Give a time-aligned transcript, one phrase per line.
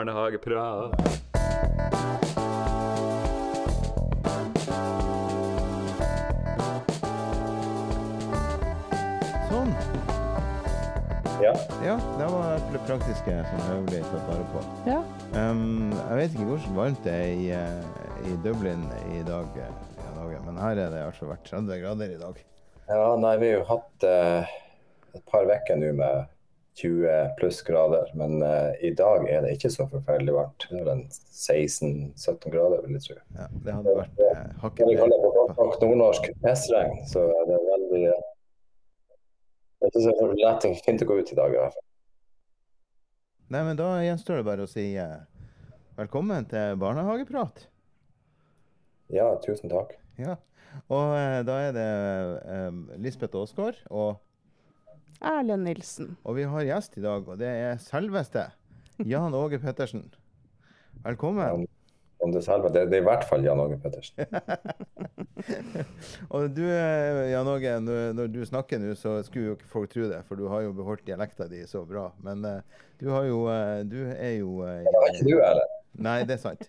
[0.00, 0.94] Barnehageprat.
[9.50, 9.74] Sånn.
[11.44, 11.52] Ja.
[11.84, 14.64] Ja, det var det praktiske som jeg ble tatt vare på.
[14.88, 15.02] Ja.
[15.36, 19.78] Um, jeg vet ikke hvordan varmt det er i, eh, i Dublin i dag, eh,
[20.00, 22.44] i dag, men her er det altså vært 30 grader i dag.
[22.88, 24.60] ja, nei, vi har jo hatt uh,
[25.12, 26.24] et par uker nå med
[26.74, 30.66] 20 pluss grader, men uh, i dag er det ikke så forferdelig varmt.
[30.70, 33.16] Det er vel 16-17 grader, vil jeg tro.
[33.36, 35.54] Ja, det hadde vært eh, hakket vi kaller på mer.
[35.58, 38.28] godt nordnorsk pissregn, så det er det veldig uh,
[39.80, 40.04] Det er ikke
[40.70, 41.56] så fint å gå ut i dag.
[41.56, 41.86] i hvert fall.
[43.50, 45.18] Nei, men da gjenstår det bare å si uh,
[45.98, 47.66] velkommen til barnehageprat.
[49.10, 49.96] Ja, tusen takk.
[50.20, 50.38] Ja.
[50.86, 51.16] Og
[51.48, 51.86] da er det
[53.02, 54.20] Lisbeth Aasgaard, og,
[55.20, 56.14] Erlend Nilsen.
[56.24, 58.46] og vi har gjest i dag, og det er selveste
[59.04, 60.06] Jan Åge Pettersen.
[61.04, 61.66] Velkommen.
[62.20, 64.26] Om det, selve, det, det er i hvert fall Jan Åge Pettersen.
[66.36, 70.08] Og du, Jan Åge, når, når du snakker nå, så skulle jo ikke folk tro
[70.10, 72.10] det, for du har jo beholdt dialekta di så bra.
[72.24, 72.60] Men uh,
[73.00, 75.64] du har jo uh, Du er jo uh, Det var ikke du, eller?
[76.00, 76.68] Nei, det er sant.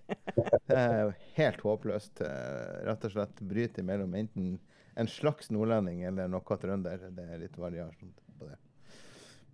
[0.67, 2.21] Det er jo helt håpløst.
[2.25, 4.55] eh, Rett og slett bryter mellom enten
[4.95, 7.03] en slags nordlending eller noe trønder.
[7.13, 8.09] Det er litt variasjon
[8.41, 8.57] på det.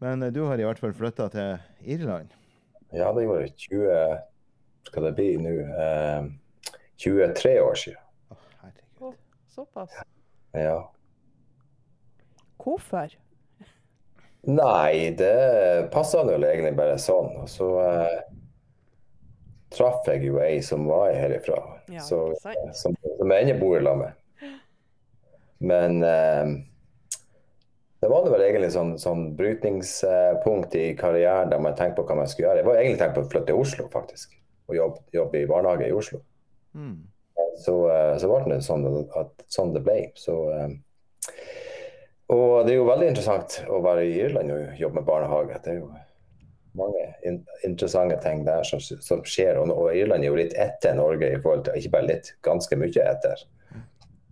[0.04, 2.34] Men eh, du har i hvert fall flytta til Irland.
[2.96, 3.96] Ja, det gjorde jeg 20
[4.88, 5.56] Skal det bli nå?
[5.68, 6.28] Eh,
[7.04, 8.04] 23 år siden.
[8.32, 9.18] Oh, herregud.
[9.52, 9.98] Såpass.
[10.56, 10.78] Ja.
[12.58, 13.12] Hvorfor?
[14.48, 17.34] Nei, det passa vel egentlig bare sånn.
[17.44, 18.16] Og så eh,
[19.76, 21.60] traff jeg jo ei som var herifra,
[21.92, 22.32] Ja, så,
[22.76, 24.56] som, som jeg ennå bor i lag med.
[25.60, 26.56] Men eh,
[28.08, 32.22] det var det vel egentlig sånn, sånn brytningspunkt i karrieren der man tenkte på hva
[32.22, 32.62] man skulle gjøre.
[32.62, 34.38] Jeg var egentlig tenkt på å flytte til Oslo, faktisk.
[34.72, 36.22] Og jobbe, jobbe i barnehage i Oslo.
[36.78, 36.96] Mm.
[37.60, 38.88] Så, eh, så ble det sånn,
[39.20, 39.98] at, sånn det ble.
[40.16, 41.36] Så, eh,
[42.32, 45.60] og det er jo veldig interessant å være i Irland og jobbe med barnehage.
[45.64, 45.92] Det er jo
[46.78, 49.60] mange in interessante ting der som, som skjer.
[49.60, 52.80] Og, og Irland er jo litt etter Norge i forhold til Ikke bare litt, ganske
[52.80, 53.48] mye etter.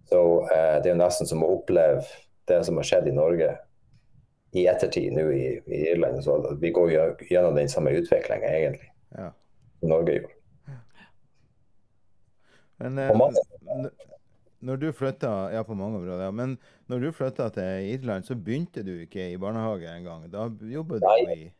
[0.10, 0.22] Så
[0.54, 2.06] eh, det er jo nesten som å oppleve
[2.46, 3.56] det som har skjedd i Norge
[4.56, 6.24] i ettertid nå i, i Irland.
[6.24, 9.32] Så vi går jo gjennom den samme utviklinga egentlig Ja.
[9.86, 10.32] Norge gjorde.
[12.78, 13.12] Men eh,
[14.66, 16.32] når du flytta Ja, på mange områder.
[16.32, 16.58] Men
[16.92, 20.26] når du flytta til Irland, så begynte du ikke i barnehage engang.
[20.32, 21.36] Da jobbet du Nei.
[21.36, 21.52] i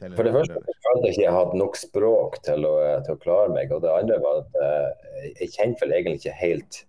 [0.00, 0.16] Telenor.
[0.16, 2.74] For det første så følte jeg ikke jeg hadde nok språk til å,
[3.06, 3.74] til å klare meg.
[3.74, 6.80] Og det andre var at eh, jeg kjente vel egentlig ikke helt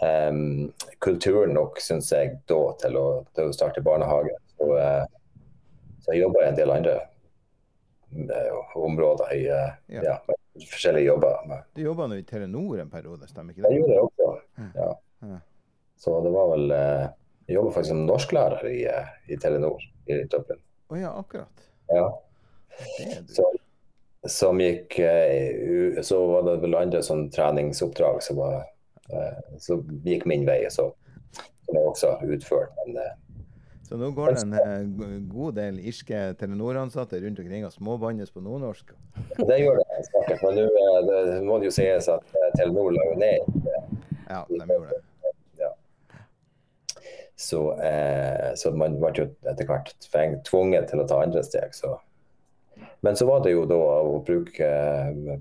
[0.00, 0.72] um,
[1.04, 3.06] kulturen nok, syns jeg, da til å,
[3.36, 4.32] til å starte barnehage.
[4.64, 5.04] Så, eh,
[6.00, 6.94] så jeg jobba i en del andre
[8.12, 10.18] eh, områder i eh, Ja.
[10.28, 11.64] med forskjellige jobber.
[11.74, 14.28] Du jobba nå i Telenor en periode, stemmer ikke Jeg gjorde det også.
[14.74, 14.90] Ja.
[15.20, 15.38] Ja.
[15.96, 16.68] Så det var vel
[17.46, 18.86] Jeg jobba faktisk som norsklærer i,
[19.28, 20.60] i Telenor i Dublin.
[20.88, 21.66] Å ja, akkurat.
[21.92, 22.06] Ja.
[22.98, 23.24] Det.
[23.28, 23.44] Så,
[24.26, 24.96] som gikk
[26.02, 28.64] Så var det vel andre sånn treningsoppdrag som var
[29.60, 30.88] Så gikk min vei, så
[31.64, 32.72] som jeg også utført.
[32.86, 32.98] Men
[33.84, 38.40] Så nå går det en eh, god del irske Telenor-ansatte rundt omkring og småbannes på
[38.40, 38.94] nordnorsk.
[39.36, 40.04] det gjør det.
[40.08, 40.68] sikkert, Men nå
[41.14, 43.58] eh, må det jo sies at eh, Telenor la jo ned.
[44.30, 45.02] Ja, de gjorde det.
[47.36, 49.88] Så, eh, så man ble jo etter hvert
[50.46, 51.72] tvunget til å ta andre steg.
[51.74, 51.96] Så.
[53.02, 55.40] Men så var det jo da å bruke eh,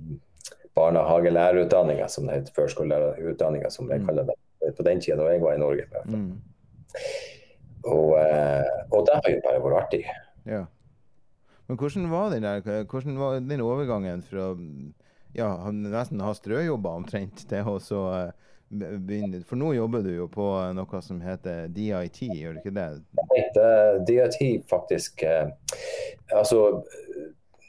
[0.76, 4.08] barnehagelærerutdanninga, som det heter, førskolelærerutdanninga, som jeg Mm.
[4.10, 5.86] kaller det, på den tida da jeg var i Norge.
[5.86, 6.20] i hvert fall.
[6.26, 6.42] Mm.
[7.84, 10.04] Og, eh, og det har jo bare vært artig.
[10.48, 10.64] Ja.
[11.68, 14.54] Men hvordan var den der, hvordan var den overgangen fra
[15.34, 20.28] ja, nesten ha strøjobber omtrent til å så eh, begynne For nå jobber du jo
[20.32, 20.46] på
[20.78, 22.90] noe som heter DIT, gjør du ikke det?
[23.56, 23.72] Det,
[24.10, 25.50] DIT faktisk eh,
[26.34, 26.84] Altså,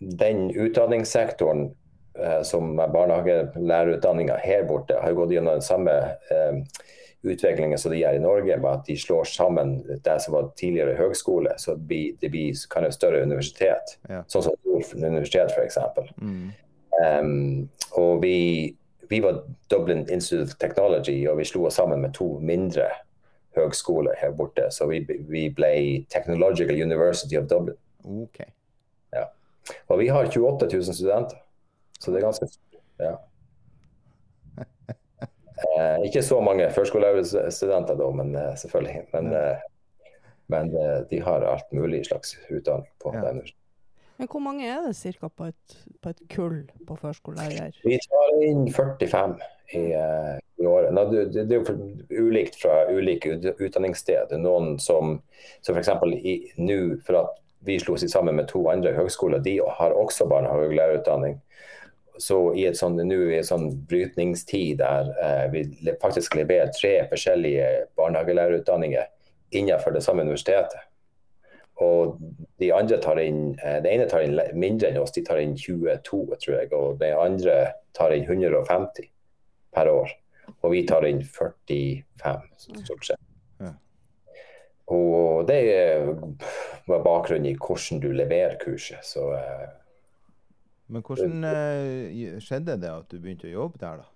[0.00, 1.70] den utdanningssektoren
[2.46, 5.94] som er barnehagelærerutdanninga her borte, har gått gjennom den samme
[6.31, 6.60] eh,
[7.25, 10.97] utviklingen som de gjør i Norge, med at de slår sammen det som var tidligere
[10.99, 13.97] høgskole, så det blir, det blir kan et større universitet.
[14.09, 14.23] Ja.
[14.29, 15.79] Sånn som Nord universitet, f.eks.
[16.21, 16.50] Mm.
[17.05, 17.69] Um,
[18.00, 18.37] og vi,
[19.11, 19.43] vi var
[19.73, 22.91] Dublin Institute of Technology, og vi slo oss sammen med to mindre
[23.56, 24.69] høgskoler her borte.
[24.75, 25.73] Så vi, vi ble
[26.12, 27.79] Technological University of Dublin.
[28.05, 28.44] OK.
[29.87, 31.37] Og vi har 28 000 studenter,
[32.00, 32.49] så det er ganske
[33.00, 33.15] ja.
[35.64, 39.02] Eh, ikke så mange førskolelærerstudenter da, men eh, selvfølgelig.
[39.14, 39.56] Men, eh,
[40.52, 43.20] men eh, de har alt mulig slags utdanning på Ja.
[43.31, 43.61] universitetet.
[44.16, 45.28] Men hvor mange er det ca.
[45.28, 45.49] På,
[46.02, 47.72] på et kull på førskolelærer?
[47.82, 49.40] Vi tar inn 45
[49.75, 50.93] i, eh, i året.
[50.94, 54.31] Nå, det, det det er jo ulikt fra ulike utdanningssteder.
[54.37, 55.17] Er Noen som,
[55.67, 55.90] som f.eks.
[56.58, 61.40] nå, for at vi slo oss sammen med to andre høgskoler, de har også barnehagelærerutdanning.
[62.19, 66.96] Så i et sånn, nå i en sånn brytningstid der eh, vi faktisk leverer tre
[67.11, 69.08] forskjellige barnehagelærerutdanninger
[69.58, 70.87] innenfor det samme universitetet.
[71.82, 72.20] Og
[72.62, 75.56] de andre tar inn, eh, Det ene tar inn mindre enn oss, de tar inn
[75.58, 76.72] 22, tror jeg.
[76.72, 79.10] Og det andre tar inn 150
[79.75, 80.10] per år.
[80.62, 82.49] Og vi tar inn 45,
[82.84, 83.20] stort sett.
[84.93, 89.00] Og det er bakgrunnen bakgrunn i hvordan du leverer kurset.
[89.06, 89.69] Så eh,
[90.92, 94.10] Men hvordan eh, skjedde det at du begynte å jobbe der, da?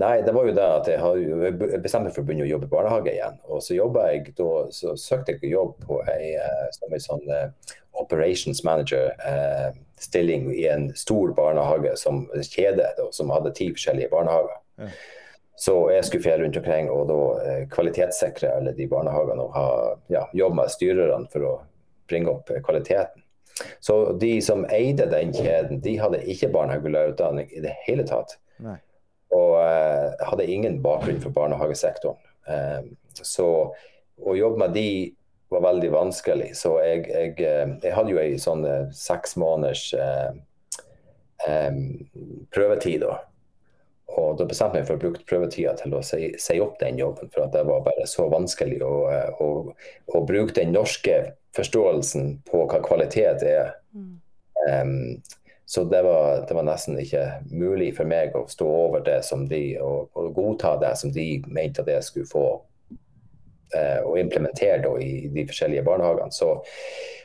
[0.00, 2.52] Nei, det var jo det at jeg, har, jeg bestemte meg for å begynne å
[2.54, 3.36] jobbe i barnehage igjen.
[3.52, 7.74] Og så jeg da, så søkte jeg jobb på ei, eh, som en sånn eh,
[8.00, 14.56] operations manager-stilling i en stor barnehage som kjede da, som hadde ti forskjellige barnehager.
[14.80, 14.88] Ja.
[15.62, 19.66] Så jeg skulle fjerde rundt omkring og da eh, kvalitetssikre alle de barnehagene og ha,
[20.10, 21.52] ja, jobbe med styrerne for å
[22.10, 23.21] bringe opp eh, kvaliteten.
[23.80, 28.78] Så de som eide den kjeden, de hadde ikke barnehagelærerutdanning i det hele tatt Nei.
[29.34, 32.20] og uh, hadde ingen bakgrunn for barnehagesektoren.
[32.48, 32.86] Uh,
[33.20, 33.48] så
[34.22, 34.88] å jobbe med de
[35.52, 36.54] var veldig vanskelig.
[36.56, 38.62] Så jeg, jeg, eh, jeg hadde jo ei sånn
[38.96, 40.30] seks måneders uh,
[41.44, 41.82] um,
[42.54, 43.18] prøvetid da.
[44.12, 47.00] Og da bestemte jeg meg for å bruke prøvetida til å si, si opp den
[47.00, 48.94] jobben, for at det var bare så vanskelig å,
[49.40, 49.48] å,
[50.12, 51.18] å bruke den norske
[51.56, 53.74] forståelsen på hva kvalitet er.
[54.68, 55.20] Em,
[55.66, 59.46] så det var, det var nesten ikke mulig for meg å stå over det som
[59.48, 62.46] de, og, og godta det som de mente at jeg skulle få
[63.76, 66.34] eh, og implementere da, i de forskjellige barnehagene.
[66.34, 66.50] Så,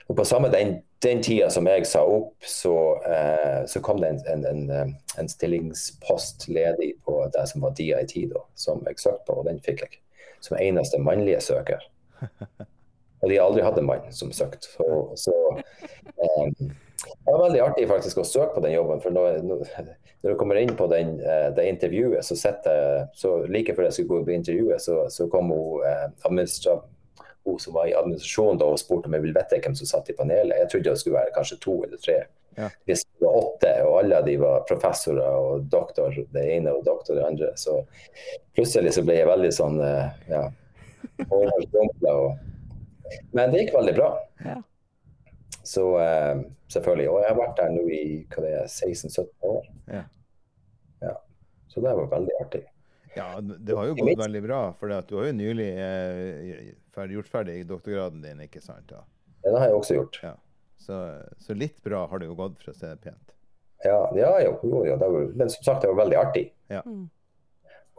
[0.07, 2.77] og på samme den, den tida som jeg sa opp, så,
[3.09, 7.75] eh, så kom det en, en, en, eh, en stillingspost ledig på det som var
[7.75, 9.99] DIT, da, som jeg søkte på, og den fikk jeg.
[10.39, 11.83] Som eneste mannlige søker.
[13.21, 14.69] Og de har aldri hatt en mann som søkte.
[14.75, 14.87] Så,
[15.17, 16.53] så um,
[17.07, 19.01] det var veldig artig faktisk å søke på den jobben.
[19.03, 23.75] For når, når du kommer inn på den, eh, det intervjuet, så sitter så like
[23.75, 26.07] før jeg skulle gå på intervjuet, så, så kom hun, eh,
[27.47, 30.09] hun som var i administrasjonen da, og spurte om jeg ville vite hvem som satt
[30.11, 30.57] i panelet.
[30.61, 32.17] Jeg trodde det skulle være kanskje to eller tre.
[32.57, 32.69] Ja.
[32.89, 37.19] Hvis det var åtte, og alle de var professorer og doktor, det ene og doktor
[37.19, 37.51] det andre.
[37.59, 37.83] Så
[38.57, 40.43] plutselig så ble jeg veldig sånn eh, ja,
[41.27, 42.15] overrumpla.
[43.35, 44.09] Men det gikk veldig bra.
[44.45, 44.57] Ja.
[45.67, 47.09] Så uh, selvfølgelig.
[47.11, 49.69] Og jeg har vært der nå i hva det er, 16-17 år.
[49.91, 50.03] Ja.
[51.03, 51.13] Ja.
[51.67, 52.63] Så det var veldig artig.
[53.17, 57.63] Ja, det har jo gått veldig bra, for du har jo nylig eh, gjort ferdig
[57.65, 58.91] doktorgraden din, ikke sant?
[58.93, 59.01] Ja.
[59.41, 60.19] Det har jeg også gjort.
[60.21, 60.35] Ja.
[60.77, 60.97] Så,
[61.41, 63.33] så litt bra har det jo gått, for å si det pent.
[63.85, 66.45] Ja, ja jo, jo, jo, det var, men som sagt, det var veldig artig.
[66.69, 67.07] Mm.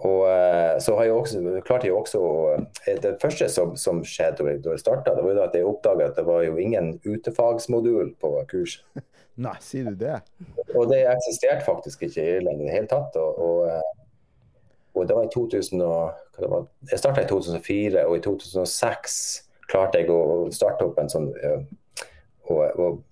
[0.07, 2.21] Og eh, så har jeg også, klarte jeg også
[2.87, 6.25] eh, Det første som, som skjedde da jeg- starta, var at jeg oppdaga at det
[6.27, 8.85] var jo ingen utefagsmodul på kurset.
[9.39, 10.21] Nei, sier du det?
[10.75, 13.17] Og det eksisterte faktisk ikke i Irland i det hele tatt.
[13.19, 13.83] Og, og, eh,
[14.95, 19.19] og det var i 2000 og, var, Jeg starta i 2004, og i 2006
[19.71, 21.29] klarte jeg å starte opp en sånn
[22.49, 23.03] og,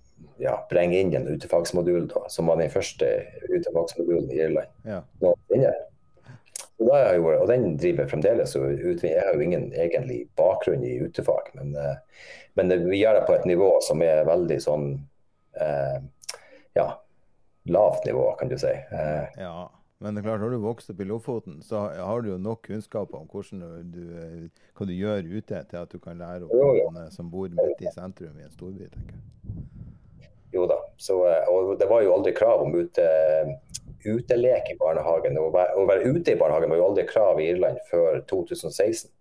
[0.41, 3.05] ja, bringe inn en utefagsmodul, da, som var den første
[3.49, 5.01] utefagsmodulen i Irland Ja.
[5.21, 5.73] noensinne.
[6.79, 8.51] Da jeg gjorde, og den driver jeg fremdeles.
[9.03, 11.95] Jeg har jo ingen egentlig bakgrunn i utefag, men, eh,
[12.55, 14.85] men det, vi gjør det på et nivå som er veldig sånn
[15.57, 15.97] eh,
[16.77, 16.85] ja,
[17.73, 18.69] lavt nivå, kan du si.
[18.93, 19.55] Eh, ja.
[19.99, 22.61] Men det er klart, har du vokst opp i Lofoten, så har- du jo nok
[22.67, 26.53] kunnskap om hvordan du, eh, hva du gjør ute, til at du kan lære opp
[26.53, 26.91] Jo, jo.
[26.91, 29.23] noen eh, som bor midt i sentrum i en storby, tenker jeg.
[30.53, 30.77] jo da.
[31.01, 33.09] Så, eh, og det var jo aldri krav om ute,
[34.05, 35.37] utelek i barnehagen.
[35.39, 39.11] Å være, å være ute i barnehagen var jo aldri krav i Irland før 2016.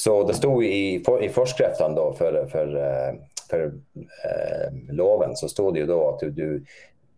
[0.00, 3.66] Så det sto i, for, i forskriftene da for, for, eh, for
[4.24, 6.46] eh, loven, så sto det jo da at du,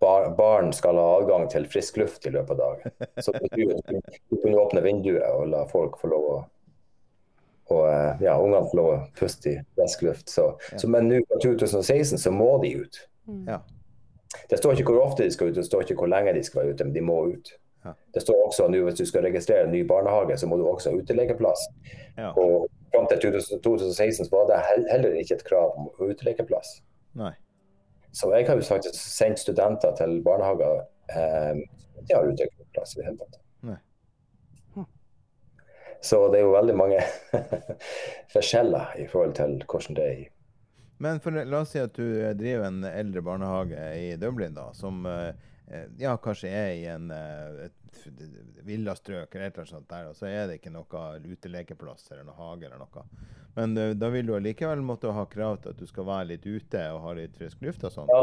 [0.03, 2.97] bar, barn skal ha adgang til frisk luft i løpet av dagen.
[3.23, 3.69] Så du,
[4.33, 6.41] du kunne åpne vinduet og la folk få lov å
[7.73, 10.29] og eh, ja, ungene får lov å puste i frisk luft.
[10.29, 12.99] Så, så, men nå fra 2016 så må de ut.
[13.47, 13.63] Ja.
[14.51, 16.63] Det står ikke hvor ofte de skal ut, det står ikke hvor lenge de skal
[16.63, 17.53] være ute, men de må ut.
[17.85, 17.93] Ja.
[18.15, 20.93] Det står også nå hvis du skal registrere en ny barnehage, så må du også
[20.93, 21.67] ha utelekeplass.
[22.17, 22.31] Ja.
[22.31, 24.61] Og fram til 2016 så var det
[24.91, 26.79] heller ikke et krav om utelekeplass.
[27.19, 27.33] Nei.
[28.13, 30.85] Så jeg har jo faktisk sendt studenter til barnehager
[31.17, 31.63] eh,
[32.09, 33.41] de har utelekeplass i det hele tatt.
[33.69, 33.79] Nei.
[36.03, 37.01] Så det er jo veldig mange
[38.35, 40.29] forskjeller i forhold til hvordan det er i
[41.03, 44.69] Men for, la oss si at du eh, driver en eldre barnehage i Dublin, da,
[44.77, 45.33] som eh,
[45.67, 48.07] eh, ja, kanskje er i en et
[48.63, 52.25] villastrøk eller et eller annet sånt der, og så er det ikke noe utelekeplass eller
[52.29, 53.05] noe hage eller noe.
[53.59, 56.87] Men da vil du allikevel måtte ha krav til at du skal være litt ute
[56.95, 58.09] og ha litt frisk luft og sånn.
[58.09, 58.23] Ja,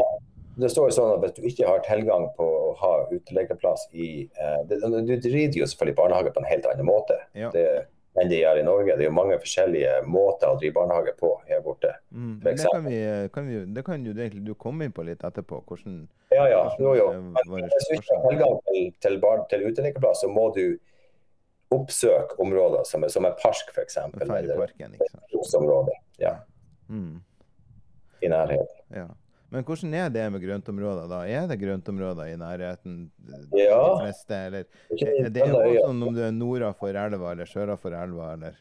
[0.58, 4.10] det står jo sånn at hvis du ikke har tilgang på å ha utelekeplass i
[4.26, 7.52] eh, det, Du driver jo selvfølgelig barnehage på en helt annen måte Ja.
[7.54, 7.66] det,
[8.20, 8.96] enn de gjør i Norge.
[8.96, 11.94] Det er jo mange forskjellige måter å drive barnehage på her borte.
[12.12, 12.34] Mm.
[12.44, 13.00] Det kan, vi,
[13.34, 15.62] kan vi, det kan jo egentlig du komme inn på litt etterpå.
[15.68, 16.02] Hvordan
[16.34, 16.62] Ja, ja.
[16.78, 17.08] Jo, jo.
[17.16, 20.64] Men hvis du ikke har tilgang til, til, bar, til utelekeplass, så må du
[21.70, 23.96] oppsøke områder som som er park, f.eks.
[24.20, 25.90] Eller ikke sant.
[26.18, 26.36] ja,
[26.90, 27.20] Mm.
[28.22, 28.66] i nærheten.
[28.90, 29.06] Ja.
[29.50, 31.20] Men hvordan er det med grøntområder, da?
[31.26, 33.10] Er det grøntområder i nærheten?
[33.28, 33.80] eh, Ja.
[33.82, 34.64] De fleste, eller
[35.30, 38.58] Det er jo sånn om du er nord for elva eller søra for elva, eller?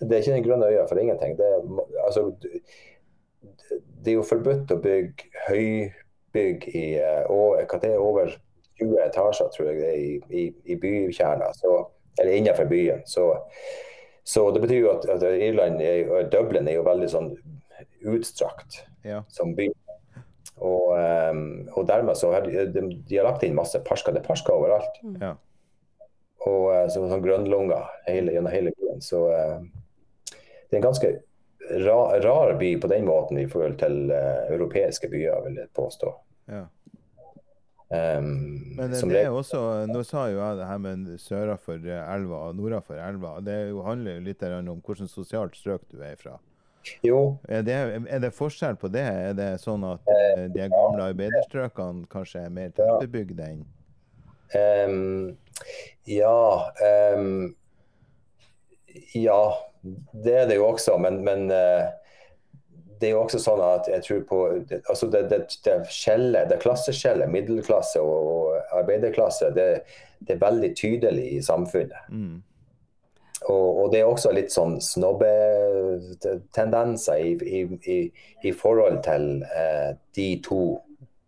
[0.00, 1.36] det er ikke den grønne øya for ingenting.
[1.38, 1.62] Det er,
[2.04, 2.26] altså,
[4.02, 8.34] det er jo forbudt å bygge høybygg i eh, og, hva det er, over
[8.80, 11.48] 20 etasjer, tror jeg det er, i, i, i bykjerna.
[12.20, 13.00] Eller innenfor byen.
[13.08, 13.30] Så,
[14.24, 17.30] så det betyr jo at, at Irland er, Dublin er jo veldig sånn
[18.14, 19.24] utstrakt Ja.
[19.28, 19.70] som by.
[20.56, 24.14] Og, ehm, og dermed så har de, de, har lagt inn masse parsker.
[24.14, 25.02] Det er parsker overalt.
[25.20, 25.34] ja.
[26.46, 29.02] Og eh, så, sånn grønnlunger hele, gjennom hele byen.
[29.02, 29.58] Så eh,
[30.30, 31.12] det er en ganske
[31.82, 36.14] ra, rar by på den måten i forhold til uh, europeiske byer, vil jeg påstå.
[36.54, 36.66] ja.
[37.86, 41.78] Um, Men det, det er også, nå sa jo jeg det her med søra for
[41.78, 43.36] elva og nora for elva.
[43.46, 46.34] Det er jo, handler jo litt om hvilket sosialt strøk du er fra.
[47.06, 47.76] Jo, Er det,
[48.08, 49.04] er det forskjell på det?
[49.30, 53.62] Er det sånn at eh, de gamle arbeiderstrøkene kanskje er mer tettbebygde enn
[54.54, 55.36] um,
[56.06, 56.40] ja
[56.86, 57.54] Um,
[59.14, 59.40] Ja,
[60.24, 61.84] det er det jo også, men, men uh,
[63.00, 64.38] det er jo også sånn at jeg tror på
[64.88, 69.68] altså det, det, det, skjellet, det klasseskjellet, middelklasse og, og arbeiderklasse, det,
[70.24, 72.08] det er veldig tydelig i samfunnet.
[72.08, 72.36] mm.
[73.44, 78.12] Og, og det er også litt sånn snobbetendenser i, i, i,
[78.48, 80.80] i forhold til eh, de to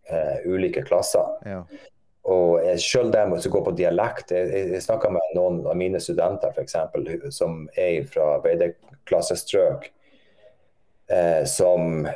[0.09, 1.27] eh, ulike klasser.
[1.45, 1.63] Ja.
[2.29, 6.51] Og selv dem som går på dialekt, jeg, jeg, snakka med noen av mine studenter
[6.53, 7.01] for eksempel,
[7.33, 9.81] som er fra arbeiderklassestrøk,
[11.13, 12.07] eh, som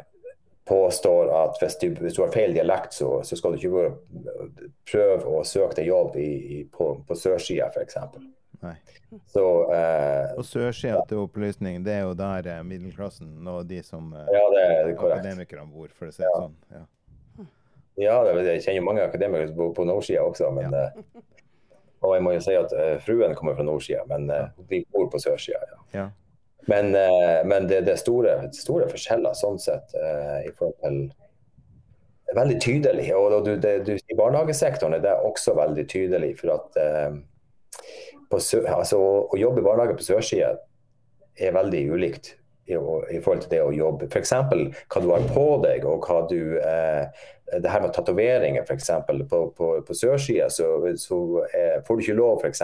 [0.68, 3.92] påstår at hvis du, hvis du har feil dialekt, så, så skal du ikke
[4.92, 7.98] prøve å søke deg jobb i, i, på, på sørsida f.eks.
[8.64, 8.76] Nei.
[9.30, 9.44] Så
[9.76, 14.44] eh, Og til opplysning, det er jo der eh, middelklassen og de som eh, ja,
[14.54, 15.20] det korrekt.
[15.20, 16.56] akademikerne bor, for å si det sånn.
[16.74, 16.84] Ja.
[18.02, 20.50] Ja, det, jeg kjenner mange akademikere som bor på nordsida også.
[20.56, 21.22] Men, eh,
[22.02, 25.12] og jeg må jo si at eh, fruen kommer fra nordsida, men eh, vi bor
[25.14, 25.62] på sørsida.
[25.70, 25.82] Ja.
[26.00, 26.10] Ja.
[26.72, 26.96] Men,
[27.44, 31.02] men det, det er store, store forskjeller sånn sett eh, i forhold til
[32.24, 33.10] det er Veldig tydelig.
[33.14, 36.32] Og, du, det, du, I barnehagesektoren er det også veldig tydelig.
[36.40, 37.18] For at eh,
[38.38, 40.56] altså, å, jobbe i barnehage på sørsida
[41.40, 42.34] er veldig ulikt
[42.70, 44.08] i, i forhold til det å jobbe.
[44.08, 44.34] F.eks.
[44.34, 48.90] hva du har på deg, og hva du eh, Det her med tatoveringer, f.eks.
[49.30, 52.64] På, på, på sørsida så, så eh, får du ikke lov, f.eks.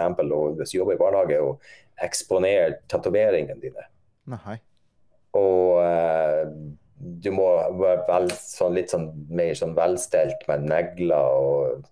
[0.58, 1.56] hvis du jobber i barnehage, å
[2.00, 3.86] eksponere tatoveringene dine.
[4.30, 4.56] Nei.
[5.36, 6.46] Og eh,
[7.00, 7.46] du må
[7.80, 11.86] være vel, sånn, litt sånn, mer sånn velstelt med negler og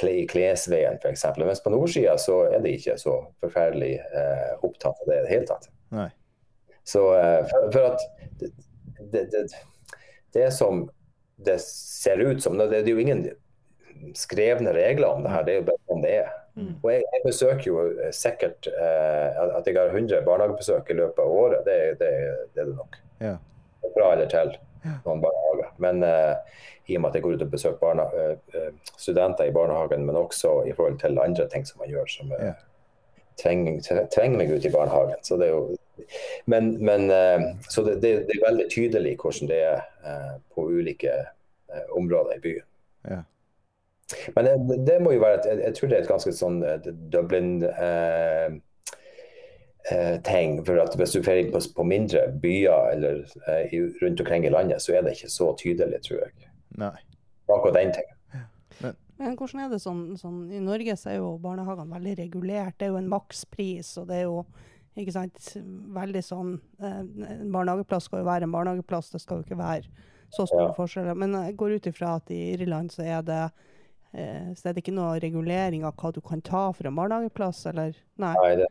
[0.00, 1.24] klesveien f.eks.
[1.38, 5.32] Mens på nordsida så er de ikke så forferdelig eh, opptatt av det i det
[5.32, 5.70] hele tatt.
[5.94, 6.08] Nei.
[6.84, 8.04] Så eh, for, for at
[8.40, 8.50] det,
[9.12, 9.46] det, det,
[10.34, 10.86] det som
[11.36, 13.24] det ser ut som Det, det er jo ingen
[14.14, 16.30] skrevne regler om det her, det er jo bare sånn det er.
[16.54, 16.74] Mm.
[16.76, 21.22] Og jeg, jeg besøker jo eh, sikkert eh, at jeg har 100 barnehagebesøk i løpet
[21.24, 21.64] av året.
[21.66, 22.10] Det, det,
[22.54, 22.98] det er det nok.
[23.22, 23.34] Ja.
[23.94, 25.72] Fra eller til noen barnehager.
[25.82, 29.48] Men eh, i og med at jeg går ut og besøker barna, eh, eh, studenter
[29.48, 32.52] i barnehagen, men også i forhold til andre ting som man gjør, som eh,
[33.40, 33.80] trenger,
[34.14, 35.22] tvinger meg ut i barnehagen.
[35.22, 35.76] Så det er jo
[36.50, 40.66] men, men eh, så det, det, det er veldig tydelig hvordan det er eh, på
[40.70, 41.14] ulike
[41.94, 42.66] områder i byen.
[43.10, 43.22] Ja.
[44.36, 46.58] Men det, det må jo være et, jeg, jeg tror det er et ganske sånn
[47.10, 48.58] Dublin eh,
[49.90, 50.60] eh, ting.
[50.66, 54.52] For at hvis du drar på, på mindre byer eller eh, i, rundt omkring i
[54.52, 56.50] landet, så er det ikke så tydelig, tror jeg.
[56.80, 56.94] Nei.
[57.48, 58.10] Akkurat den ting.
[59.16, 62.74] Men hvordan er det sånn, sånn I Norge så er jo barnehagene veldig regulert.
[62.80, 64.40] Det er jo en makspris, og det er jo
[64.98, 65.38] ikke sant,
[65.94, 66.50] veldig sånn
[66.82, 69.86] eh, En barnehageplass skal jo være en barnehageplass, det skal jo ikke være
[70.34, 70.74] så store Ja.
[70.74, 71.14] forskjeller.
[71.14, 73.40] Men jeg går ut ifra at i Irland så er det
[74.18, 77.64] eh, så er det ikke noe regulering av hva du kan ta for en barnehageplass,
[77.70, 77.94] eller?
[78.18, 78.34] Nei.
[78.42, 78.66] Nei, det,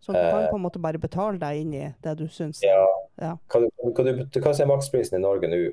[0.00, 0.50] Så du kan Eh.
[0.50, 2.62] på en måte bare betale deg inn i det du syns.
[2.62, 2.86] Ja.
[3.20, 3.36] Ja.
[3.48, 5.72] Hva, du- hva, du- hva er maksprisen i Norge nå?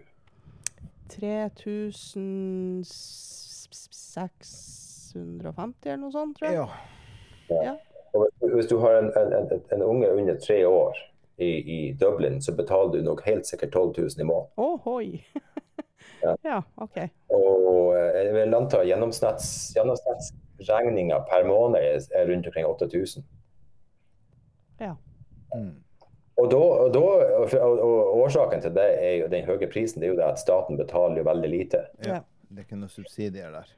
[5.13, 6.67] 3650 eller noe sånt, tror jeg.
[7.49, 7.75] Ja.
[8.13, 10.93] Og hvis- du har en, en, en, en unge under tre år
[11.37, 14.49] i, i Dublin, så betaler du nok helt sikkert 12 000 i måneden.
[14.57, 15.25] Ohoi!
[16.23, 16.35] Ja.
[16.51, 16.97] ja, OK.
[17.29, 21.79] Og eh, jeg vil anta gjennomsnittsregninga per måned
[22.15, 23.23] er rundt omkring 8000.
[24.79, 24.95] Ja.
[25.55, 25.73] Mm.
[26.41, 27.01] Og, da, og, da,
[27.61, 30.01] og, og årsaken til det er jo den høye prisen.
[30.01, 31.87] Det er jo det at staten betaler jo veldig lite.
[32.05, 32.21] ja.
[32.53, 33.69] Det er ikke noen subsidier der.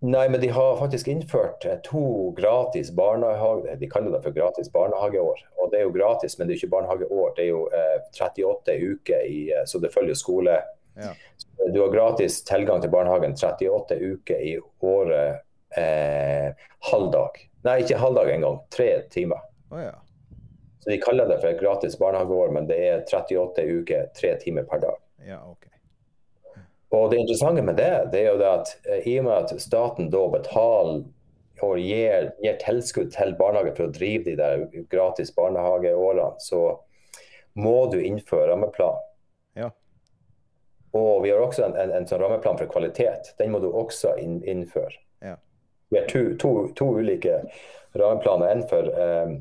[0.00, 3.76] Nei, men de har faktisk innført eh, to gratis barnehage...
[3.78, 5.42] De kaller det for gratis barnehageår.
[5.58, 7.32] Og det er jo gratis, men det er ikke barnehageår.
[7.36, 10.56] Det er jo eh, 38 uker i eh, Så det følger skole.
[10.98, 11.12] Ja.
[11.74, 16.54] Du har gratis tilgang til barnehagen 38 uker i året eh,
[16.90, 17.42] halvdag.
[17.66, 18.60] Nei, ikke halvdag engang.
[18.74, 19.42] Tre timer.
[19.70, 19.94] Oh, ja.
[20.78, 24.66] Så de kaller det for et gratis barnehageår, men det er 38 uker, tre timer
[24.68, 25.00] per dag.
[25.26, 25.66] Ja, OK.
[26.90, 29.60] Og det interessante med det, det er jo det at eh, i og med at
[29.60, 31.02] staten da betaler
[31.58, 36.62] og gir, gir tilskudd til barnehager for å drive de der gratis barnehageårene, så
[37.58, 39.02] må du innføre rammeplan.
[39.58, 39.72] Ja.
[40.96, 43.34] Og vi har også en, en, en sånn rammeplan for kvalitet.
[43.42, 44.94] Den må du også inn, innføre.
[45.24, 45.34] Ja.
[45.90, 47.42] Vi har to, to, to ulike
[47.98, 48.54] rammeplaner.
[48.54, 49.34] En for eh,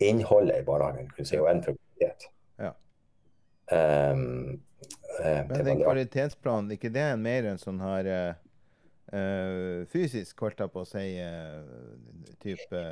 [0.00, 2.28] innholdet i barnehagen, du si, og en for kvalitet.
[2.60, 2.72] Ja.
[3.70, 4.60] Um,
[5.20, 10.72] uh, Men den kvalitetsplanen, ikke det er mer en sånn her eh, fysisk, holdt jeg
[10.72, 12.82] på å si, uh, type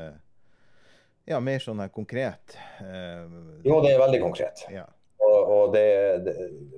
[1.29, 2.57] Ja, mer sånn her konkret.
[2.81, 4.65] Jo, det er veldig konkret.
[4.73, 4.87] Ja.
[5.29, 6.35] Og, og det, det,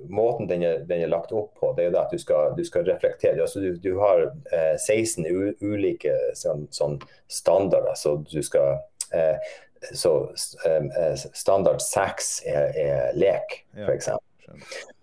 [0.09, 2.85] måten den er, den er lagt opp på, det er at du skal, du skal
[2.87, 3.39] reflektere.
[3.41, 6.97] Altså, du, du har eh, 16 u, ulike sånn, sånn
[7.31, 7.93] standarder.
[7.99, 8.81] Så du skal
[9.15, 9.53] eh,
[9.93, 10.13] så
[10.65, 13.87] eh, Standard 6 er, er lek, Ja.
[13.87, 14.09] f.eks.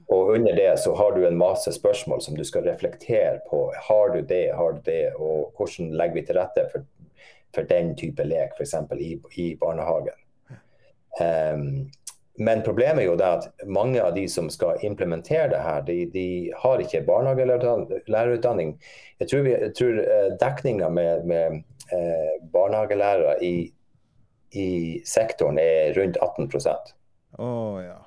[0.08, 3.72] Og under det så har du en masse spørsmål som du skal reflektere på.
[3.88, 6.86] Har du det, har du det, og hvordan legger vi til rette for,
[7.54, 8.74] for den type lek, f.eks.
[8.96, 10.16] I, i barnehagen.
[11.20, 11.90] Um,
[12.38, 15.96] men problemet er jo det at mange av de som skal implementere det her, de,
[16.12, 16.26] de
[16.62, 18.76] har ikke barnehagelærerutdanning.
[19.18, 21.56] Jeg tror, vi, jeg tror eh, dekninga med, med
[21.92, 23.72] eh, barnehagelærere i,
[24.50, 26.48] i sektoren er rundt 18
[27.38, 27.98] oh, ja.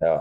[0.00, 0.16] ja.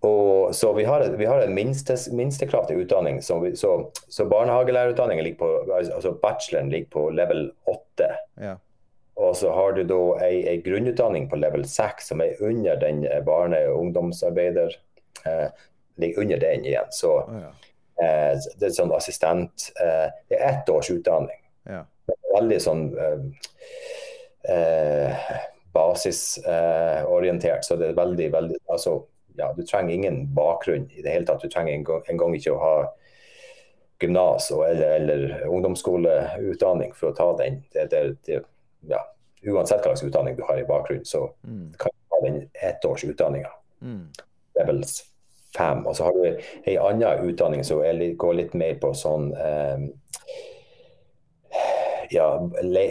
[0.00, 3.22] Og, så vi har, vi har en minste, minstekrav til utdanning.
[3.22, 8.10] Så, vi, så, så barnehagelærerutdanningen ligger på altså bacheloren ligger på level 8.
[8.40, 8.54] Ja.
[9.18, 13.02] Og så har du da ei, ei grunnutdanning på level 6 som er under den
[13.06, 14.78] eh, barne- og ungdomsarbeider.
[15.26, 15.48] Eh,
[15.98, 16.92] ligger under den igjen.
[16.94, 17.50] Så oh, ja.
[18.04, 21.42] eh, det er sånn assistent eh, Det er ett års utdanning.
[21.66, 21.82] Ja.
[22.36, 23.18] Veldig sånn eh,
[24.48, 25.16] eh,
[25.72, 27.64] basisorientert.
[27.64, 29.02] så det er veldig, veldig altså,
[29.36, 31.42] ja, Du trenger ingen bakgrunn i det hele tatt.
[31.42, 32.72] Du trenger en gang, en ikke å ha
[34.00, 37.60] gymnas eller, eller ungdomsskoleutdanning for å ta den.
[37.72, 38.40] Det, det, det,
[38.90, 39.00] ja,
[39.46, 41.72] uansett hva slags utdanning du har i bakgrunn, så Mm.
[41.78, 43.50] kan du ha den ettårsutdanninga.
[43.82, 44.08] Mm.
[44.58, 44.82] Level
[45.56, 45.86] 5.
[45.86, 47.78] Og så har du ei anna utdanning som
[48.16, 49.78] går litt mer på sånn eh,
[52.10, 52.26] ja,
[52.62, 52.84] le,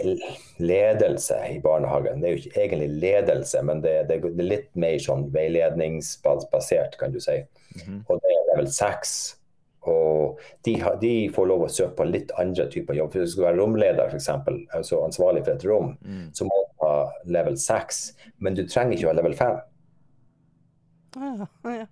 [0.60, 2.22] ledelse i barnehagen.
[2.22, 6.98] Det er jo ikke egentlig ledelse, men det, det, det er litt mer sånn veiledningsbasert,
[7.00, 7.40] kan du si.
[7.82, 8.04] Mhm.
[8.10, 9.16] Og det er level 6.
[9.88, 13.14] Og de, har- de får lov å søke på litt andre typer jobb.
[13.14, 14.28] Hvis du skal være romleder, f.eks.,
[14.76, 16.26] altså ansvarlig for et rom, Mm.
[16.36, 18.02] så må du ha level 6.
[18.40, 19.62] Men du trenger ikke å ha level 5.
[21.18, 21.86] Ja, ja.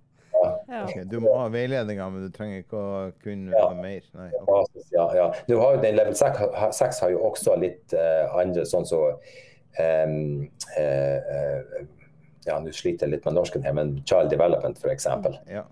[0.68, 0.84] Ja.
[0.84, 3.70] Ok, Du må ha veiledninga, men du trenger ikke å kunne Ja.
[3.78, 4.02] mer.
[4.14, 4.46] Nei, okay.
[4.50, 5.28] Basis, ja, ja.
[5.48, 6.40] Du har jo den level 6,
[6.72, 10.48] 6 har jo også litt uh, andre sånn så um,
[10.78, 11.86] uh, eh,
[12.46, 15.08] Ja, nå sliter jeg litt med norsken her, men child development f.eks.
[15.50, 15.66] Ja.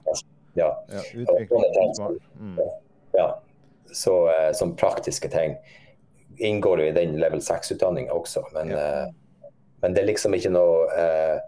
[0.57, 1.01] Ja, ja.
[1.13, 2.19] Utviklingsbarn.
[2.39, 2.59] Mm.
[3.13, 3.27] ja.
[3.93, 5.57] Så uh, som praktiske ting
[6.37, 8.45] inngår jo i den level 6-utdanninga også.
[8.53, 9.05] Men, Ja.
[9.05, 11.39] uh, men det er liksom ikke noe uh,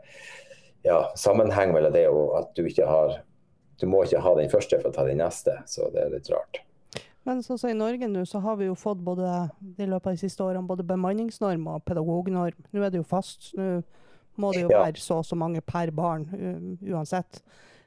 [0.86, 3.18] ja, sammenheng mellom det og at du ikke har
[3.82, 6.32] Du må ikke ha den første for å ta den neste, så det er litt
[6.32, 6.62] rart.
[7.26, 9.28] Men sånn som i Norge nå, så har vi jo fått både
[9.82, 12.68] i løpet av de siste årene både bemanningsnorm og pedagognorm.
[12.72, 13.50] Nå er det jo fast.
[13.58, 13.82] Nå
[14.38, 14.84] må det jo Ja.
[14.84, 17.42] være så og så mange per barn uansett.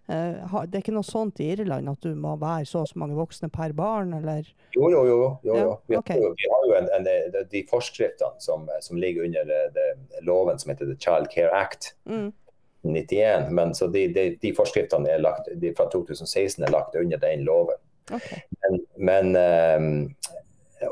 [0.09, 2.97] Eh, det er ikke noe sånt i Irland at du må være så og så
[2.97, 5.39] mange voksne per barn, eller Jo, jo, jo.
[5.45, 5.79] jo, jo.
[5.87, 6.17] Vi, okay.
[6.17, 9.75] har jo, vi har jo en, en, de, de forskriftene som, som ligger under det,
[9.75, 12.33] det, loven som heter The Child Care Act mm.
[12.83, 13.51] 91.
[13.51, 17.45] Men så de, de, de forskriftene er lagt, de fra 2016 er lagt under den
[17.47, 17.81] loven.
[18.09, 18.43] Okay.
[18.63, 20.15] Men, men um,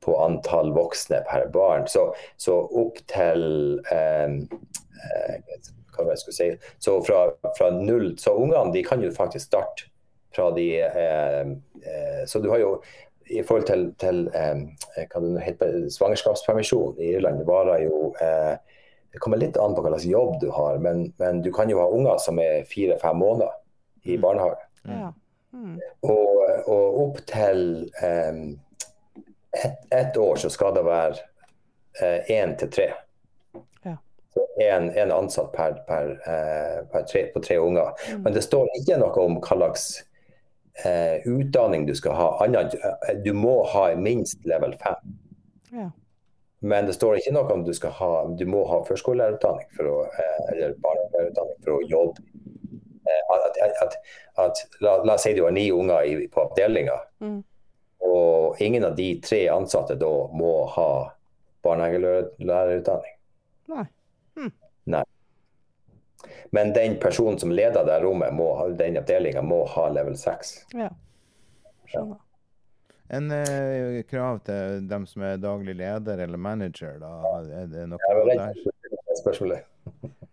[0.00, 1.88] på antall voksne per barn.
[1.90, 4.36] Så, så opp til um,
[6.04, 6.48] hva jeg skulle si,
[6.82, 7.24] så fra,
[7.58, 9.88] fra null, så ungene de kan jo faktisk starte
[10.34, 11.40] fra de eh,
[11.90, 12.76] eh, Så du har jo
[13.30, 14.62] i forhold til, til eh,
[14.98, 18.56] hva det heter, svangerskapspermisjon i Irland, det varer jo eh,
[19.12, 21.80] Det kommer litt an på hva slags jobb du har, men, men du kan jo
[21.80, 23.56] ha unger som er fire-fem måneder
[24.04, 24.20] i Mm.
[24.22, 24.60] barnehage.
[24.86, 25.08] Ja.
[25.52, 25.78] Mm.
[26.06, 28.38] Og, og opp til eh,
[29.64, 31.18] ett et år så skal det være
[32.30, 32.86] én til tre.
[33.84, 33.96] Ja.
[34.62, 37.90] En, en ansatt per, per, eh, per tre, på tre unger.
[38.12, 38.22] Mm.
[38.22, 39.88] Men det står ikke noe om hva slags
[40.84, 42.28] eh, utdanning du skal ha.
[42.44, 44.94] Annet, eh, du må ha minst level 5.
[45.72, 45.90] Ja.
[46.60, 49.98] Men det står ikke noe om du skal ha du må ha førskolelærerutdanning for å,
[50.06, 52.26] eh, eller barnelærerutdanning for å jobbe.
[53.06, 53.94] Eh, At, at,
[54.38, 57.42] at, la, oss si du har ni unger i, på avdelinga, Mm.
[58.06, 61.12] og ingen av de tre ansatte da må ha
[61.64, 63.16] barnehagelærerutdanning.
[63.68, 63.84] Nei.
[66.50, 70.54] Men den personen som leder det rommet, må, den avdelinga, må ha level 6.
[70.74, 70.90] Ja.
[71.90, 72.18] Skjønner.
[73.10, 77.14] En eh, krav til dem som er daglig leder eller manager, da?
[77.42, 78.60] Er det noe ja, der?
[79.18, 79.66] Spørsmålet.
[80.02, 80.16] uh, stille det.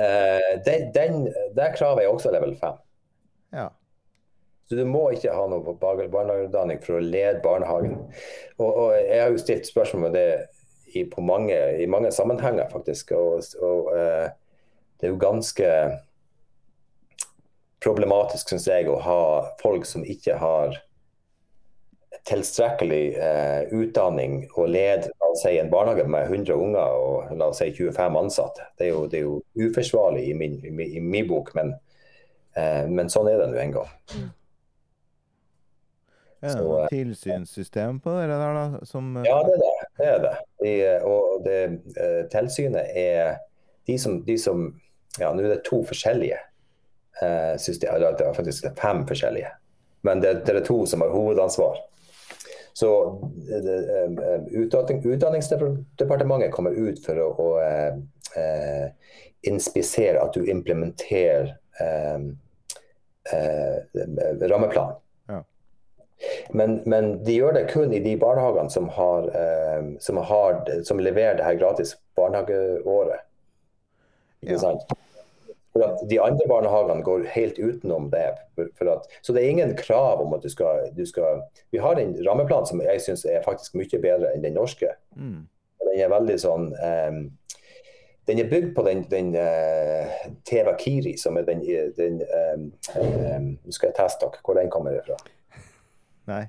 [0.00, 0.54] Eh,
[0.94, 2.76] den, det kravet er også level 5.
[3.52, 3.66] Ja.
[4.64, 7.98] Så du må ikke ha noe bar- barnehageutdanning for å lede barnehagen.
[8.56, 10.24] Og, og jeg har jo stilt spørsmål om det
[10.94, 13.12] i, på mange, i mange sammenhenger, faktisk.
[13.18, 14.30] Og, og eh,
[15.02, 15.68] det er jo ganske
[17.82, 19.22] problematisk, syns jeg, å ha
[19.58, 20.76] folk som ikke har
[22.28, 27.48] tilstrekkelig eh, utdanning og led la oss si, en barnehage med 100 unger og la
[27.50, 28.68] oss si 25 ansatte.
[28.78, 31.74] Det er jo, det er jo uforsvarlig i min, i i min bok, men,
[32.54, 33.90] eh, men sånn er det nå en gang.
[36.42, 38.86] Er det Så, noe eh, tilsynssystem på det der, da?
[38.86, 39.74] Som eh, Ja, det er det.
[39.98, 40.36] det, er det.
[40.62, 40.72] De,
[41.10, 41.58] og det,
[41.96, 43.36] eh, tilsynet er
[43.90, 44.68] de som, de som
[45.20, 46.38] Ja, nå er det to forskjellige
[47.20, 47.56] eh.
[47.92, 49.50] Eller det er faktisk fem forskjellige.
[50.02, 51.78] Men det, det er to som har hovedansvar.
[52.72, 52.88] Så
[53.52, 57.98] eh, utdanning, Utdanningsdepartementet kommer ut for å, å eh,
[58.40, 62.24] eh, inspisere at du implementerer eh,
[63.36, 63.76] eh,
[64.48, 64.96] rammeplanen.
[65.28, 65.42] Ja.
[66.56, 71.02] Men, men de gjør det kun i de barnehagene som, har, eh, som, har, som
[71.02, 73.28] leverer det her gratis barnehageåret.
[74.42, 75.01] Ikke Ja.
[75.72, 78.26] For at De andre barnehagene går helt utenom det.
[78.58, 82.16] At, så det er ingen krav om at du skal, du skal Vi har en
[82.26, 84.92] rammeplan som jeg syns er faktisk mye bedre enn den norske.
[85.16, 85.46] mm,
[85.80, 87.22] Den er veldig sånn um,
[88.28, 90.12] Den er bygd på den, den uh,
[90.44, 91.64] Teva Kiri, som er den,
[91.96, 92.20] den
[92.54, 95.16] um, um, Nå skal jeg teste dere hvor den kommer fra.
[96.30, 96.44] Nei.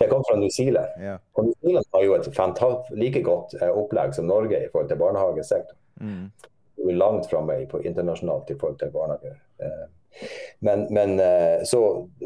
[0.00, 0.96] Den kommer fra New Zealand.
[0.98, 1.20] Ja.
[1.36, 4.98] Og New Zealand har jo et like godt uh, opplegg som Norge i forhold til
[5.04, 5.82] barnehagesektoren.
[6.00, 6.30] Mm.
[6.76, 9.36] Vi er langt framme på internasjonalt i forhold til barnehage.
[9.60, 9.86] Eh,
[10.64, 11.78] Men, men eh, så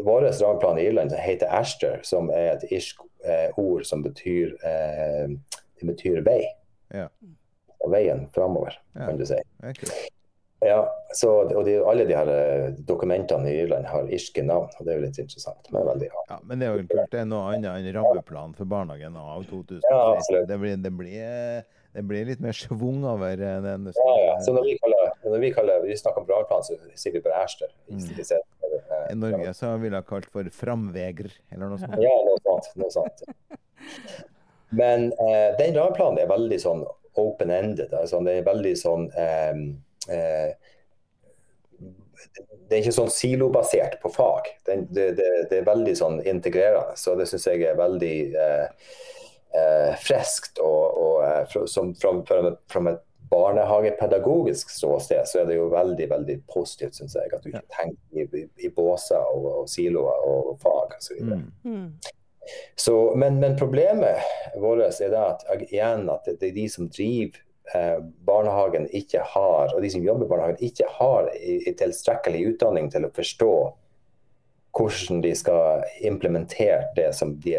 [0.04, 5.88] vår rammeplan i Irland heter Ashter, som er et irsk eh, ord som betyr, det
[5.88, 6.44] betyr vei.
[6.94, 7.08] Ja.
[7.90, 9.06] Veien framover, Ja.
[9.08, 9.40] kan du si.
[10.60, 10.84] Ja,
[11.16, 12.30] så, og de, alle de her
[12.86, 15.70] dokumentene i Irland har irske navn, og det er jo litt interessant.
[15.72, 16.24] Men veldig ja.
[16.28, 17.06] Ja, men det er jo kult.
[17.10, 19.88] Det er noe annet enn rammeplan for barnehagen av 2016.
[19.88, 23.90] Ja, det, blir, det, blir, det blir litt mer schwung over eh, den.
[23.96, 24.36] Ja, ja.
[24.44, 27.44] Så når vi, kaller, når vi, kaller, vi snakker om brannplan, så sier vi bare
[27.44, 29.10] i Mm.
[29.10, 31.96] I Norge så ville jeg kalt for framvegr, eller noe sånt.
[32.04, 32.70] Ja, noe sånt.
[32.78, 33.24] Noe sånt.
[34.70, 36.84] Men eh, den rammeplanen er veldig sånn
[37.18, 37.94] open-ended.
[37.96, 39.62] Altså, det er veldig sånn eh,
[40.14, 40.52] eh,
[42.70, 44.52] Det er ikke sånn silobasert på fag.
[44.66, 46.94] Det, det, det, det er veldig sånn integrerende.
[47.00, 48.92] Så det syns jeg er veldig eh,
[49.56, 50.58] eh, friskt.
[50.62, 55.68] Og, og eh, fra, som, fra, fra, fra et barnehagepedagogisk ståsted så er det jo
[55.70, 57.30] veldig veldig positivt, syns jeg.
[57.30, 61.20] At du ikke tenker i, i, i båser og, og siloer og fag osv.
[61.28, 61.44] Mm.
[61.64, 61.92] Mm.
[62.74, 64.24] Så, men, men problemet
[64.58, 67.38] vårt er det at, igjen, at det, det er de som driver
[67.74, 72.46] eh, barnehagen, ikke har, og de som jobber i barnehagen, ikke har i, i tilstrekkelig
[72.54, 73.52] utdanning til å forstå
[74.76, 77.58] hvordan de skal implementere det som de,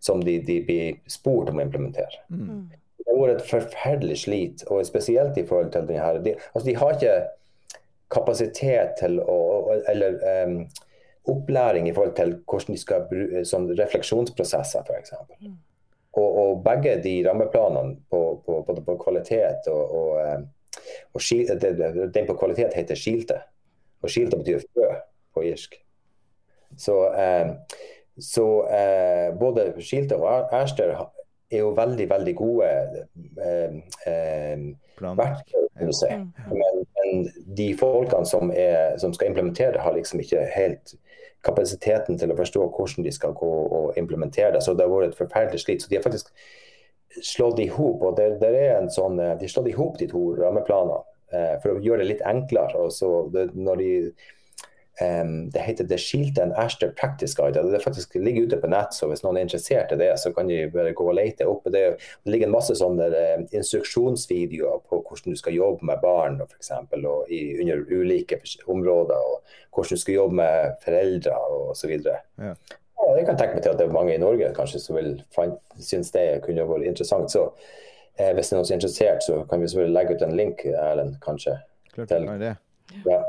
[0.00, 2.22] som de, de blir spurt om å implementere.
[2.30, 2.42] Mm.
[2.48, 2.66] Mm.
[2.98, 6.76] Det har vært et forferdelig slit, og spesielt i forhold til denne de, altså de
[6.80, 7.16] har ikke
[8.12, 9.38] kapasitet til å
[9.90, 10.60] Eller um,
[11.26, 15.14] opplæring i forhold til hvordan de skal bruke sånn refleksjonsprosesser, f.eks.
[15.42, 15.56] Mm.
[16.16, 21.50] Og, og begge de rammeplanene på, på, både på kvalitet og, og, eh, og skil,
[21.60, 23.40] det, det- Den på kvalitet heter skilte.
[24.02, 24.92] Og skilte betyr frø
[25.34, 25.74] på irsk.
[26.78, 27.52] Så eh,
[28.18, 30.92] så eh, både Skilte og Erster
[31.50, 33.74] er jo veldig, veldig gode eh,
[34.08, 34.62] eh,
[35.00, 36.08] verktøy, kan du si.
[36.50, 37.26] Men, men,
[37.58, 40.96] de folkene som, er, som, skal implementere det, har liksom ikke helt
[41.46, 44.62] kapasiteten til å forstå hvordan de skal gå og implementere det.
[44.64, 45.84] Så det har vært et forferdelig slit.
[45.84, 46.32] Så de har faktisk
[47.22, 50.08] slått i hop, og der, der er en sånn, de har slått i hop de
[50.10, 50.98] to rammeplanene
[51.32, 52.80] eh, for å gjøre det litt enklere.
[52.80, 53.90] og så det, når de
[55.00, 57.62] Um, det heter The Shield and Ashter Practice Guide.
[57.72, 60.48] Det faktisk ligger ute på nett, så hvis noen er interessert i det, så kan
[60.48, 61.68] de bare gå og lete opp.
[61.68, 61.82] Det,
[62.24, 67.04] det ligger masse sånne uh, instruksjonsvideoer på hvordan du skal jobbe med barn for eksempel,
[67.10, 69.20] og i, under ulike områder.
[69.20, 71.96] og Hvordan du skal jobbe med foreldre osv.
[72.40, 72.56] Ja.
[73.06, 75.18] Og jeg kan tenke meg til at det er mange i Norge kanskje som vil
[75.76, 77.28] synes det kunne vært interessant.
[77.32, 77.50] Så
[78.16, 80.38] eh, hvis det er noen som er interessert, så kan vi selvfølgelig legge ut en
[80.40, 81.58] link, Erlend, kanskje.
[81.92, 82.54] Klart til, det.
[83.04, 83.20] Ja.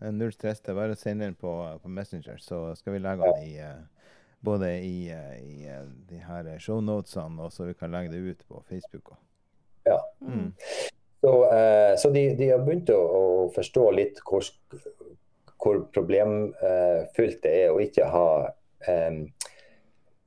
[0.00, 0.60] Null stress.
[0.60, 3.56] Det er bare å sende den på, på, Messenger, så skal vi legge den i
[3.60, 4.06] uh,
[4.40, 8.46] både i, uh, i uh, de her shownotesene, og så vi kan legge det ut
[8.48, 9.26] på Facebook Også.
[9.84, 9.98] Ja.
[10.20, 10.52] Mm.
[11.20, 11.32] Så,
[12.00, 14.46] så de, de, har begynt å, å forstå litt hvor,
[15.60, 18.28] hvor problemfylt det er å ikke ha
[18.88, 19.18] um,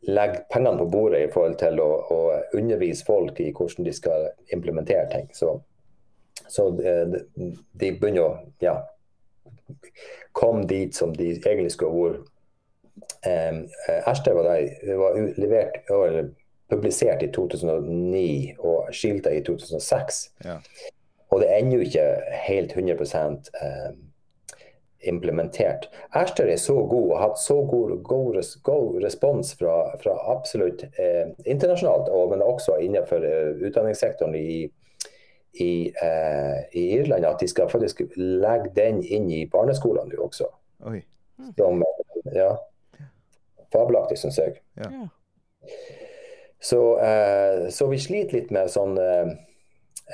[0.05, 2.19] legge pengene på bordet i forhold til å, å,
[2.59, 5.29] undervise folk i hvordan de skal implementere ting.
[5.33, 5.55] Så,
[6.45, 8.31] så de, de begynner å
[8.61, 8.75] ja,
[10.31, 12.29] kom dit som de egentlig skulle vært.
[13.25, 16.29] Um, Erste var, der, var levert, eller
[16.69, 20.19] publisert i 2009 og skilta i 2006.
[20.45, 20.59] Ja.
[21.33, 22.05] Og det er ennå ikke
[22.45, 24.01] helt 100 um,
[25.03, 25.89] implementert.
[26.11, 30.83] Ashter er så god og har hatt så god, god, god respons fra, fra absolutt
[30.83, 34.63] eh, internasjonalt, og, men også innenfor eh, utdanningssektoren i,
[35.53, 40.49] i, eh, i, Irland at de skal faktisk legge den inn i barneskolene nå også.
[40.89, 41.03] Oi.
[41.57, 41.83] Som,
[42.33, 42.51] ja,
[43.73, 44.61] fabelaktig, syns jeg.
[44.79, 45.07] Ja.
[46.63, 49.33] Så, eh, så, vi sliter litt med sånn eh,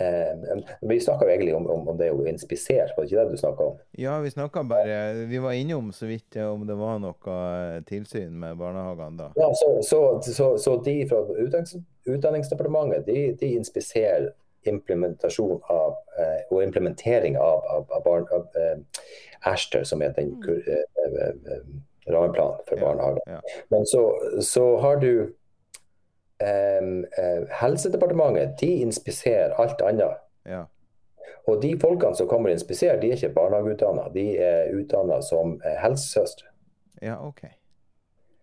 [0.02, 3.42] eh Vi snakka egentlig om, om, om, det å inspisere, var det ikke det du
[3.42, 3.78] snakka om?
[4.02, 8.34] Ja, vi snakka bare Vi var innom så vidt om det var noe eh, tilsyn
[8.42, 9.30] med barnehagene da.
[9.38, 11.78] Ja, så, så, så de fra Utdannings,
[12.10, 14.32] Utdanningsdepartementet de, de inspiserer
[14.68, 18.78] implementasjon av, eh, og implementering av, av, av, barn, av eh,
[19.42, 20.50] Ashter, som er den mm.
[20.50, 20.74] eh,
[21.06, 21.62] eh, eh,
[22.12, 23.22] rammeplanen for barnehager.
[23.26, 23.64] Ja, ja.
[23.70, 24.04] Men så,
[24.42, 25.36] så, har du
[27.60, 28.54] Helsedepartementet.
[28.62, 30.22] De inspiserer alt annet.
[30.48, 30.62] Ja.
[31.52, 34.06] Og de folkene som kommer og inspiserer, de er ikke barnehageutdanna.
[34.14, 36.48] De er utdanna som helsesøstre.
[37.04, 37.44] Ja, ok.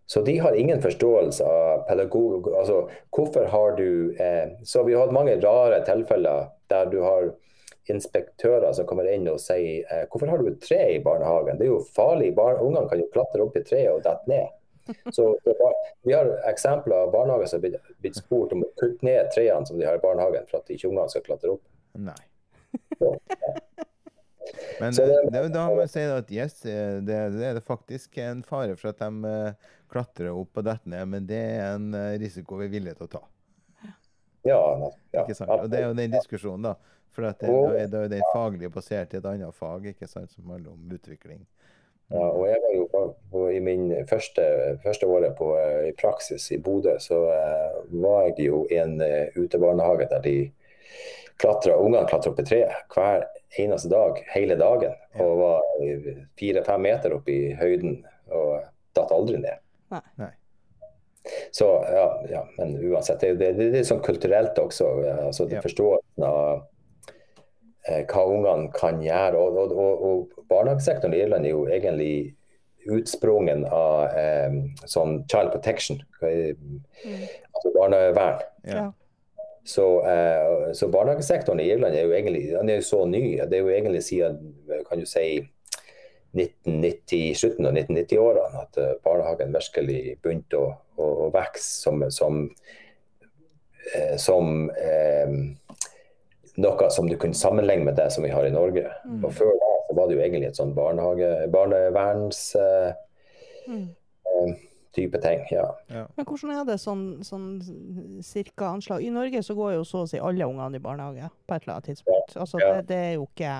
[0.06, 2.52] Så de har ingen forståelse av pedagog...
[2.54, 7.32] Altså, hvorfor har du eh, Så vi har hatt mange rare tilfeller der du har
[7.90, 11.58] inspektører som kommer inn og sier eh, hvorfor har du et tre i barnehagen?
[11.58, 12.32] Det er jo farlig.
[12.38, 14.54] Ungene kan jo klatre opp i treet og dette ned.
[15.10, 15.32] Så
[16.02, 19.78] Vi har eksempler av barnehager som har blitt spurt om å kutte ned trærne som
[19.78, 21.64] de har i barnehagen for at ikke ungene skal klatre opp.
[21.98, 22.20] Nei.
[22.98, 23.54] Så, ja.
[24.80, 28.76] Men det, det, da må jeg si at yes, det, det er faktisk en fare
[28.78, 29.32] for at de
[29.96, 33.08] klatrer opp og dette ned, men det er en uh, risiko vi er villige til
[33.08, 33.22] å ta.
[34.46, 34.60] Ja,
[35.10, 35.24] ja.
[35.24, 35.50] Ikke sant?
[35.56, 36.94] Og det er jo den diskusjonen, da.
[37.16, 40.30] For at det, er, det er den faglig basert i et annet fag ikke sant,
[40.36, 41.40] som handler om utvikling.
[42.12, 44.44] Ja, og jeg var jo på, I min første,
[44.84, 49.00] første året på, uh, i praksis i Bodø, så uh, var jeg jo i en
[49.34, 50.36] utebarnehage der de
[51.40, 53.26] klatra, ungene klatra opp i treet hver
[53.58, 54.94] eneste dag, hele dagen.
[55.18, 55.66] Og var
[56.38, 58.60] fire-fem meter opp i høyden og
[58.96, 59.65] datt aldri ned.
[59.92, 60.32] Nei.
[61.50, 63.20] Så ja, ja, men uansett.
[63.20, 64.90] Det, det, det, er sånn kulturelt også.
[65.26, 65.62] altså ja.
[65.64, 66.66] Forståelsen av
[67.88, 69.40] eh, hva ungene kan gjøre.
[69.40, 70.04] Og, og, og,
[70.36, 72.12] og barnehagesektoren i Irland er jo egentlig
[72.86, 76.76] utsprungen av eh, sånn child protection, mm.
[77.50, 78.44] altså barnevern.
[78.62, 78.86] Ja.
[79.66, 83.24] Så, eh, så, barnehagesektoren i Irland er jo egentlig den er jo så ny.
[83.50, 84.38] Det er jo egentlig siden
[84.86, 85.40] kan du si,
[86.36, 92.42] 1990, slutten av 1990-årene at uh, barnehagen virkelig begynte å, å, å vokse som, som,
[93.94, 95.36] eh, som eh,
[96.62, 98.88] noe som du kunne sammenligne med det som vi har i Norge.
[99.04, 99.24] Mm.
[99.24, 102.48] Og Før da så var det jo egentlig et sånn barnehage, barneverns...
[102.60, 102.96] Eh,
[103.66, 103.86] mm
[104.96, 105.40] type ting.
[105.50, 105.66] ja.
[105.86, 106.06] ja.
[106.16, 107.48] Men hvordan er det sånn, sånn
[108.24, 109.04] cirka anslag?
[109.04, 111.76] I Norge så går jo så å si alle ungene i barnehage på et eller
[111.76, 112.36] annet tidspunkt.
[112.36, 113.52] Altså, det, det, er jo ikke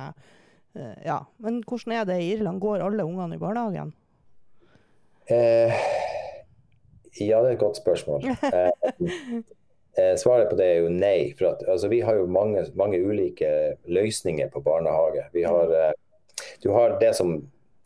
[1.05, 1.21] Ja.
[1.43, 2.61] Men hvordan er det i Irland?
[2.61, 3.93] Går alle ungene i barnehagen?
[5.27, 5.73] Eh,
[7.19, 8.27] ja, det er et godt spørsmål.
[9.97, 11.33] Eh, eh, svaret på det er jo nei.
[11.39, 13.49] For at, altså, vi har jo mange, mange ulike
[13.89, 15.25] løsninger på barnehage.
[15.33, 15.93] Vi har, eh,
[16.63, 17.39] du har det som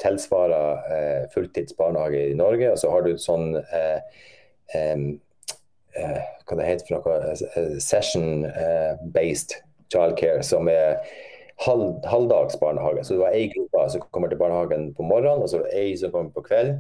[0.03, 2.73] tilsvarer eh, fulltids barnehage i Norge.
[2.73, 4.01] Og så har du sånn eh,
[4.75, 4.99] eh,
[5.95, 9.61] hva det heter for noe, eh, session-based
[9.93, 10.99] childcare, som er
[11.67, 13.05] halv, halvdags barnehage.
[13.05, 15.77] Så du har ei gruppe som kommer til barnehagen på morgenen, og så var det
[15.81, 16.77] ei som kommer på kvelden.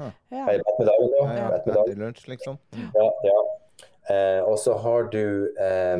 [0.00, 0.08] Ja.
[0.32, 1.18] Nei, ettermiddagen, da.
[1.22, 2.54] Ja, ja, etter lunsj, liksom.
[2.96, 3.40] Ja, ja.
[4.10, 5.26] Eh, og så har du
[5.62, 5.98] eh,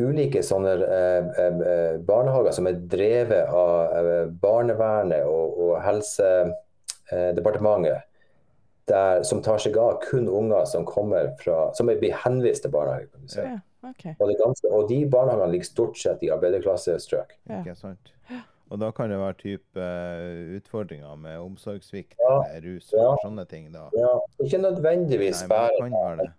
[0.00, 7.98] ulike sånne eh, eh, barnehager som er drevet av eh, barnevernet og, og Helsedepartementet.
[8.90, 13.06] Der, som tar seg av kun unger som kommer fra, som blir henvist til barnehage.
[13.12, 13.44] kan du si.
[13.44, 14.04] Ja, ok.
[14.18, 17.36] Og, det ganske, og de barnehagene ligger stort sett i arbeiderklassestrøk.
[17.50, 17.60] Ja.
[17.60, 18.12] Ikke sant?
[18.72, 23.10] Og da kan det være type eh, utfordringer med omsorgssvikt Ja, eller rus ja.
[23.10, 23.66] og sånne ting.
[23.74, 23.90] da.
[23.92, 26.30] Ja, ikke nødvendigvis Nei, bare det kan være det.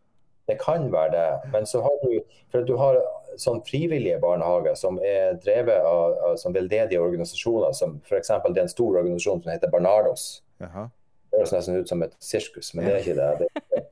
[0.50, 1.52] Det kan være det.
[1.54, 2.18] Men så har du
[2.52, 2.98] for at du har
[3.40, 8.34] sånn frivillige barnehager som er drevet av, av som veldedige organisasjoner, som f.eks.
[8.50, 10.26] det er en stor organisasjon som heter Barnardos.
[10.66, 10.90] Aha.
[11.30, 13.48] Det høres nesten ut som et sirkus, men det er ikke det.
[13.74, 13.86] Det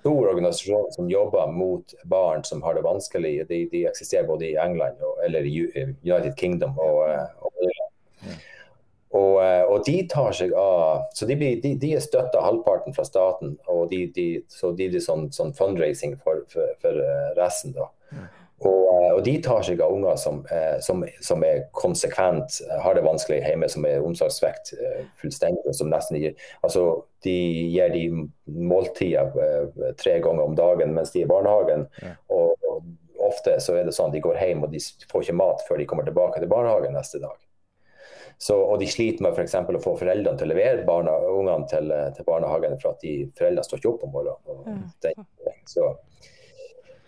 [0.00, 3.48] stor organisasjon som jobber mot barn som har det vanskelig.
[3.48, 8.40] De, de eksisterer både i England og, eller United Kingdom og, eh, og Irland.
[9.10, 12.94] Og, eh, og de tar seg av Så de, blir, de, de er støtta halvparten
[12.94, 17.32] fra staten, og de, de, så de blir sånn, sånn fundraising for, for, for eh,
[17.38, 17.74] resten.
[17.74, 17.90] da.
[18.60, 22.80] Og, eh, og de tar seg av unger som, eh, som, som er konsekvent eh,
[22.84, 24.74] har det vanskelig hjemme, som er omsorgssvekt
[25.22, 25.72] fullstendig.
[25.76, 26.34] som nesten gir,
[26.66, 27.36] altså De
[27.72, 28.04] gir de
[28.46, 29.32] måltider
[30.00, 31.86] tre ganger om dagen mens de er i barnehagen.
[32.00, 32.14] Ja.
[32.32, 35.38] Og, og ofte så er det sånn at de går hjem og de får ikke
[35.40, 37.36] mat før de kommer tilbake til barnehagen neste dag.
[38.40, 39.52] Så, og de sliter med f.eks.
[39.60, 43.66] å få foreldrene til å levere barna, ungene til, til barnehagen for at de foreldrene
[43.68, 44.40] står ikke opp om morgenen.
[44.48, 44.78] Og Ja.
[45.04, 45.26] den,
[45.68, 45.90] så,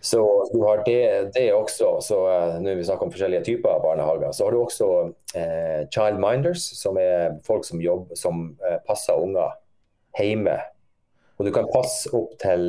[0.03, 0.19] så
[0.51, 1.93] du har det, det også.
[2.03, 4.87] Så uh, Når vi snakker om forskjellige typer barnehager, så har du også
[5.37, 9.55] uh, child minders, som er folk som jobber, som uh, passer unger
[10.19, 10.57] hjemme.
[11.39, 12.65] Og du kan passe opp til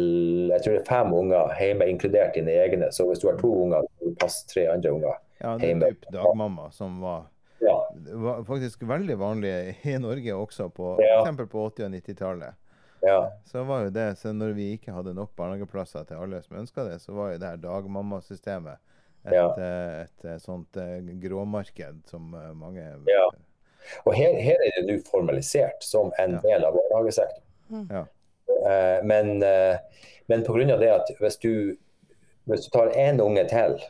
[0.52, 2.88] jeg tror det er fem unger hjemme, inkludert dine egne.
[2.94, 5.18] Så hvis du har to unger, så kan du passe tre andre unger.
[5.42, 5.90] Ja, det Hjemme.
[5.92, 7.26] typ dagmamma som var,
[7.60, 7.74] Ja,
[8.20, 11.20] var faktisk veldig vanlig i Norge også, på, Ja.
[11.20, 12.54] eksempel på 80- og 90-tallet.
[13.04, 16.56] Ja, Så var jo det, så når vi ikke hadde nok barnehageplasser til alle som
[16.60, 18.78] ønska det, så var jo det her dagmammasystemet
[19.24, 19.46] et, Ja.
[19.50, 23.28] et, et, eh, sånt eh, gråmarked som eh, mange Ja.
[24.06, 26.40] Og her, her er det nå formalisert som en Ja.
[26.40, 27.88] del av barnehagesektoren.
[27.90, 28.04] Ja.
[28.68, 29.76] Eh, men, eh,
[30.28, 30.76] men pga.
[30.78, 31.76] det at hvis du,
[32.46, 33.80] hvis du tar én unge til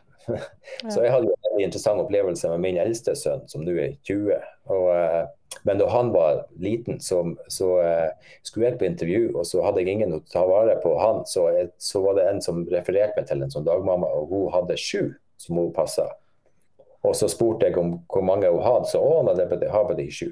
[0.93, 4.39] Så jeg hadde jo en interessant opplevelse med min eldste sønn, som nå er 20.
[4.75, 7.21] Og, eh, men da han var liten, så,
[7.53, 10.97] så eh, skulle jeg på intervju, og så hadde jeg ingen å ta vare på
[11.01, 11.23] han.
[11.31, 14.53] Så, jeg, så var det en som refererte meg til en sånn dagmamma, og hun
[14.55, 16.09] hadde sju som hun passa.
[17.05, 20.01] Og så spurte jeg om hvor mange hun hadde, så å, hun det har bare
[20.01, 20.31] de sju.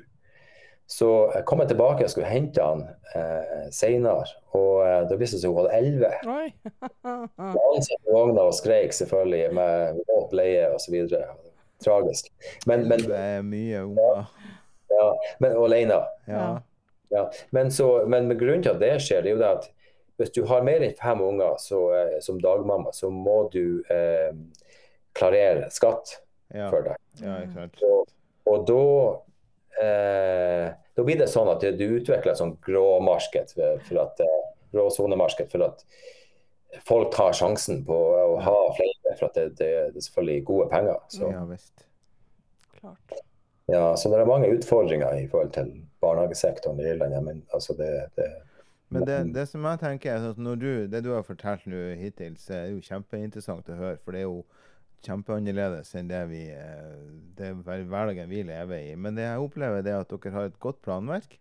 [0.92, 2.82] Så jeg kom jeg tilbake og skulle hente han
[3.16, 6.10] eh, senere, og eh, da viste det seg hun hadde elleve.
[7.06, 10.98] Han satt i vogna og skreik selvfølgelig med våt bleie osv.
[11.82, 12.28] Tragisk.
[12.68, 14.26] Men, men, Det er mye unger.
[14.92, 15.06] ja,
[15.42, 15.96] men og alene.
[16.28, 16.42] Ja.
[17.12, 17.24] Ja.
[17.50, 19.70] Men, så, men med grunnen til at det skjer, det er jo det at
[20.20, 24.30] hvis du har mer enn fem unger så, eh, som dagmamma, så må du eh,
[25.16, 26.18] klarere skatt
[26.52, 26.68] Ja.
[26.68, 26.96] for deg.
[27.24, 27.82] ja, ikke sant.
[27.88, 28.08] Og,
[28.52, 28.80] og da
[29.82, 34.42] eh, da blir det sånn at du utvikler et sånn gråmarked, for for at, eh,
[34.72, 35.84] gråsonemarked, for at
[36.88, 40.68] folk tar sjansen på å ha flere, for at det, det, det er selvfølgelig gode
[40.72, 41.00] penger.
[41.08, 41.86] Så, Ja visst.
[42.80, 43.18] Klart.
[43.70, 47.14] ja, så det er mange utfordringer i forhold til barnehagesektoren i Irland.
[47.14, 48.32] ja, Men altså det, det
[48.88, 51.94] Men det, det som jeg tenker er at når du, det du har fortalt nå
[51.96, 54.00] hittil, så er jo kjempeinteressant å høre.
[54.04, 54.42] For det er jo
[55.06, 56.96] kjempeannerledes enn det vi eh,
[57.38, 58.94] det er hverdagen vi lever i.
[58.96, 61.38] Men det jeg opplever, det er at dere har et godt planverk.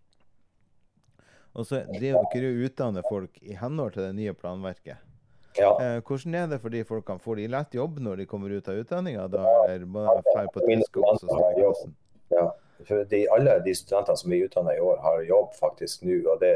[1.54, 4.98] Og så driver dere og utdanner folk i henhold til det nye planverket.
[5.60, 5.72] ja.
[5.84, 7.20] Eh, hvordan er det for de folkene?
[7.20, 9.44] Får de lett jobb når de kommer ut av utdanninga, da?
[9.68, 11.96] Eller må de dra på Mine og stå i klassen?
[12.32, 12.46] Ja,
[12.88, 16.22] for de, alle de studentene som vi utdanner i år, har jobb faktisk nå.
[16.32, 16.54] og det,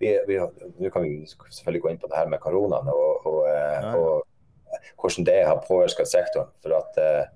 [0.00, 0.40] vi, vi,
[0.80, 3.92] Nå kan vi selvfølgelig gå inn på det her med koronaen og, og, eh, Ja.
[4.00, 4.24] og
[5.00, 6.50] hvordan det har påvirka sektoren.
[6.62, 7.26] For at eh,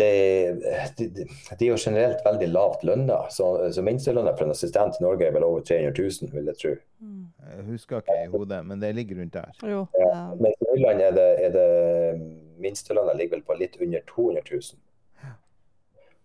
[0.00, 0.10] det,
[0.98, 1.24] de, de,
[1.58, 3.18] de er jo generelt veldig lavt lønna.
[3.34, 6.60] Så, så minstelønna for en assistent i Norge er vel over 300 000, vil jeg
[6.62, 6.74] tro.
[7.04, 7.24] Mm.
[7.50, 9.50] Jeg husker ikke i hodet, men det ligger rundt der.
[9.66, 9.82] Jo.
[10.00, 11.66] Ja, Men i Nordland er det, er det
[12.62, 14.78] minstelønna ligger vel på litt under 200 000.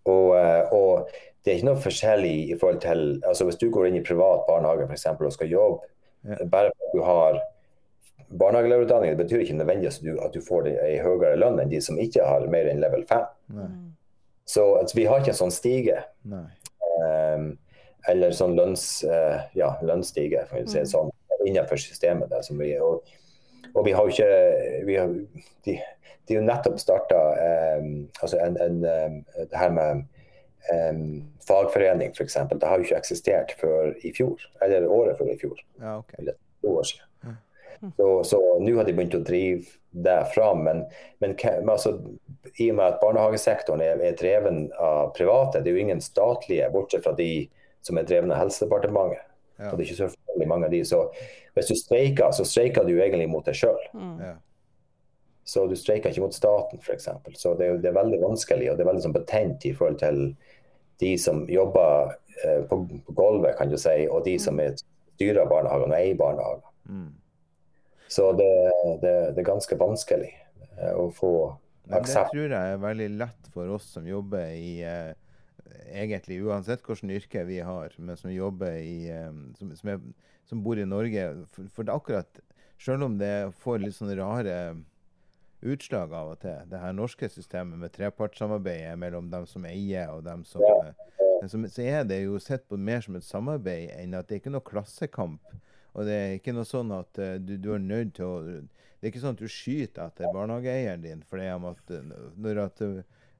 [0.05, 1.09] Og, eh, og
[1.41, 4.43] det er ikke noe forskjellig i forhold til altså Hvis du går inn i privat
[4.47, 5.91] barnehage for eksempel, og skal jobbe,
[6.26, 6.38] Ja.
[6.49, 7.41] bare for at du har
[8.39, 11.82] barnehagelærerutdanning, det betyr ikke nødvendigvis at du, at du får en høyere lønn enn de
[11.84, 13.28] som ikke har mer enn level 5.
[13.55, 13.68] Nei.
[13.68, 13.91] mm.
[14.45, 16.01] Så altså, vi har ikke en sånn stige.
[16.30, 16.45] Nei.
[18.07, 21.09] eller sånn lønns, uh, ja, lønnsstige, for å si det sånn,
[21.45, 22.30] innenfor systemet.
[22.30, 23.07] Der, som vi, og,
[23.74, 25.16] og, vi har jo ikke vi har,
[25.66, 25.78] de,
[26.30, 27.22] de har nettopp starta
[27.80, 30.05] um, altså en, en, um, det her med
[30.74, 31.01] um,
[31.47, 32.38] fagforening, f.eks.
[32.53, 35.57] Det har jo ikke eksistert før i fjor, eller året før i fjor.
[35.82, 36.22] Ja, okay.
[36.22, 37.09] Eller to år siden.
[37.97, 39.65] Så nå har de begynt å drive
[40.05, 40.63] det fram.
[40.67, 40.83] Men,
[41.23, 41.36] men
[41.69, 41.97] altså,
[42.55, 46.71] i og med at barnehagesektoren er, er, dreven av private, det er jo ingen statlige,
[46.73, 47.47] bortsett fra de
[47.86, 49.23] som er drevne av Helsedepartementet.
[49.59, 49.69] Ja.
[49.71, 51.05] Og det er ikke så mange av de, så
[51.55, 53.79] Hvis du streiker, så streiker du egentlig mot deg sjøl.
[53.95, 54.17] Mm.
[54.19, 54.33] Ja.
[55.47, 57.07] Så du streiker ikke mot staten, f.eks.
[57.39, 60.01] Så det er, det er, veldig vanskelig og det er veldig sånn betent i forhold
[60.01, 60.19] til
[60.99, 65.47] de som jobber eh, på, på, gulvet, kan du si, og de som er styrer
[65.47, 66.65] barnehagene og eier barnehager.
[66.89, 67.13] Mm.
[68.07, 68.49] Så det,
[69.01, 70.31] det, det, er ganske vanskelig
[70.77, 71.31] eh, å få
[71.89, 72.31] aksept.
[72.31, 75.13] Det tror jeg er veldig lett for oss som jobber i eh,
[75.93, 80.03] egentlig uansett hvilket yrke vi har, men som jobber i eh, som, som, er,
[80.49, 81.31] som, bor i Norge.
[81.53, 82.43] For, for, det akkurat
[82.81, 84.55] Selv om det får litt sånne rare
[85.65, 90.25] utslag av og til, det her norske systemet med trepartssamarbeidet mellom dem som eier og
[90.25, 90.91] dem som, ja.
[91.49, 94.41] Som Så er det jo sett på mer som et samarbeid enn at det er
[94.43, 95.55] ikke noe klassekamp.
[95.95, 99.07] Og det er ikke noe sånn at uh, du, du, er nødt til å Det
[99.07, 101.93] er ikke sånn at du skyter etter barnehageeieren din fordi at
[102.35, 102.87] når at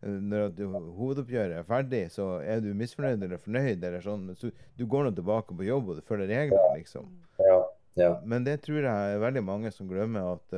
[0.06, 0.60] når at
[1.00, 3.84] hovedoppgjøret er ferdig, så er du misfornøyd eller fornøyd.
[3.84, 7.08] eller sånn, så Du går nå tilbake på jobb og du følger reglene, liksom.
[7.42, 7.64] Ja,
[7.96, 8.12] ja.
[8.28, 10.56] Men det tror jeg er veldig mange som glemmer at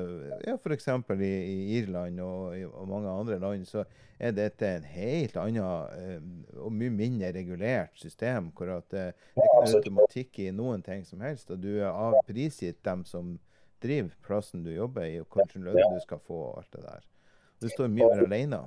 [0.48, 0.88] ja, f.eks.
[1.14, 3.86] I, i Irland og, og mange andre land så
[4.18, 6.22] er dette en helt annet eh,
[6.58, 8.50] og mye mindre regulert system.
[8.58, 11.52] hvor at det, Det er ikke automatikk i noen ting som helst.
[11.54, 13.38] og Du er av prisgitt dem som
[13.84, 16.42] driver plassen du jobber i, og hvilken lønn du skal få.
[16.50, 17.06] og alt det der.
[17.62, 18.66] Du står mye mer alene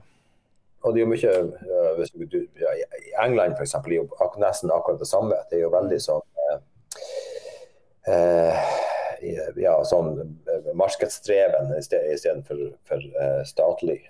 [0.80, 1.32] og det er jo mye
[1.98, 3.74] hvis du, ja, I England f.eks.
[3.74, 4.06] er jo
[4.40, 5.36] nesten akkurat det samme.
[5.50, 6.22] Det er jo veldig sånn
[8.08, 8.60] uh,
[9.20, 10.14] uh, ja, sånn
[10.78, 14.02] markedsdreven istedenfor for, uh, statlig.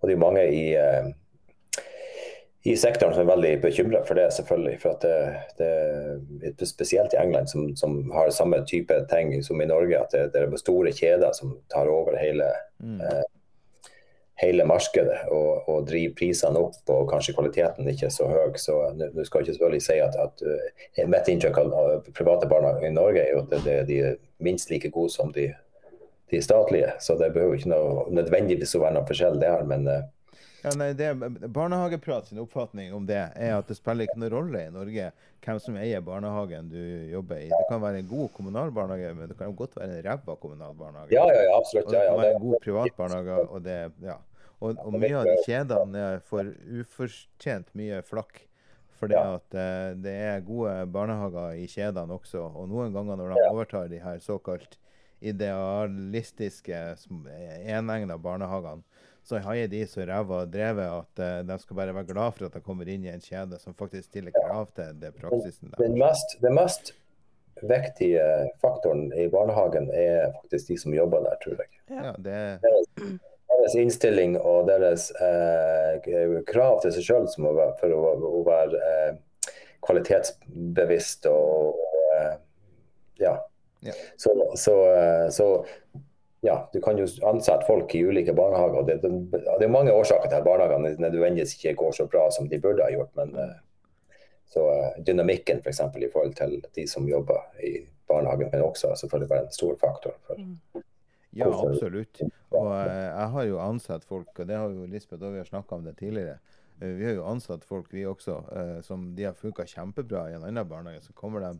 [0.00, 0.64] og det er mange i,
[2.68, 4.76] i sektoren som er veldig bekymra for det, selvfølgelig.
[4.82, 5.04] For at
[5.60, 9.96] det, det Spesielt i England, som, som, har samme type ting som i Norge.
[10.00, 12.48] At det, det er store kjeder som tar over hele
[12.80, 13.28] mm
[14.40, 18.54] hele markedet og, og drive prisene opp og kanskje kvaliteten ikke er så høy.
[18.60, 22.94] Så du skal ikke selvfølgelig si at, at uh, mitt inntrykk av private barnehager i
[22.94, 25.50] Norge er jo at det, de er minst like gode som de,
[26.32, 26.94] de, statlige.
[27.04, 29.66] Så det behøver ikke noe, nødvendigvis å være noe forskjell der.
[29.68, 30.00] men uh,
[30.60, 31.14] ja, nei, det,
[31.48, 35.06] Barnehageprat sin oppfatning om det er at det spiller ikke noen rolle i Norge
[35.40, 37.46] hvem som eier barnehagen du jobber i.
[37.48, 40.74] Det kan være en god kommunal barnehage, men det kan godt være en ræva kommunal
[40.76, 41.14] barnehage.
[41.16, 41.88] Ja, ja, ja, absolutt.
[41.88, 43.38] Og det kan være en god privat barnehage.
[43.48, 44.18] og det, ja.
[44.60, 46.52] Og, og mye av de kjedene får
[46.82, 48.42] ufortjent mye flakk.
[49.00, 49.38] Fordi ja.
[49.38, 52.42] at uh, det er gode barnehager i kjedene også.
[52.44, 54.76] Og noen ganger når de overtar de her såkalt
[55.20, 56.76] idealistiske,
[57.68, 58.84] enegna barnehagene,
[59.24, 62.56] så har de så ræva drevet at uh, de skal bare være glad for at
[62.56, 65.80] de kommer inn i en kjede som faktisk stiller krav til det praksisen der.
[65.80, 66.92] Den mest, den mest
[67.60, 68.24] viktige
[68.60, 71.68] faktoren i barnehagen er faktisk de som jobber der, tror jeg.
[71.90, 73.18] Ja, det,
[73.60, 79.18] deres innstilling og deres eh, krav til seg sjøl for å, å være eh,
[79.86, 82.34] kvalitetsbevisst og, og eh,
[83.20, 83.34] ja.
[83.86, 83.96] ja.
[84.16, 85.48] Så, så, eh, så,
[86.40, 88.86] ja, du kan jo ansette folk i ulike barnehager.
[88.88, 92.48] Det, det, det er mange årsaker til at barnehagene nødvendigvis ikke går så bra som
[92.48, 93.12] de burde ha gjort.
[93.20, 93.58] men eh,
[94.50, 98.96] så uh, dynamikken for eksempel, i forhold til de som jobber i barnehagen, kan også
[98.98, 100.16] selvfølgelig være en stor faktor.
[100.26, 100.82] for mm.
[101.36, 102.22] Ja, absolutt.
[102.50, 105.48] Og eh, jeg har jo ansatt folk, og det har jo Lisbeth og vi har
[105.48, 106.38] snakka om det tidligere.
[106.80, 110.38] Eh, vi har jo ansatt folk, vi også, eh, som de har funka kjempebra i
[110.38, 111.06] en annen barnehage.
[111.06, 111.56] Så kommer de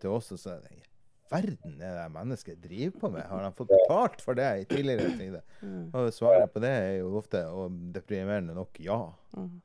[0.00, 0.86] til oss og sier
[1.30, 3.26] verden er det mennesket driver på med?
[3.30, 5.44] Har de fått betalt for det i tidligere tider?
[5.62, 5.84] Mm.
[5.94, 8.98] Og svaret på det er jo ofte, og deprimerende nok, ja.
[9.36, 9.60] Mm.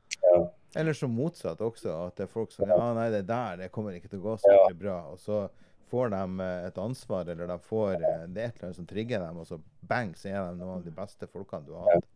[0.76, 3.96] Eller så motsatt også, at det er folk som ja, nei, det der det kommer
[3.96, 4.98] ikke til å gå så veldig bra.
[5.14, 5.46] Og så
[5.92, 8.90] får de eh, et ansvar, eller de får eh, det er et eller annet som
[8.90, 9.60] trigger dem, og så
[9.90, 12.12] bang, så er de noen av de beste folkene du har hatt.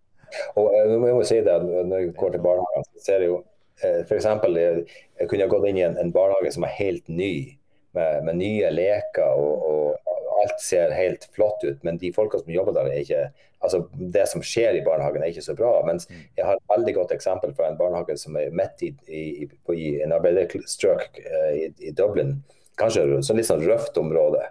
[0.56, 3.40] Og eh, jeg må si det, Når jeg går til barnehagen, så ser jeg jo
[3.80, 4.26] f.eks.
[4.28, 7.34] Jeg, kunne gått inn i en, en, barnehage som er helt ny,
[7.96, 9.40] med, med nye leker.
[9.40, 10.10] og, og
[10.40, 14.24] alt ser helt flott ut, men de folka som jobber der, er ikke altså Det
[14.32, 15.74] som skjer i barnehagen, er ikke så bra.
[15.84, 16.20] Mens mm.
[16.38, 19.24] jeg har et veldig godt eksempel fra en barnehage som er midt i, i,
[19.76, 22.38] i en arbeiderstrøk i, i Dublin
[22.80, 24.46] kanskje så litt sånn røft område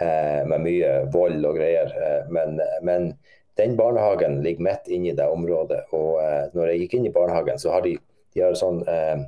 [0.00, 1.92] eh, med mye vold og greier.
[1.92, 3.14] Eh, men, men,
[3.56, 5.86] den barnehagen ligger midt inne i det området.
[5.96, 7.94] Og eh, når jeg gikk inn i barnehagen, så har de,
[8.36, 9.22] de har sånn eh,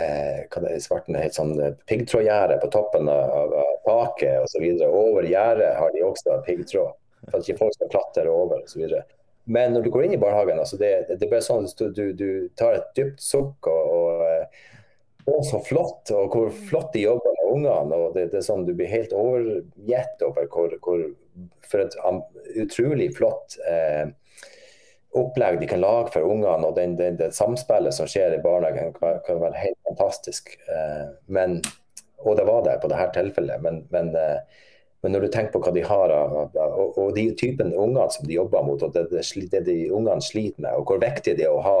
[0.00, 4.64] eh, hva det er, svarten helt sånn eh, piggtrådgjerde på toppen av, av taket osv.
[4.88, 6.96] Over gjerdet har de også piggtråd,
[7.28, 8.96] for at ikke folk skal klatre over osv.
[9.44, 12.28] Men når du går inn i barnehagen, altså det, det bare sånn at du, du,
[12.56, 13.83] tar et dypt sukk og,
[15.24, 17.96] å, så flott, og hvor flott de jobber med ungene.
[17.96, 21.06] og det, det, er sånn Du blir helt overgitt over hvor, hvor,
[21.68, 21.96] for et
[22.60, 24.12] utrolig flott eh,
[25.14, 26.66] opplegg de kan lage for ungene.
[26.66, 30.54] og den, den, Det samspillet som skjer i barnehagen kan, kan være helt fantastisk.
[30.68, 31.60] Eh, men,
[32.24, 33.62] og det var det på dette tilfellet.
[33.62, 34.66] Men, men, eh,
[35.04, 38.38] men, når du tenker på hva de har og, og de typen unger som de
[38.38, 41.54] jobber mot, og det, det, det de ungene sliter med, og hvor viktig det er
[41.54, 41.78] å ha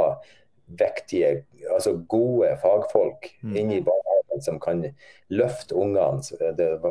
[0.66, 3.56] viktige, altså gode fagfolk mm.
[3.56, 4.82] inni barnehagen som kan
[5.32, 6.22] løfte ungene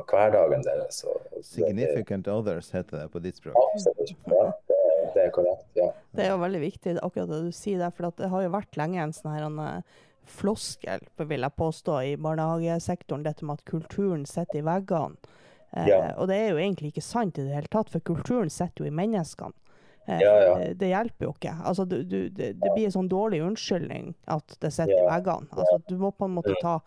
[0.08, 1.04] hverdagen deres.
[1.42, 3.58] Significant det, others heter det på ditt språk.
[3.74, 4.16] Absolutt.
[4.30, 4.80] Ja, det,
[5.16, 5.68] det, er korrekt.
[5.78, 5.92] ja.
[6.16, 8.80] Det er jo veldig viktig akkurat det du sier der, for det har jo vært
[8.80, 13.68] lenge en sånn her en eh, floskel, vil jeg påstå, i barnehagesektoren, dette med at
[13.70, 15.34] kulturen sitter i veggene.
[15.74, 15.90] Eh.
[16.22, 18.92] Og det er jo egentlig ikke sant i det hele tatt, for kulturen sitter jo
[18.92, 19.58] i menneskene.
[20.06, 20.74] Eh, ja, ja.
[20.76, 21.56] Det hjelper jo ikke.
[21.64, 25.50] Altså, du, du, det, det, blir en sånn dårlig unnskyldning at det sitter i veggene.
[25.56, 26.80] Altså, du må på en måte ta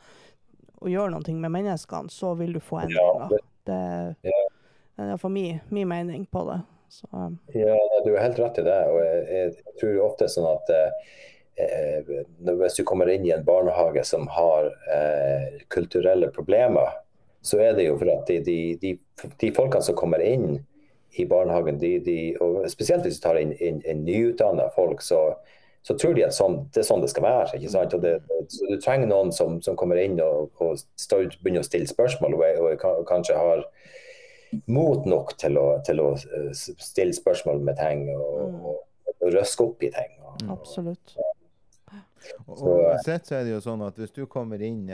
[0.77, 3.31] og gjøre noe med menneskene, så vil du få endringer.
[3.33, 3.77] Det,
[4.27, 6.61] det er iallfall min, min mening på det.
[6.89, 7.09] Så.
[7.57, 8.83] Ja, du har helt rett i det.
[8.93, 12.13] og Jeg, jeg tror ofte sånn at eh,
[12.45, 16.95] hvis du kommer inn i en barnehage som har eh, kulturelle problemer,
[17.47, 18.95] så er det jo for at de, de, de,
[19.41, 20.61] de folkene som kommer inn
[21.17, 25.21] i barnehagen, de, de, og spesielt hvis du tar inn, inn, inn nyutdanna folk, så,
[25.87, 27.59] så, tror de at sånn, det er sånn det skal være.
[27.59, 27.97] ikke sant?
[27.97, 28.17] Og det,
[28.53, 32.37] så Du trenger noen som, som kommer inn og, og står, begynner å stille spørsmål,
[32.39, 33.65] og, og, kanskje har
[34.71, 38.61] mot nok til å, til å, eh, stille spørsmål med ting og, mm.
[38.71, 40.13] og røske opp i ting.
[40.53, 41.17] Absolutt.
[42.47, 44.87] Og, uansett så er det jo sånn at hvis du kommer inn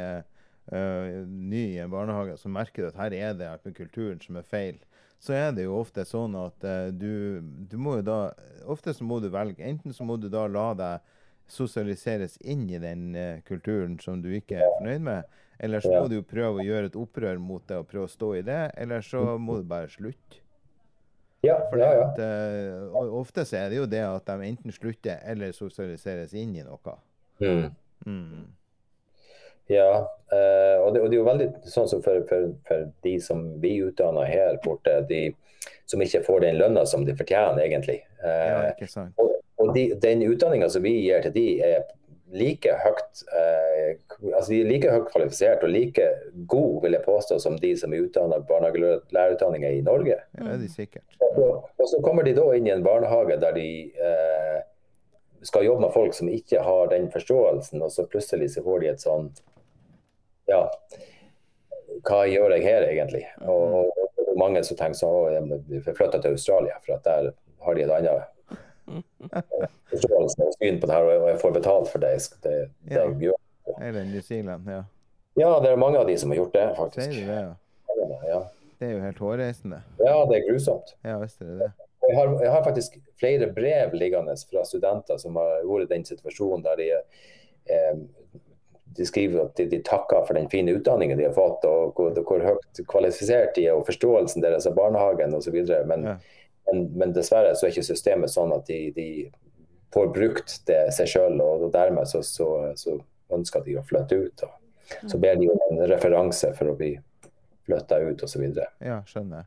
[0.72, 4.40] uh, ny i en barnehage, så merker du at her er det med kulturen som
[4.40, 4.80] er feil
[5.22, 7.38] så er det jo ofte sånn at uh, du,
[7.70, 8.18] du, må jo da
[8.70, 9.62] Ofte så må du velge.
[9.66, 11.14] Enten så må du da la deg
[11.50, 16.06] sosialiseres inn i den uh, kulturen som du ikke er fornøyd med, eller så må
[16.10, 18.62] du jo prøve å gjøre et opprør mot det og prøve å stå i det,
[18.82, 20.40] eller så må du bare slutte.
[21.42, 22.06] Ja, ja, ja.
[22.06, 26.54] At, uh, ofte så er det jo det at de enten slutter eller sosialiseres inn
[26.58, 26.98] i noe.
[27.42, 27.70] Mm.
[28.06, 28.46] Mm.
[29.70, 29.90] Ja,
[30.32, 33.44] eh, og, det, og, det, er jo veldig sånn som for, for, for de som
[33.62, 35.28] vi utdanner her borte, de
[35.86, 38.00] som ikke får den lønna som de fortjener, egentlig.
[38.24, 39.14] Eh, ja, ikke sant.
[39.22, 41.84] Og, og de, den utdanninga som vi gir til de er
[42.32, 43.90] like høyt eh,
[44.32, 46.06] altså de er like høyt kvalifisert og like
[46.48, 50.16] god, vil jeg påstå, som de som er utdanna barnehagelærerutdanninger i Norge.
[50.38, 51.18] Ja, det er de sikkert.
[51.32, 54.60] Og, og, så kommer de da inn i en barnehage der de eh,
[55.42, 58.92] skal jobbe med folk som ikke har den forståelsen, og så plutselig så får de
[58.92, 59.30] et sånn
[60.50, 60.62] ja,
[62.06, 63.22] hva gjør jeg her egentlig?
[63.46, 67.30] Og, og, og mange som tenker sånn at de flytter til Australia, for at der
[67.62, 68.26] har de et annet
[69.92, 72.56] forståelse og syn på det her, og jeg får betalt for det, det,
[72.88, 73.04] det ja.
[73.04, 73.38] jeg gjør.
[73.78, 74.82] Eller New Zealand, ja.
[75.38, 77.14] Ja, det er mange av de som har gjort det, faktisk.
[77.24, 78.18] Det, ja.
[78.28, 78.40] ja.
[78.80, 79.78] Det er jo helt hårreisende.
[80.02, 80.92] Ja, det er grusomt.
[81.06, 81.70] Ja, visst er det det.
[82.02, 86.06] Jeg har, jeg har, faktisk flere brev liggende fra studenter som har vært i den
[86.08, 88.00] situasjonen der de eh,
[88.96, 92.16] de skriver at de, de, takker for den fine utdanningen de har fått, og hvor,
[92.28, 95.56] hvor høyt kvalifisert de er, og forståelsen deres av barnehagen osv.
[95.88, 96.16] Men, ja.
[96.68, 99.06] men, men dessverre så er ikke systemet sånn at de, de
[99.94, 102.98] får brukt det seg sjøl, og dermed så, så, så,
[103.32, 104.42] ønsker de å flytte ut.
[104.44, 106.90] Og så ber de om en referanse for å bli
[107.64, 108.42] flytta ut osv.
[108.84, 109.46] Ja, skjønner.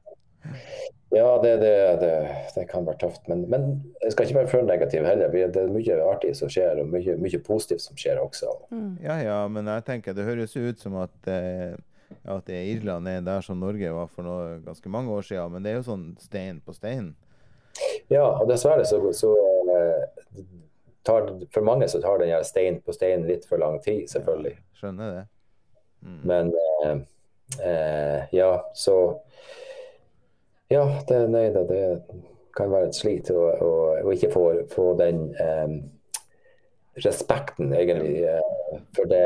[1.16, 3.28] Ja, det, det, det, det, kan være tøft.
[3.28, 3.68] Men, men,
[4.04, 5.32] jeg skal ikke være for negativ heller.
[5.32, 8.50] Det er mye artig som skjer, og mye, mye positivt som skjer også.
[8.74, 8.98] Mm.
[9.04, 11.78] Ja, ja, men jeg tenker det høres ut som at, eh,
[12.36, 15.56] at Irland er der som Norge var for noe, ganske mange år siden.
[15.56, 17.14] Men det er jo sånn stein på stein.
[18.12, 19.32] Ja, og dessverre så, så
[19.78, 20.44] eh,
[21.06, 24.58] tar, For mange så tar den stein på stein litt for lang tid, selvfølgelig.
[24.58, 25.26] Ja, skjønner det.
[26.06, 26.22] Mm.
[26.28, 26.98] Men eh,
[27.70, 28.98] eh ja, så
[30.68, 31.84] ja, det, nei, det, det,
[32.56, 35.74] kan være et slit å, å, å ikke få, få den um,
[37.04, 39.26] respekten egentlig uh, for det,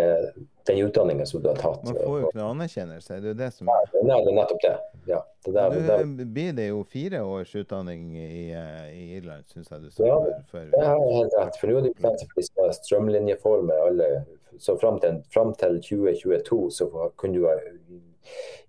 [0.66, 1.84] den utdanningen som du har tatt.
[1.86, 4.74] Man får jo ikke noe anerkjennelse, det er det som Nei, det er nettopp det.
[5.10, 5.78] Ja, det der,
[6.10, 10.10] Nå blir det jo fire års utdanning i, uh, i Irland, syns jeg du sa.
[10.10, 10.20] Ja,
[10.50, 11.62] for, det er helt rett.
[11.62, 14.12] For nå er det plass for de skal strømlinjeforme alle.
[14.60, 17.46] Så fram til, fram til 2022 så kunne du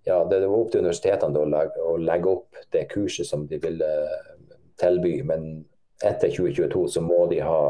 [0.05, 3.59] ja, det var opp til universitetene å legge, å legge, opp det kurset som de
[3.63, 3.91] ville
[4.81, 5.19] tilby.
[5.27, 5.65] Men
[6.05, 7.61] etter 2022 så må de ha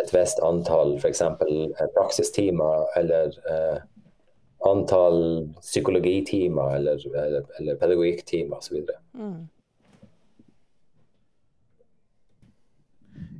[0.00, 1.22] et visst antall f.eks.
[1.96, 3.82] praksistimer eller eh,
[4.68, 5.20] antall
[5.60, 8.82] psykologitimer eller, eller, eller pedagogikktimer osv.
[9.16, 9.46] Mm.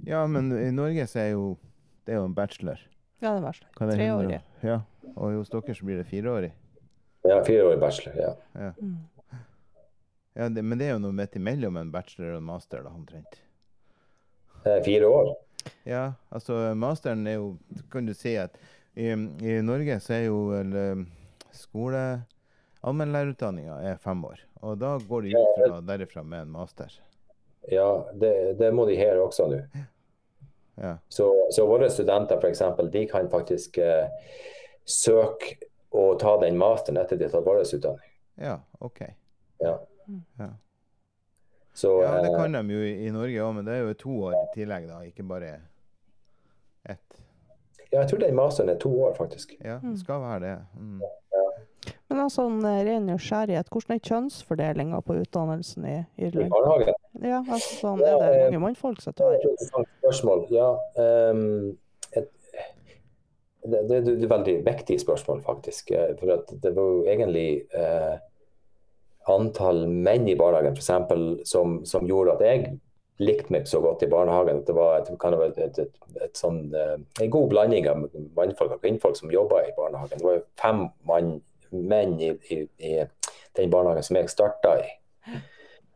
[0.07, 1.57] Ja, men i Norge så er jo
[2.07, 2.79] det er jo en bachelor.
[3.19, 3.97] Ja, det er bachelor.
[3.97, 4.39] Treårig.
[4.63, 4.77] Ja.
[5.17, 6.53] Og hos dere så blir det fireårig.
[7.29, 8.17] Ja, fireårig bachelor.
[8.21, 8.33] ja.
[8.53, 8.73] Ja.
[8.81, 8.97] Mm.
[10.37, 12.91] Ja, det, men det er jo noe midt imellom en bachelor og en master, da,
[12.93, 13.39] omtrent.
[14.67, 15.31] Eh, Fire år.
[15.89, 17.47] Ja, altså masteren er jo
[17.91, 18.55] Kan du si at
[18.95, 21.03] i, i Norge så er jo eller,
[21.57, 22.03] skole
[22.87, 24.43] Allmennlærerutdanninga er fem år.
[24.63, 26.93] Og da går de ut fra, derifra med en master.
[27.73, 29.59] Ja, det, det må de her også nå.
[30.77, 30.93] Ja.
[31.09, 34.07] Så, så våre studenter for eksempel, de kan faktisk eh,
[34.85, 35.57] søke
[35.97, 38.13] og ta den masteren etter de har tatt vår utdanning.
[38.37, 39.03] ja, OK.
[39.65, 39.79] Ja.
[40.39, 40.51] Ja.
[41.77, 44.15] Så ja, det eh, kan de jo i, Norge òg, men det er jo to
[44.31, 45.03] år i tillegg, da.
[45.05, 45.51] Ikke bare
[46.89, 47.21] ett.
[47.91, 49.53] ja, jeg tror den masteren er to år, faktisk.
[49.61, 50.55] Ja, det skal være det.
[50.79, 51.03] Mm.
[52.09, 56.47] Men altså, en eh, ren nysgjerrighet, hvordan er kjønnsfordelinga på utdannelsen i Irland?
[56.47, 57.01] I barnehagen.
[57.21, 59.37] Ja, altså sånn, Er det mange mannfolk som Det er tar?
[59.37, 60.47] et interessant spørsmål.
[60.55, 60.71] Ja,
[61.03, 61.81] ehm, et,
[63.71, 65.91] det, det, er et veldig viktig spørsmål, faktisk.
[65.91, 68.17] Eh, For det var jo egentlig eh,
[69.33, 72.77] antall menn i barnehagen for eksempel, som, som gjorde at jeg
[73.19, 74.61] likte meg så godt i barnehagen.
[74.61, 78.07] At det var et, et, et, et sånn, eh, en god blanding av
[78.37, 80.21] mannfolk og kvinnfolk som jobba i barnehagen.
[80.21, 81.37] Det var jo fem mann,
[81.71, 82.97] menn i, i, i
[83.59, 84.91] den barnehagen som jeg starta i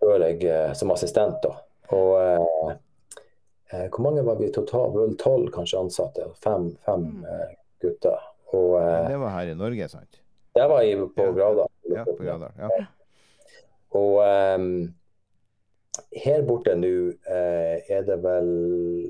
[0.00, 1.38] før jeg eh, som assistent.
[1.44, 1.54] da.
[1.94, 2.76] Og eh,
[3.72, 4.96] eh, hvor mange var vi totalt?
[4.96, 6.30] Vel tolv kanskje ansatte.
[6.42, 8.22] Fem, fem eh, gutter.
[8.56, 10.20] Og eh, Det var her i Norge, sant?
[10.54, 11.32] det var i, på Ja.
[11.32, 11.68] Gravdal.
[11.94, 12.52] Ja, på Gravdal.
[12.58, 12.86] Ja.
[13.98, 14.72] Og ehm,
[16.14, 16.90] her borte nå
[17.26, 18.50] eh, er det vel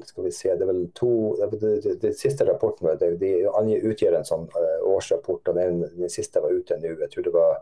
[0.09, 3.77] Skal vi se, det er vel to Det, det, det, det siste rapporten du, de
[3.91, 6.95] utgjør en sånn eh, årsrapport, og den, den siste var ute nå.
[7.05, 7.61] Jeg tror det var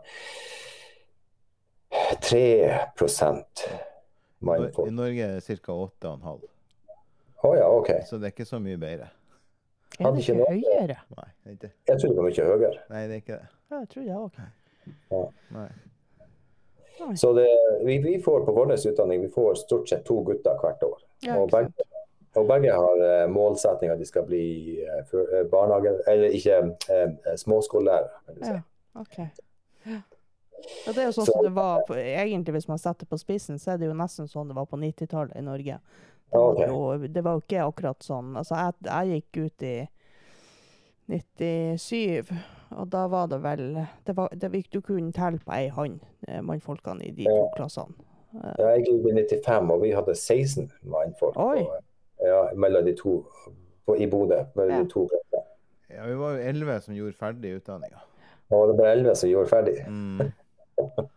[2.23, 2.41] 3
[4.39, 4.91] I.
[4.91, 5.71] Norge er det ca.
[5.73, 6.47] 8,5.
[7.43, 7.89] Oh, ja, OK.
[8.07, 9.07] Så det er ikke så mye bedre.
[9.99, 10.97] Er det ikke høyere?
[11.17, 11.71] Nei, det er ikke.
[11.89, 12.81] Jeg tror det var mye høyere.
[12.89, 13.47] Nei, det er ikke det.
[13.69, 15.29] Ja, jeg tror det òg.
[15.57, 15.69] Nei.
[17.15, 17.47] Så det,
[17.85, 20.97] vi, vi får på vår utdanning vi får stort sett to gutter hvert år.
[21.23, 21.85] Ja, og, begge,
[22.35, 24.43] og begge har uh, målsetting at de skal bli
[24.83, 25.95] uh, eh, barnehage...
[26.11, 28.09] Eller ikke uh, småskolelærere.
[28.35, 28.51] si.
[28.51, 28.61] Ja,
[28.99, 29.17] OK.
[29.87, 30.01] Ja.
[30.87, 33.17] Og det er jo sånn Så- som det var på, Egentlig, hvis man setter på
[33.17, 35.79] spissen, så er det jo nesten sånn det var på 90-tallet i Norge.
[36.31, 38.35] Det Ja, var, det var jo ikke akkurat sånn.
[38.37, 39.87] Altså, jeg, jeg gikk ut i
[41.09, 42.29] 97,
[42.77, 43.63] og da var det vel
[44.05, 47.31] det var, det, vi- Du kunne telle på ei hånd, eh, mannfolkene i de to
[47.35, 47.49] Ja.
[47.57, 47.93] klassene.
[48.59, 51.57] Ja, jeg gikk i 95, og vi hadde 16 mannfolk og,
[52.21, 53.25] ja, mellom de to
[53.87, 54.43] på, i Bodø.
[54.55, 54.83] Mellom Ja.
[54.83, 55.09] de to.
[55.89, 57.97] Ja, vi var jo 11 som gjorde ferdig utdanninga.
[58.51, 59.87] Og det var bare 11 som gjorde ferdig.
[59.87, 60.31] Mm.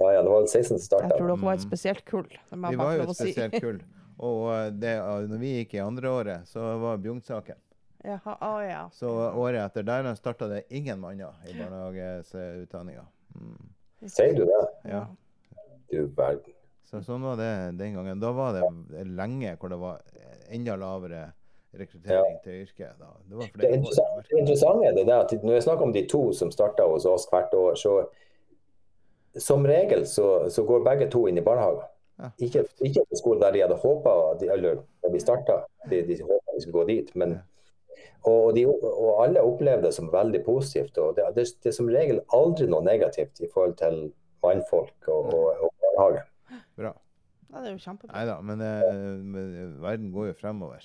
[0.00, 1.68] Ja, ja, det var 16 som Jeg tror dere var et Mm.
[1.70, 2.24] spesielt kull.
[2.50, 3.80] Vi var jo et spesielt kull.
[4.20, 7.58] Og eh, det, eh, når vi gikk i andre året, så var Bjugn-saken.
[8.04, 8.84] Jaha, å ja.
[8.96, 13.04] Så året etter der starta det ingen manner i barnehageutdanninga.
[13.36, 13.66] Mm.
[14.08, 14.62] Sier du det?
[14.88, 15.02] Ja.
[15.90, 16.56] Du verden.
[16.88, 18.22] Så sånn var det den gangen.
[18.22, 20.00] Da var det lenge hvor det var
[20.50, 21.28] enda lavere
[21.76, 22.96] rekruttering til yrket.
[22.98, 23.12] Da.
[23.28, 26.02] Det var Det, interessante, det interessante er det der at når jeg snakker om de
[26.08, 27.94] to som starta hos oss hvert år, så
[29.38, 31.86] som regel så, så går begge to inn i barnehagen.
[32.20, 32.30] Ja.
[32.44, 34.12] Ikke, ikke på skole der de hadde håpa,
[34.44, 37.12] eller da de starta, de, de håpa de skulle gå dit.
[37.16, 37.38] Men,
[38.28, 40.98] og, de, og alle opplevde det som veldig positivt.
[40.98, 44.02] og det, det, det er som regel aldri noe negativt i forhold til
[44.44, 46.26] mannfolk og, og, og barnehage.
[46.76, 46.92] Bra.
[47.50, 48.12] Ja, det er jo kjempebra.
[48.14, 50.84] Nei da, men, eh, men verden går jo fremover.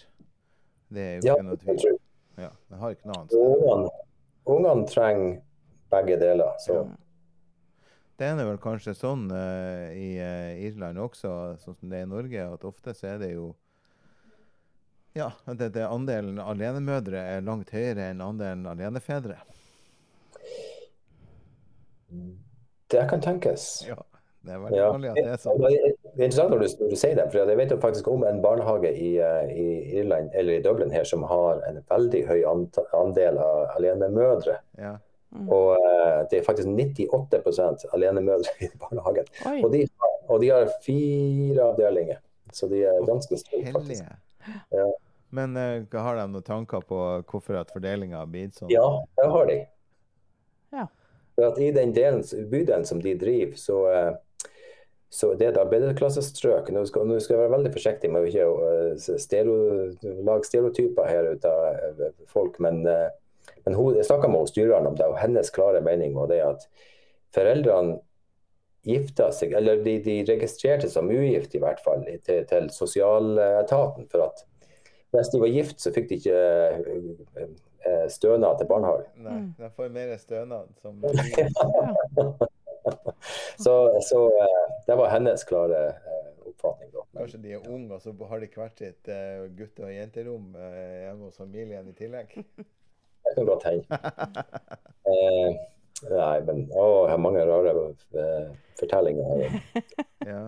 [0.95, 1.99] Det er jo Ja, ikke noe tvil.
[2.39, 3.43] Ja, det har ikke noe annet sted.
[3.43, 3.91] Ungene
[4.45, 5.38] ungene trenger
[5.89, 6.55] begge deler.
[6.59, 6.86] Så
[8.16, 12.11] Det er vel kanskje sånn uh, i uh, Irland også, sånn som det er i
[12.13, 13.49] Norge, at ofte så er det jo
[15.16, 19.38] Ja, at det, det andelen alenemødre er langt høyere enn andelen alenefedre.
[22.91, 23.84] det kan tenkes.
[23.88, 23.95] Ja,
[24.45, 24.91] det er veldig Ja.
[24.91, 25.61] vanlig at det er sånn.
[25.61, 28.24] Det er interessant når du, når du sier det, for jeg vet jo faktisk om
[28.24, 29.68] en barnehage i, eh, i
[29.99, 34.59] Irland, eller i Dublin her, som har en veldig høy andel av alenemødre.
[34.78, 34.97] Ja.
[35.43, 39.27] Og eh, det er faktisk 98 alenemødre i barnehagen.
[39.63, 39.86] Og de,
[40.27, 42.21] og de har fire avdelinger,
[42.53, 44.03] så de er ganske store, faktisk.
[44.71, 44.86] Ja.
[45.36, 48.69] Men uh, har de noen tanker på hvorfor at fordelinga har blitt sånn?
[48.71, 48.86] Ja,
[49.17, 49.57] det har de.
[50.75, 50.86] Ja.
[51.36, 54.45] For at I den delen, bydelen som de driver, så, eh,
[55.11, 56.69] så det er et arbeiderklassestrøk.
[56.71, 59.57] Nå skal, nå skal jeg være veldig forsiktig med å ikke uh, stereo,
[60.23, 62.61] lage stereotyper her ut av folk.
[62.63, 63.09] Men, uh,
[63.66, 66.68] men hun, jeg snakka med styreren om det, og hennes klare mening var det at
[67.36, 67.99] foreldrene
[68.86, 74.05] gifta seg, eller de, de, registrerte som ugift i hvert fall, til, til sosialetaten.
[74.11, 74.43] For at
[75.16, 76.41] hvis de var gift, så fikk de ikke
[78.09, 79.07] stønad til barnehage.
[79.26, 81.01] Nei, de får mer stønad som
[83.66, 86.91] så, så eh, det var hennes klare eh, oppfatning.
[86.93, 87.05] Da.
[87.18, 89.09] Kanskje de er unge, og så har de hvert sitt
[89.57, 92.38] gutte- og jenterom hjemme hos familien i tillegg?
[93.36, 93.86] Det kan godt hende.
[95.05, 95.51] Eh,
[96.09, 99.43] nei, men å, jeg har mange rare uh, fortellinger
[100.31, 100.39] ja.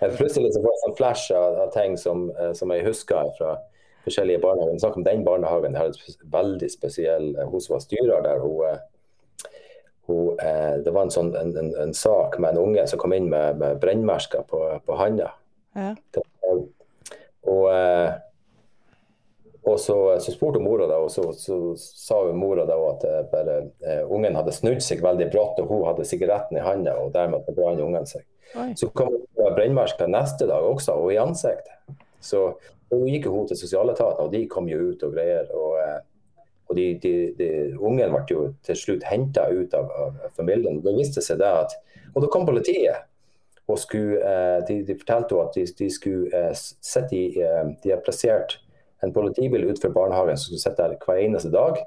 [0.00, 2.24] Plutselig så får jeg en flash av, av ting som,
[2.58, 3.52] som, jeg husker fra
[4.02, 4.80] forskjellige barnehager.
[4.82, 5.76] Snakk om den barnehagen.
[5.76, 8.82] Det har et veldig spesiell Hun som var styrer der, hun
[10.10, 10.34] hun,
[10.82, 13.62] det var en, sånn, en, en, en, sak med en unge som kom inn med,
[13.62, 15.30] med brennmerker på, på handa.
[15.78, 15.92] Ja.
[16.50, 16.66] Og,
[19.68, 23.20] og så, så, spurte mora da, og så, så sa hun mora da at eh,
[23.32, 27.12] bare, eh, ungen hadde snudd seg veldig brått, og hun hadde sigaretten i handa, og
[27.16, 28.24] dermed brant ungen seg.
[28.56, 28.70] Oi.
[28.80, 31.74] Så kom brennmerker neste dag også, og i ansiktet.
[32.24, 32.54] Så
[32.88, 35.50] hun gikk hun til sosialetaten, og de kom jo ut og greier.
[35.52, 35.98] og eh,
[36.68, 37.50] og de, de, de,
[37.80, 40.82] Ungen ble jo til slutt henta ut av, av, familien.
[40.84, 41.76] Det viste seg det at,
[42.14, 43.06] Og da kom politiet.
[43.68, 47.90] og skulle, eh, de, de, fortalte at de, de skulle eh, sette i eh, De
[47.92, 48.58] har plassert
[49.04, 51.78] en politibil utenfor barnehagen som skulle sitte der hver eneste dag.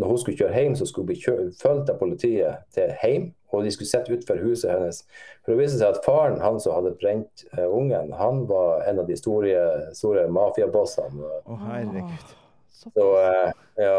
[0.00, 3.30] Når hun skulle kjøre hjem, så skulle hun bli fulgt av politiet til hjem.
[3.50, 5.02] Og de skulle sitte utenfor huset hennes.
[5.42, 9.02] For det viste seg at faren han som hadde brent uh, ungen, han var en
[9.02, 9.56] av de store,
[9.98, 11.26] store mafiabossene.
[11.26, 12.36] Å, oh, herregud.
[12.80, 13.98] Så, uh, ja,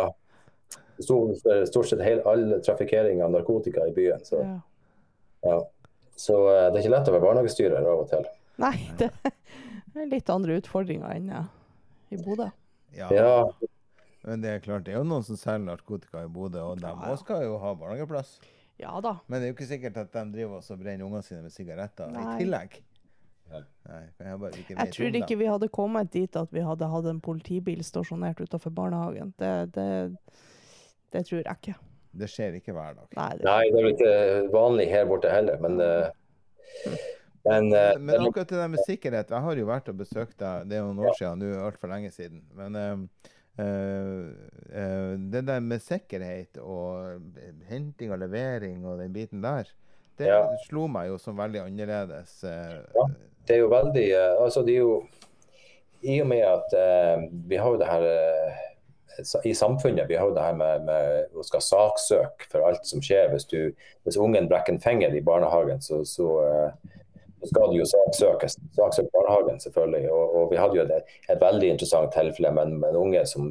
[1.01, 4.23] sto for stort sett hele, all trafikkering av narkotika i byen.
[4.25, 4.57] Så, ja.
[5.51, 5.59] Ja.
[6.15, 8.25] så uh, det er ikke lett å være barnehagestyrer av og til.
[8.63, 9.11] Nei, det
[9.99, 11.29] er litt andre utfordringer enn
[12.11, 12.47] i Bodø.
[12.97, 13.09] Ja.
[13.15, 13.35] ja.
[14.27, 16.89] Men det er klart, det er jo noen som selger narkotika i Bodø, og de
[16.89, 18.35] ja, skal jo ha barnehageplass.
[18.81, 19.15] Ja da.
[19.27, 22.09] Men det er jo ikke sikkert at de driver og brenner ungene sine med sigaretter
[22.13, 22.23] Nei.
[22.23, 22.81] i tillegg.
[23.51, 27.81] Nei, jeg, jeg tror ikke vi hadde kommet dit at vi hadde hatt en politibil
[27.83, 29.33] stasjonert utenfor barnehagen.
[29.41, 29.87] Det, det,
[31.11, 31.75] det tror jeg ikke.
[32.21, 33.09] Det skjer ikke hver dag.
[33.17, 36.95] Nei, det, Nei, det er vel ikke vanlig her borte heller, men uh,
[37.43, 40.67] men, uh, men, akkurat det der med sikkerhet Jeg har jo vært og besøkt deg,
[40.69, 42.43] det er noen år siden, nå altfor lenge siden.
[42.57, 42.97] Men uh,
[45.31, 47.19] det der med sikkerhet og
[47.69, 49.69] henting og levering og den biten der,
[50.17, 50.39] det ja.
[50.67, 52.39] slo meg jo som veldig annerledes.
[52.45, 53.05] ja,
[53.47, 54.07] det er jo veldig
[54.39, 54.95] Altså, det er jo
[56.01, 56.73] I og med at
[57.49, 58.07] vi har jo det her
[59.45, 60.09] i samfunnet.
[60.09, 63.29] Vi har jo det her med, med å skal saksøke for alt som skjer.
[63.33, 63.73] Hvis, du,
[64.07, 67.00] hvis ungen brekker en finger i barnehagen, så, så, uh,
[67.49, 68.57] skal du jo saksøkes.
[68.75, 70.11] Saksøke barnehagen, selvfølgelig.
[70.11, 73.49] Og, og, vi hadde jo et, et veldig interessant tilfelle med, en unge som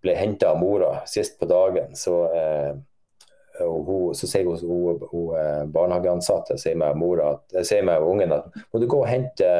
[0.00, 1.96] ble henta av mora sist på dagen.
[1.98, 2.78] Så, uh,
[3.60, 8.32] hun, så sier hun, hun, hun eh, barnehageansatte sier med mora at, sier med ungen
[8.32, 9.50] at må du gå og hente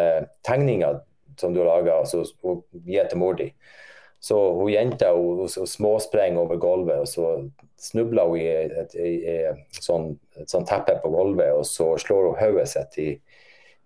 [0.46, 1.03] tegninger
[1.36, 3.51] som du har laga og gi til mor di.
[4.20, 7.28] Så hun jenta hun, småsprenger over gulvet, og så
[7.80, 12.28] snubler hun i et, et, et, et et sånn teppe på gulvet, og så slår
[12.28, 13.09] hun hodet sitt i,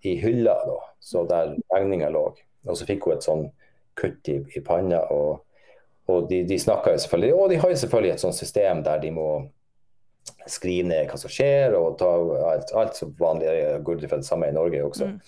[0.05, 2.29] i hylla, da, så der regninga lå.
[2.69, 3.45] Og så fikk hun et sånn
[3.99, 5.01] kutt i, i panna.
[5.15, 5.45] og,
[6.13, 9.01] og de, de snakka jo selvfølgelig, og de har jo selvfølgelig et sånt system der
[9.01, 9.29] de må
[10.49, 12.11] skrive ned hva som skjer, og ta
[12.51, 13.49] alt, alt som vanlig.
[13.85, 15.09] går det samme i Norge også.
[15.13, 15.19] Mm.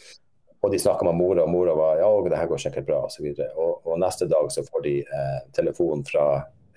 [0.65, 3.27] Og de snakka med mora, og mora var ja, det her går sikkert bra osv.
[3.29, 6.27] Og, og, og neste dag så får de eh, telefon fra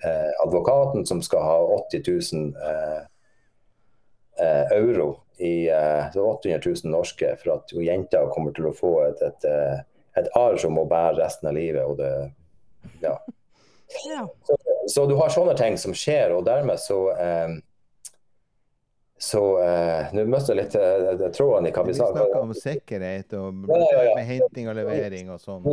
[0.04, 1.56] eh, advokaten som skal ha
[1.90, 3.00] 80 000 eh,
[4.44, 9.22] eh, euro i uh, 800 000 norske for at jenta kommer til å få et,
[9.24, 11.84] et, et, eh, arr som må bære resten av livet.
[11.84, 12.10] og det,
[13.00, 13.16] ja.
[14.10, 14.26] ja.
[14.46, 17.58] Så, så, du har sånne ting som skjer, og dermed så eh,
[19.20, 22.06] så uh, nå mister jeg litt uh, tråden i hva vi sa.
[22.08, 24.14] Vi snakka om sikkerhet og ja, ja, ja.
[24.16, 25.66] med henting og levering og sånn.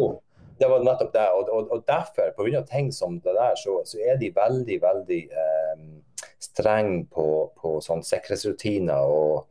[0.60, 1.28] Det var nettopp det.
[1.38, 2.66] Og, og, og derfor, pga.
[2.68, 5.86] ting som det der, så, så, er de veldig, veldig eh,
[6.40, 7.28] strenge på,
[7.58, 9.48] på sånn sikkerhetsrutiner og,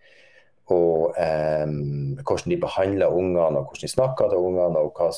[0.74, 4.82] og um, hvordan de behandler ungene, og hvordan de snakker til ungene.
[4.82, 5.10] og hva,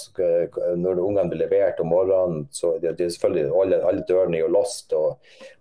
[0.76, 4.44] Når ungene blir levert om morgenen, så det, det er selvfølgelig alle, alle dørene er
[4.44, 5.16] jo låst, og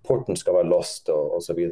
[0.08, 1.64] porten skal være låst og osv.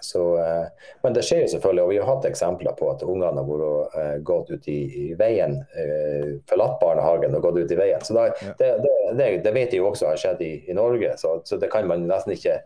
[0.00, 0.66] Så, eh,
[1.02, 3.96] men det skjer jo selvfølgelig, og vi har hatt eksempler på at ungene har vært,
[3.98, 8.04] eh, gått ut i, i veien, eh, forlatt barnehagen og gått ut i veien.
[8.06, 8.54] Så da, ja.
[8.60, 8.70] det,
[9.18, 11.88] det, det, vet de jo også har skjedd i, i Norge, så, så, det kan
[11.90, 12.60] man nesten ikke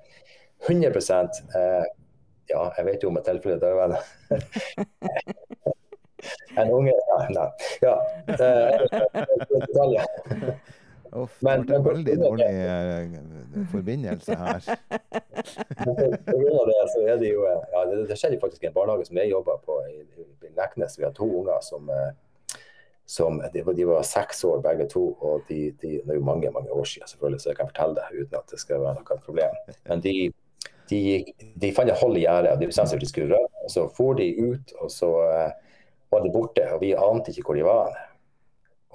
[0.68, 0.88] 100
[1.56, 1.84] eh,
[2.50, 3.96] Ja, jeg vet jo om et tilfelle der var
[6.56, 6.92] En unge
[7.34, 7.48] Nei.
[7.82, 7.96] Ja.
[8.28, 8.80] Eh.
[11.12, 14.60] Uff, Men- det ble veldig dårlig eh, forbindelse her.
[15.84, 19.58] Det det jo eh, ja, det, det skjedde faktisk i en barnehage som jeg jobba
[19.66, 20.96] på i, i Leknes.
[20.98, 22.12] Vi har to unger som, eh,
[23.06, 25.04] som de, var- de var seks år begge to.
[25.20, 27.94] og de, de, Det er jo mange mange år siden, selvfølgelig, så jeg kan fortelle
[28.00, 29.60] det uten at det skal være noe problem.
[29.90, 30.16] Men de,
[30.90, 31.24] de,
[31.62, 33.68] de fant et hold i gjerdet, og de bestemte seg for rømme.
[33.72, 35.76] Så for de ut, og så eh,
[36.12, 36.64] var de borte.
[36.74, 37.94] og Vi ante ikke hvor de var.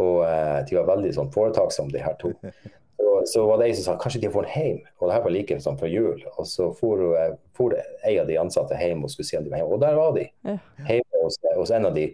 [0.04, 2.34] Og eh, de var veldig sånn foretaksomme, de her to.
[2.98, 4.80] Og så var det ei som sa kanskje de får hjem.
[4.98, 6.22] Og det her var like som før jul.
[6.38, 9.52] Og så for, eh, for ei av de ansatte hjem og skulle se om de
[9.54, 9.78] var hjemme.
[9.78, 10.26] Og der var de.
[10.88, 12.08] Hjemme hos, hos en av de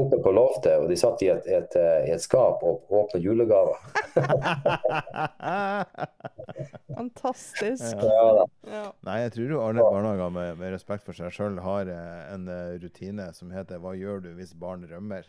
[0.00, 0.76] oppe på loftet.
[0.80, 3.78] Og de satt i et, et, eh, et skap og åpna julegaver.
[6.96, 7.96] Fantastisk.
[8.02, 8.46] Ja.
[8.66, 12.34] Ja, Nei, jeg tror jo alle barnehager med, med respekt for seg sjøl har eh,
[12.34, 15.28] en eh, rutine som heter 'Hva gjør du hvis barn rømmer?'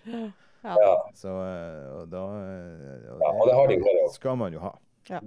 [0.63, 0.95] ja.
[1.15, 4.73] Så og da eh, Ja, og det har de jo skal man jo ha.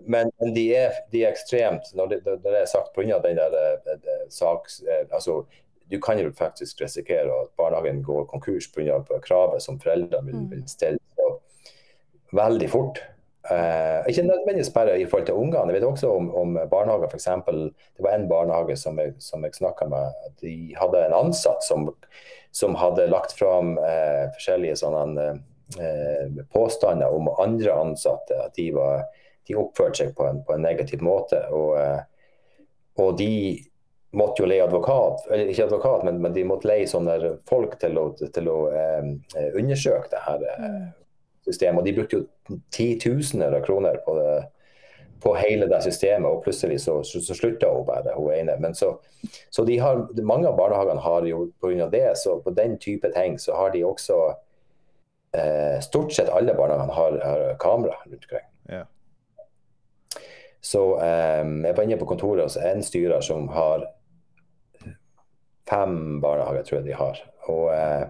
[0.04, 3.16] Men, men de, er, de er ekstremt Når det, når det er sagt pga.
[3.24, 4.82] den der eh, eh, saks...
[4.84, 5.38] eh, Altså,
[5.90, 9.00] du kan jo faktisk risikere at barnehagen går konkurs pga.
[9.22, 10.50] kravet som foreldrene vil, Mm.
[10.50, 11.40] vil stille på
[12.32, 12.98] veldig fort.
[13.50, 15.72] Eh, ikke nødvendigvis bare i forhold til ungene.
[15.72, 17.24] Jeg vet også om, om barnehager, f.eks.
[17.96, 20.12] Det var en barnehage som jeg, som jeg snakka med.
[20.42, 21.88] De hadde en ansatt som,
[22.52, 25.40] som hadde lagt fram eh, forskjellige sånne
[25.80, 28.38] eh, påstander om andre ansatte.
[28.44, 29.08] At de, var,
[29.48, 31.40] de oppførte seg på en, på en negativ måte.
[31.50, 32.00] Og, eh,
[33.00, 33.32] og de
[34.10, 37.98] måtte jo leie advokat, eller ikke advokat, men, men de måtte leie sånne folk til
[37.98, 39.04] å, til å eh,
[39.54, 40.88] undersøke det her eh,
[41.46, 41.80] systemet.
[41.80, 44.34] Og de brukte jo titusener av kroner på, det,
[45.22, 48.58] på hele det systemet, og plutselig så, så, så slutta hun bare, hun ene.
[48.62, 48.96] Men så,
[49.50, 51.86] så de har, mange av barnehagene har jo pga.
[51.92, 54.18] det, så på den type ting, så har de også
[55.38, 58.48] eh, Stort sett alle barnehagene har, har kamera rundt omkring.
[58.70, 58.90] Yeah.
[60.60, 63.86] Så eh, jeg var inne på kontoret hos en styrer som har
[65.70, 67.22] fem barnehager, tror jeg de har.
[67.52, 68.08] Og eh,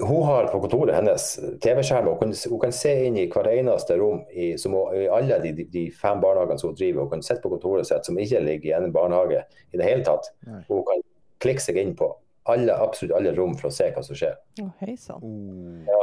[0.00, 1.26] hun har på kontoret hennes
[1.62, 5.08] TV-skjerm, og hun, hun kan se inn i hvert eneste rom i, som hun, i
[5.12, 7.04] alle de, de, fem barnehagene som hun driver.
[7.04, 10.06] Hun kan sitte på kontoret sitt som ikke ligger i en barnehage i det hele
[10.06, 10.32] tatt.
[10.48, 10.62] Nei.
[10.70, 11.04] Hun kan
[11.44, 12.08] klikke seg inn på
[12.48, 14.38] alle, absolutt alle rom for å se hva som skjer.
[14.62, 15.84] Å, Hei sann.
[15.88, 16.00] Ja.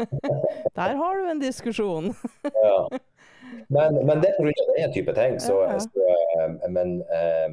[0.78, 2.12] Der har du en diskusjon.
[2.60, 2.88] Ja.
[3.66, 4.64] Men, men det er pga.
[4.76, 5.38] den type ting.
[5.42, 6.02] Så, Ja, så,
[6.38, 7.48] eh, men eh,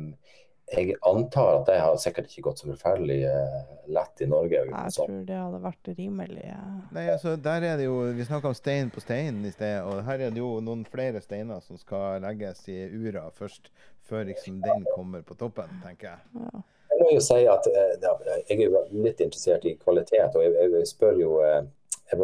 [0.71, 3.59] jeg antar at det har sikkert ikke gått så forferdelig eh,
[3.95, 4.63] lett i Norge.
[4.67, 6.63] Jeg tror det hadde vært rimelig ja.
[6.91, 10.01] Nei, altså, der er det jo Vi snakka om stein på stein i sted, og
[10.03, 13.69] her er det jo noen flere steiner som skal legges i ura først,
[14.09, 16.19] før liksom den kommer på toppen, tenker jeg.
[16.43, 16.65] ja.
[16.97, 18.13] Jeg må jo si at eh, ja,
[18.49, 21.61] jeg er litt interessert i kvalitet, og jeg, jeg, spør jo eh,
[22.11, 22.19] jeg,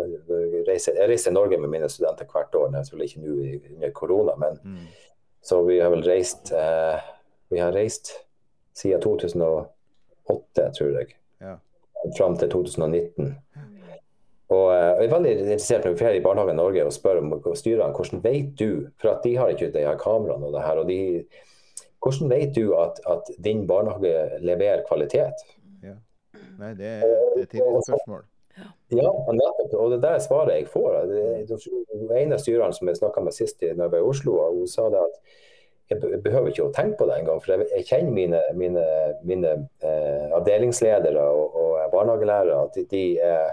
[0.67, 3.91] reiser, jeg reiser til Norge med mine studenter hvert år, selvfølgelig ikke nå i- under
[3.91, 4.35] korona.
[4.35, 4.85] men Mm.
[5.43, 6.99] Så vi har vel reist eh,
[7.51, 8.13] Vi har reist
[8.74, 11.15] siden 2008, tror jeg.
[11.41, 11.55] Ja.
[12.17, 13.36] Fram til 2019.
[14.53, 17.21] Og eh, jeg er veldig interessert når vi drar i barnehagen i Norge og spør
[17.24, 20.61] om styrene hvordan vet du For at de har ikke de her kameraene og det
[20.65, 20.82] her.
[20.84, 20.99] og de
[22.03, 25.45] hvordan vet du at, at din barnehage leverer kvalitet?
[26.59, 28.26] Nei, det er det er et tilleggsspørsmål.
[28.93, 29.39] Ja, og.
[29.80, 30.97] Og det der svaret jeg får.
[31.09, 31.57] Det, det,
[32.21, 34.59] en av styrerne som jeg snakka med sist i- når jeg var i Oslo, og
[34.59, 35.15] hun sa det at
[35.93, 37.41] jeg behøver ikke å tenke på det engang.
[37.43, 38.85] For jeg, kjenner mine, mine,
[39.23, 42.61] mine eh, avdelingsledere og, og barnehagelærere.
[42.67, 43.51] At de, de, er,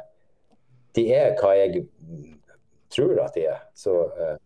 [0.97, 1.85] de er hva jeg
[2.91, 3.67] tror at de er.
[3.75, 4.39] Så eh,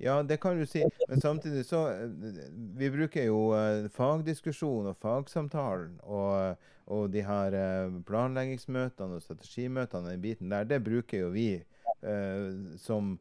[0.00, 0.84] Ja, det kan du si.
[1.08, 2.44] Men samtidig så eh,
[2.78, 10.14] Vi bruker jo eh, fagdiskusjon og fagsamtalen og, og de her eh, planleggingsmøtene og strategimøtene,
[10.14, 12.46] den biten der, det bruker jo vi eh,
[12.80, 13.18] som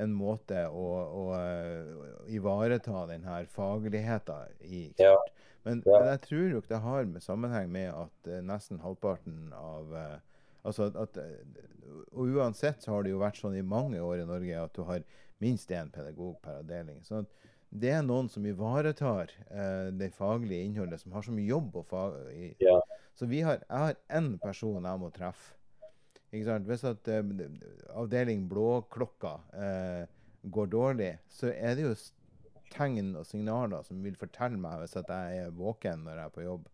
[0.00, 4.92] en måte å, å å ivareta denne fagligheten i.
[4.98, 5.16] Ja.
[5.64, 5.98] Men, Ja.
[6.00, 9.94] men jeg tror jo ikke det har med sammenheng med at eh, nesten halvparten av
[9.94, 10.18] eh,
[10.62, 11.40] Altså at, eh,
[12.14, 14.84] Og uansett så har det jo vært sånn i mange år i Norge at du
[14.86, 15.02] har
[15.42, 17.00] minst én pedagog per avdeling.
[17.02, 17.26] Så at
[17.70, 21.82] det er noen som ivaretar eh, det faglige innholdet, som har så mye jobb å
[21.90, 22.14] fag...
[22.30, 22.52] i.
[22.62, 22.76] Ja.
[23.18, 25.56] Så vi har, jeg har én person jeg må treffe.
[26.32, 26.66] Ikke sant?
[26.68, 27.32] Hvis at um,
[28.02, 30.04] avdeling Blåklokka uh,
[30.50, 31.94] går dårlig, så er det jo
[32.72, 36.32] tegn og signaler som vil fortelle meg hvis at jeg er våken når jeg er
[36.36, 36.68] på jobb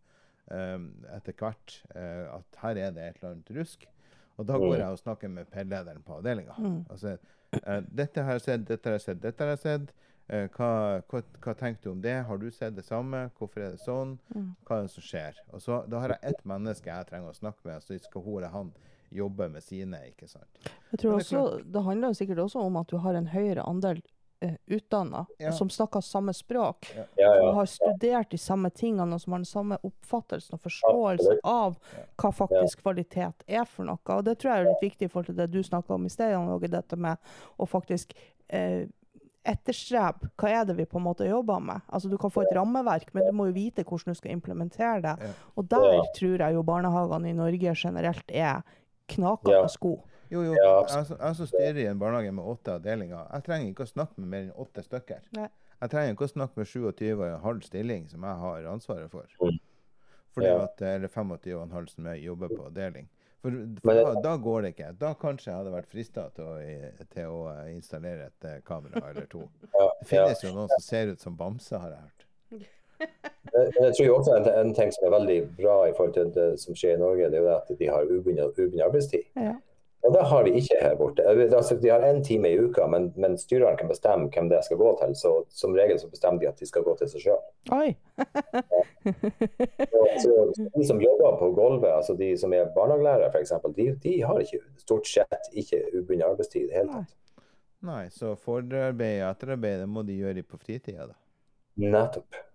[0.55, 0.85] um,
[1.17, 3.89] etter hvert, uh, at her er det et eller annet rusk.
[4.39, 4.81] Og da går Mm.
[4.81, 6.55] jeg og snakker med PED-lederen på avdelinga.
[6.59, 6.85] Mm.
[6.91, 7.17] Altså,
[7.67, 9.91] uh, dette har jeg sett, dette har jeg sett, dette har jeg sett.
[10.31, 10.69] Uh, hva,
[11.11, 12.15] hva, hva tenker du om det?
[12.29, 13.25] Har du sett det samme?
[13.39, 14.15] Hvorfor er det sånn?
[14.31, 14.53] Mm.
[14.69, 15.41] Hva er det som skjer?
[15.51, 18.37] Og så, Da har jeg ett menneske jeg trenger å snakke med, så skal hun
[18.39, 18.71] eller han
[19.11, 20.01] jobbe med sine.
[20.09, 20.71] ikke sant?
[20.93, 24.03] Jeg tror det også, det handler sikkert også om at du har en høyere andel
[24.41, 25.53] eh, utdanna Ja.
[25.53, 26.87] som snakker samme språk.
[26.97, 27.05] Ja,
[27.37, 27.53] Som ja.
[27.55, 31.79] har studert de samme tingene og som har den samme oppfattelsen og forståelse av
[32.17, 33.99] hva faktisk kvalitet er for noe.
[34.17, 36.13] Og det tror jeg er litt viktig i forhold til det du snakka om i
[36.13, 37.17] sted, Jan dette med
[37.59, 38.15] å faktisk
[38.49, 38.87] eh,
[39.49, 41.81] etterstrebe hva er det vi på en måte jobber med.
[41.89, 45.01] Altså Du kan få et rammeverk, men du må jo vite hvordan du skal implementere
[45.05, 45.33] det.
[45.57, 48.63] Og der tror jeg jo barnehagene i Norge generelt er
[49.09, 49.67] knakende Ja.
[49.69, 49.95] sko.
[50.31, 50.53] Jo, jo.
[50.55, 53.87] Ja, jeg, som- jeg som styrer i en barnehage med åtte avdelinger, jeg trenger ikke
[53.87, 55.21] å snakke med mer enn åtte stykker.
[55.37, 55.49] Nei.
[55.81, 59.11] Jeg trenger ikke å snakke med 27 og en halv stilling, som jeg har ansvaret
[59.11, 59.25] for.
[59.41, 59.59] Mm.
[60.35, 60.63] Fordi Ja.
[60.65, 63.09] at, eller 25 og en halv som jeg jobber på avdeling.
[63.41, 63.51] For,
[63.81, 64.99] for da, da går det ikke.
[64.99, 69.39] Da kanskje jeg hadde vært frista til, til å installere et eh, kamera eller to.
[69.63, 70.25] Ja, Det ja.
[70.27, 72.25] finnes jo noen som ser ut som bamse, har jeg hørt.
[73.01, 76.77] Jeg tror også en, en ting som er veldig bra i forhold til det som
[76.77, 79.25] skjer i Norge, det er at de har ubundet arbeidstid.
[79.37, 79.57] Ja.
[80.07, 81.25] Og det har vi ikke her borte.
[81.27, 84.79] Altså, de har én time i uka, men, men styreren kan bestemme hvem det skal
[84.79, 85.15] gå til.
[85.19, 87.43] Så som regel så bestemmer de at de skal gå til seg sjøl.
[90.77, 94.63] De som jobber på gulvet, altså de som er barnehagelærere f.eks., de, de har ikke,
[94.87, 97.17] stort sett ikke ubundet arbeidstid i det hele tatt.
[97.89, 101.19] Nei, så forarbeid og etterarbeid det må de gjøre på fritida, da.
[101.79, 102.48] Nettopp.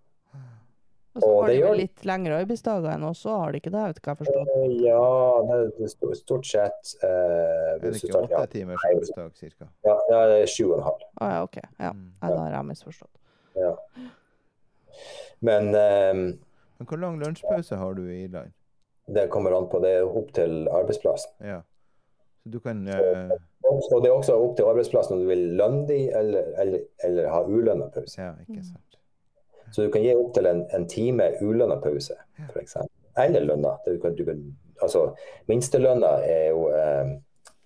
[1.14, 3.70] Og så har de gjør vel litt lengre arbeidsdager enn oss, så har de ikke
[3.70, 4.48] det, vet ikke hva jeg forstår.
[4.54, 5.02] Eh, Ja,
[5.46, 9.68] det er stort- stort sett eh, Er det ikke åtte timers arbeidsdag cirka?
[9.86, 11.04] Ja, ja, det er sju og en halv.
[11.22, 11.56] Å ja, OK.
[11.78, 11.92] Ja.
[11.94, 12.08] Mm.
[12.24, 13.14] Da har jeg misforstått.
[13.54, 13.72] Ja.
[15.40, 16.14] Men eh,
[16.78, 18.52] Men hvor lang lunsjpause har du i Irland?
[19.06, 19.78] det kommer an på.
[19.84, 21.30] Det er opp til arbeidsplassen.
[21.44, 21.58] Ja.
[22.42, 23.34] Så du kan eh,
[23.68, 27.28] Og det er også opp til arbeidsplassen om du vil lønne de eller, eller, eller
[27.28, 28.16] ha ulønna pause.
[28.18, 28.96] Ja, ikke sant.
[29.74, 32.14] Så du kan gi opp til en, en time ulønna pause,
[32.46, 32.76] f.eks.
[33.18, 33.72] Eller lønna.
[33.86, 34.42] Du kan, du kan,
[34.82, 35.08] altså,
[35.50, 37.10] minstelønna er jo eh,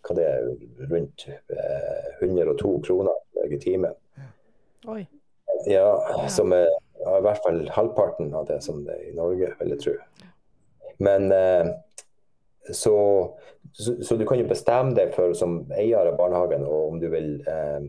[0.08, 0.48] hva det er,
[0.88, 3.92] rundt eh, 102 kroner i timen.
[4.88, 5.02] Oi.
[5.68, 5.90] Ja,
[6.32, 9.84] som er i hvert fall halvparten av det som det er i Norge, vil jeg
[9.84, 9.96] tro.
[11.04, 11.70] Men eh,
[12.72, 12.96] så,
[13.72, 17.08] så, så du kan jo bestemme deg for som eier av barnehagen og om du
[17.12, 17.88] vil eh,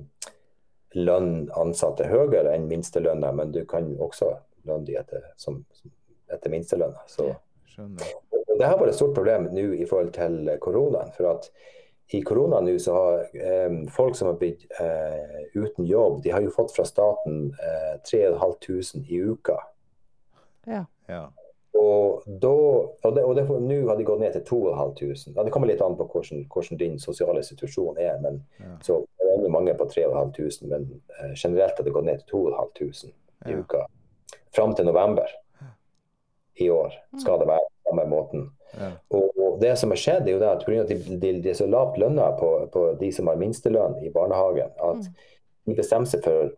[0.97, 4.31] lønne ansatte høyere enn minstelønna, men du kan også
[4.67, 5.91] lønne de etter, som, som,
[6.33, 7.03] etter minstelønna.
[7.07, 7.29] Så
[7.77, 11.13] det har vært et stort problem nå i forhold til koronaen.
[11.15, 11.51] For at
[12.11, 16.41] i korona nå så har eh, folk som har blitt eh, uten jobb, de har
[16.41, 19.59] jo fått fra staten eh, 3500 i uka.
[20.65, 20.85] Ja.
[21.09, 21.27] Ja.
[21.77, 25.33] Og da, og det, og det, nå har de gått ned til 2500.
[25.35, 28.17] Ja, det kommer litt an på hvordan, hvordan din sosiale situasjon er.
[28.21, 28.77] men Ja.
[28.81, 33.13] så det er mange på 3500, men eh, generelt har det gått ned til 2500
[33.45, 33.59] i Ja.
[33.59, 33.85] uka.
[34.51, 35.27] Fram til november
[36.59, 38.49] i år skal det være på samme måten.
[38.79, 38.91] Ja.
[39.11, 40.81] Og, og det som har skjedd, er jo det at pga.
[40.81, 44.09] at de, de, de er så lavt lønna på, på de som har minstelønn i
[44.13, 45.07] barnehagen, at
[45.65, 46.51] de bestemmer seg for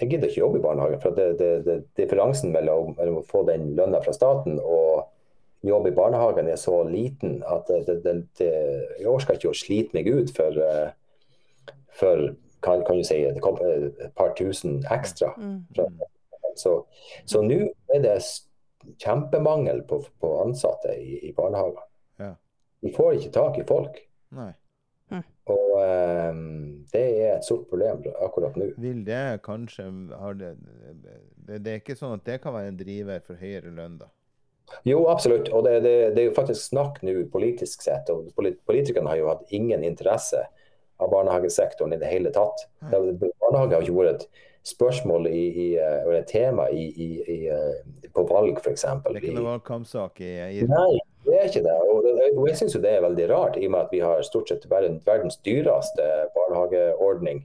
[0.00, 1.00] jeg gidder ikke jobbe i barnehagen.
[1.00, 5.08] for det, det, det, Differansen mellom, mellom å få den lønna fra staten og
[5.66, 8.52] jobbe i barnehagen er så liten at det, det, det, det,
[9.00, 12.28] jeg orker ikke å slite meg ut for, eh, for
[12.62, 15.32] kan, kan du si, et par tusen ekstra.
[15.38, 15.66] Mm.
[16.58, 16.78] Så
[17.26, 17.58] så nå
[17.94, 18.16] er det
[18.98, 21.84] kjempemangel på, på ansatte i, i barnehager.
[22.18, 22.32] Ja.
[22.82, 24.00] De får ikke tak i folk.
[24.38, 24.52] Nei.
[25.48, 26.40] Og eh,
[26.92, 28.70] det er et stort problem akkurat nå.
[28.80, 30.54] Vil det kanskje har det,
[31.46, 34.08] det, det er ikke sånn at det kan være en driver for høyere lønn, da?
[34.84, 35.48] Jo, absolutt.
[35.48, 38.10] Og det, det, er jo faktisk snakk nå politisk sett.
[38.12, 40.44] og Politikerne har jo hatt ingen interesse
[40.98, 42.66] av barnehagesektoren i det hele tatt.
[42.82, 47.38] Barnehage har ikke vært et spørsmål i, i, eh, eller et tema i, i, i,
[47.52, 48.84] eh, på valg, f.eks.
[48.84, 50.98] Det er ikke noe valgkampsak i i Nei,
[51.38, 51.74] det er ikke det.
[51.92, 52.06] Og,
[52.40, 54.50] og jeg syns jo det er veldig rart, i og med at vi har stort
[54.50, 57.44] sett verdens, dyreste barnehageordning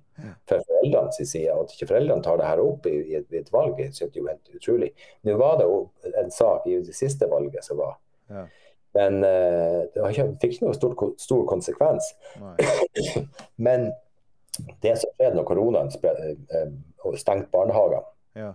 [0.49, 1.53] for foreldrene sin side.
[1.53, 3.99] Og at ikke foreldrene tar det her opp i, i, et, i et valg, synes
[4.01, 4.89] det er jo helt utrolig.
[5.29, 5.77] Nå var det jo
[6.23, 7.95] en sak i det siste valget som var.
[8.33, 8.47] Ja.
[8.97, 12.11] Men uh, det ikke, fikk ikke noe stor, stor konsekvens.
[13.67, 13.91] Men
[14.85, 16.73] det som skjedde når koronaen spre- eh,
[17.17, 18.03] stengte barnehagene,
[18.37, 18.51] Ja.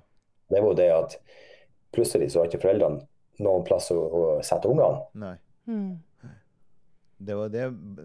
[0.50, 1.16] det var jo det at
[1.94, 3.02] plutselig så har ikke foreldrene
[3.38, 5.02] noen plass å, å sette ungene.
[5.14, 5.36] Nei.
[5.68, 5.98] Mm.
[7.18, 7.64] Det var det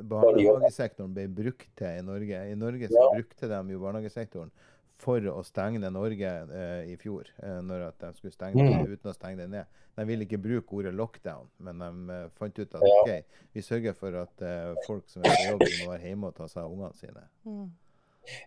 [0.09, 2.39] barnehagesektoren ble brukt til i Norge.
[2.49, 3.09] I Norge så Ja.
[3.13, 4.49] brukte de jo barnehagesektoren
[4.97, 6.23] for å stenge Norge
[6.53, 8.93] eh, i fjor, eh, når at de skulle stenge det Mm.
[8.93, 9.65] uten å stenge det ned.
[9.95, 13.01] De ville ikke bruke ordet lockdown, men de eh, fant ut at Ja.
[13.03, 13.23] ok,
[13.53, 16.47] vi sørger for at eh, folk som er på jobb, må være hjemme og ta
[16.47, 17.23] seg av ungene sine.
[17.45, 17.69] Mm.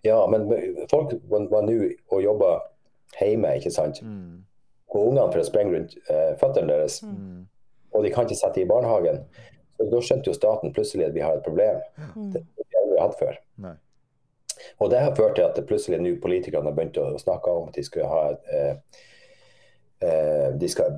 [0.02, 0.48] Ja, men
[0.90, 2.60] folk var, var nå og jobba
[3.20, 4.00] hjemme, ikke sant.
[4.02, 4.44] Mm.
[4.94, 7.46] Og ungene for å sprenge rundt eh, føttene deres, Mm.
[7.92, 9.24] og de kan ikke sette dem i barnehagen.
[9.76, 11.80] Så Da skjønte jo staten plutselig at vi har et problem.
[12.14, 12.30] Mm.
[12.32, 13.36] Det har vi hatt før.
[13.58, 13.74] Nei.
[14.80, 17.68] Og det har ført til at det plutselig nå politikerne har begynt å snakke om
[17.68, 18.22] at de skal ha
[18.52, 18.76] eh,
[20.00, 20.96] eh, de skal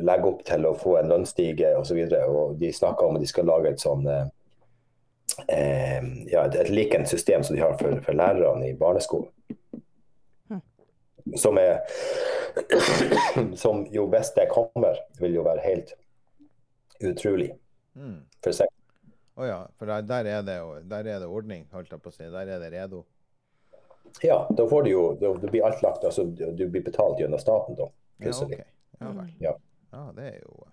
[0.00, 2.00] legge opp til å få en lønnsstige osv.
[2.08, 4.24] Og, og de snakker om at de skal lage et sånn eh,
[5.48, 9.28] eh, ja, et, et likent system som de har for, for lærerne i barneskolen.
[11.36, 11.80] Som er
[13.62, 15.94] Som jo hvis det kommer, vil jo være helt
[17.00, 17.52] utrolig
[17.96, 18.20] Mm.
[18.44, 18.68] for seg.
[19.40, 20.54] Å ja, for der, der, er det,
[20.88, 22.22] der er det ordning, holdt jeg på å si.
[22.30, 23.00] Der er det redo.
[24.22, 27.18] Ja, da får du jo da, da blir alt lagt altså du du blir betalt
[27.20, 27.88] gjennom staten da,
[28.22, 28.64] Ja, okay.
[29.00, 29.32] Ja vel.
[29.42, 29.52] Ja.
[29.92, 30.68] Ja, det er jo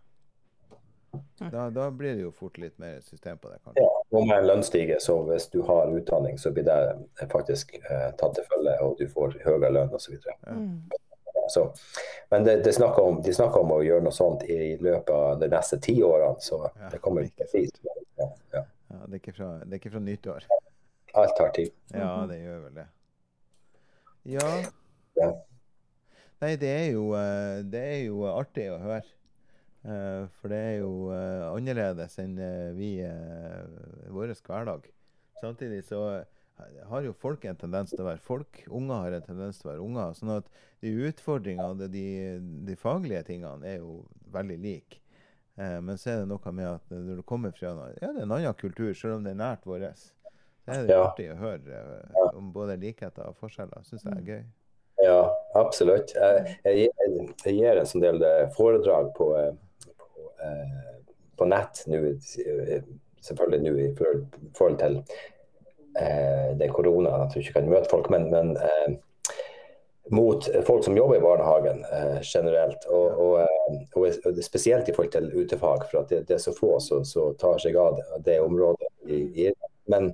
[1.52, 3.84] da, da blir det jo fort litt mer system på det, kanskje.
[3.84, 8.10] Ja, og med en lønnsstige, så hvis du har utdanning, så blir det faktisk eh,
[8.20, 10.18] tatt til følge, og du får høyere lønn osv.
[10.48, 10.90] Mm.
[11.50, 11.64] Så,
[12.30, 15.40] men det, det snakker om, de snakker om å gjøre noe sånt i løpet av
[15.40, 17.72] de neste ti årene, så Ja, det kommer ikke tid.
[18.18, 18.66] Ja, ja.
[18.88, 20.48] Ja, det, er ikke fra, det er ikke fra nyttår.
[21.18, 21.72] Alt tar tid.
[21.96, 22.88] Ja, det gjør vel det.
[24.28, 24.50] Ja.
[25.18, 25.30] Ja.
[26.44, 29.06] Nei, det er jo, eh, det er jo artig å høre.
[29.84, 32.92] Eh, For det er jo eh, annerledes enn eh, vi
[34.14, 34.90] vår hverdag.
[35.42, 36.02] Samtidig så
[36.90, 38.64] har jo folk en tendens til å være folk.
[38.74, 40.16] Unger har en tendens til å være unger.
[40.18, 40.48] Sånn at
[40.82, 42.06] de utfordringene, de,
[42.66, 44.00] de, faglige tingene, er jo
[44.34, 45.02] veldig like.
[45.58, 48.24] Eh, men så er det noe med at når du kommer fra ja, det er
[48.24, 51.04] en annen kultur, selv om det er nært vår, så er det Ja.
[51.08, 53.86] artig å høre eh, om både likheter og forskjeller.
[53.88, 54.44] Syns jeg er gøy.
[55.06, 55.22] Ja,
[55.56, 56.14] absolutt.
[56.16, 56.90] Jeg, jeg,
[57.46, 58.22] jeg, gir en sånn del
[58.58, 59.67] foredrag på, eh, på,
[60.44, 60.94] eh,
[61.38, 62.84] på nett nå, eh,
[63.22, 65.02] selvfølgelig nå i forhold, til
[66.00, 68.98] eh, det korona, at du ikke kan møte folk, men, men eh,
[70.10, 72.86] mot folk som jobber i barnehagen eh, generelt.
[72.90, 73.48] Og, og,
[73.96, 77.04] og spesielt i forhold til utefag, for at det, det er så få som
[77.40, 78.94] tar seg av det, det området.
[79.08, 79.52] I, i,
[79.92, 80.14] men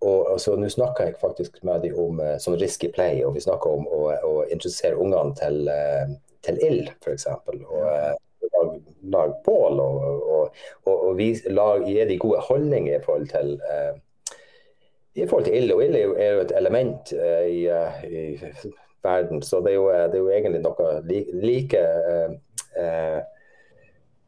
[0.00, 3.74] og, så Nå snakker jeg faktisk med dem om sånn risky play, og vi snakker
[3.76, 6.14] om å, å interessere ungene til, eh,
[6.46, 7.26] til ild, f.eks.
[7.28, 7.82] Og
[9.10, 13.26] lage lag bål, og, og, og, og vi lag, gi de gode holdninger i forhold
[13.32, 13.98] til eh,
[15.14, 15.72] i forhold til ild.
[15.74, 19.88] Og ild er jo, et element eh, i, eh, i verden, så det er jo,
[19.90, 22.36] eh, det er jo egentlig noe like, like eh,
[22.76, 23.18] eh,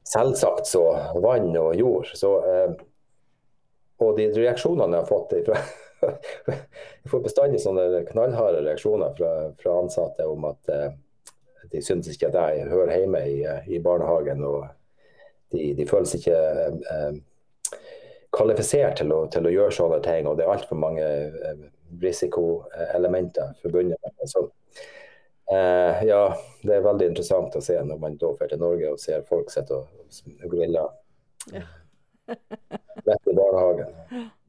[0.09, 2.11] selvsagt som vann og jord.
[2.14, 2.33] Så
[4.03, 5.61] og de reaksjonene jeg har fått fra
[6.03, 9.28] Jeg får bestandig sånne knallharde reaksjoner fra,
[9.61, 10.70] fra ansatte om at
[11.70, 13.42] de syns ikke at jeg hører hjemme i,
[13.74, 14.42] i barnehagen.
[14.44, 14.66] Og
[15.52, 17.20] de, de føles ikke eh,
[18.32, 20.28] kvalifisert til å, til å gjøre sånne ting.
[20.28, 21.62] Og det er altfor mange eh,
[22.02, 24.30] risikoelementer forbundet med det.
[24.32, 24.46] Så
[25.52, 26.22] eh, ja,
[26.64, 29.52] det er veldig interessant å se når man da drar til Norge og ser folk
[29.52, 30.88] sitte og grille
[31.52, 31.64] Ja.
[33.06, 33.98] rett i barnehagen.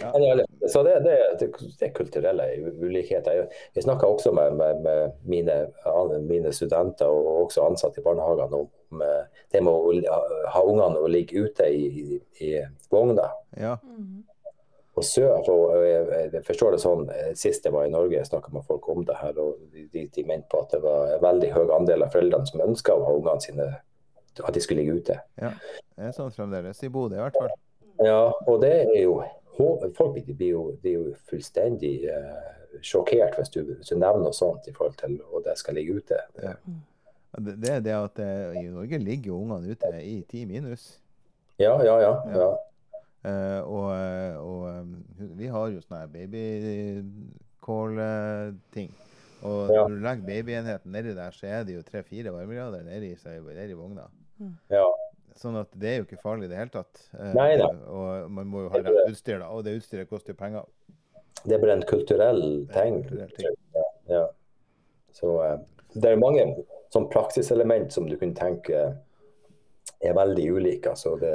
[0.00, 0.44] Ja.
[0.68, 2.46] Så det, det, det, er kulturelle
[2.82, 3.46] ulikheter.
[3.74, 5.58] Jeg, snakka også med, med, med mine,
[6.26, 10.20] mine, studenter og også ansatte i barnehagene om eh, det med å
[10.54, 12.54] ha ungene og ligge ute i, i, i
[12.92, 13.28] vogna.
[13.56, 13.76] Ja.
[14.96, 18.64] Og sør, og jeg, forstår det sånn, eh, Sist jeg var i Norge, snakka med
[18.68, 21.74] folk om det her, og de, de mente på at det var en veldig høy
[21.76, 23.74] andel av foreldrene som ønska å ha ungene sine
[24.44, 25.18] at de skulle ligge ute.
[25.40, 25.52] Ja,
[25.96, 26.82] Det er sånn fremdeles.
[26.84, 27.52] I Bodø i hvert fall.
[28.04, 29.20] Ja, og det er jo
[29.56, 34.34] Folk blir jo, de er jo fullstendig uh, sjokkert hvis du, hvis du nevner noe
[34.36, 36.18] sånt i forhold til at det skal ligge ute.
[36.42, 36.52] Ja.
[37.36, 40.82] Det, det er det at uh, i Norge ligger jo ungene ute i ti minus.
[41.58, 42.12] Ja, ja, ja.
[42.36, 42.50] ja.
[43.26, 44.86] Uh, og, eh, og
[45.38, 48.90] vi har jo sånne babycall-ting.
[49.42, 49.80] Og Ja.
[49.82, 53.16] når du legger babyenheten nedi der, så er det jo tre-fire varmegrader nedi,
[53.56, 54.02] nedi vogna.
[54.70, 54.84] ja.
[55.36, 57.02] Sånn at det er jo ikke farlig i det hele tatt.
[57.16, 57.68] Eh, Nei da.
[57.92, 59.50] Og man må jo ha rett utstyr, da.
[59.52, 60.68] Og det utstyret koster jo penger.
[61.42, 63.02] Det er bare en kulturell ting.
[63.76, 64.22] Ja, ja.
[65.16, 65.58] Så eh,
[65.96, 66.46] det er mange
[66.92, 68.86] sånn praksiselement som du kunne tenke
[70.04, 70.92] er veldig ulike.
[70.92, 71.32] Altså det,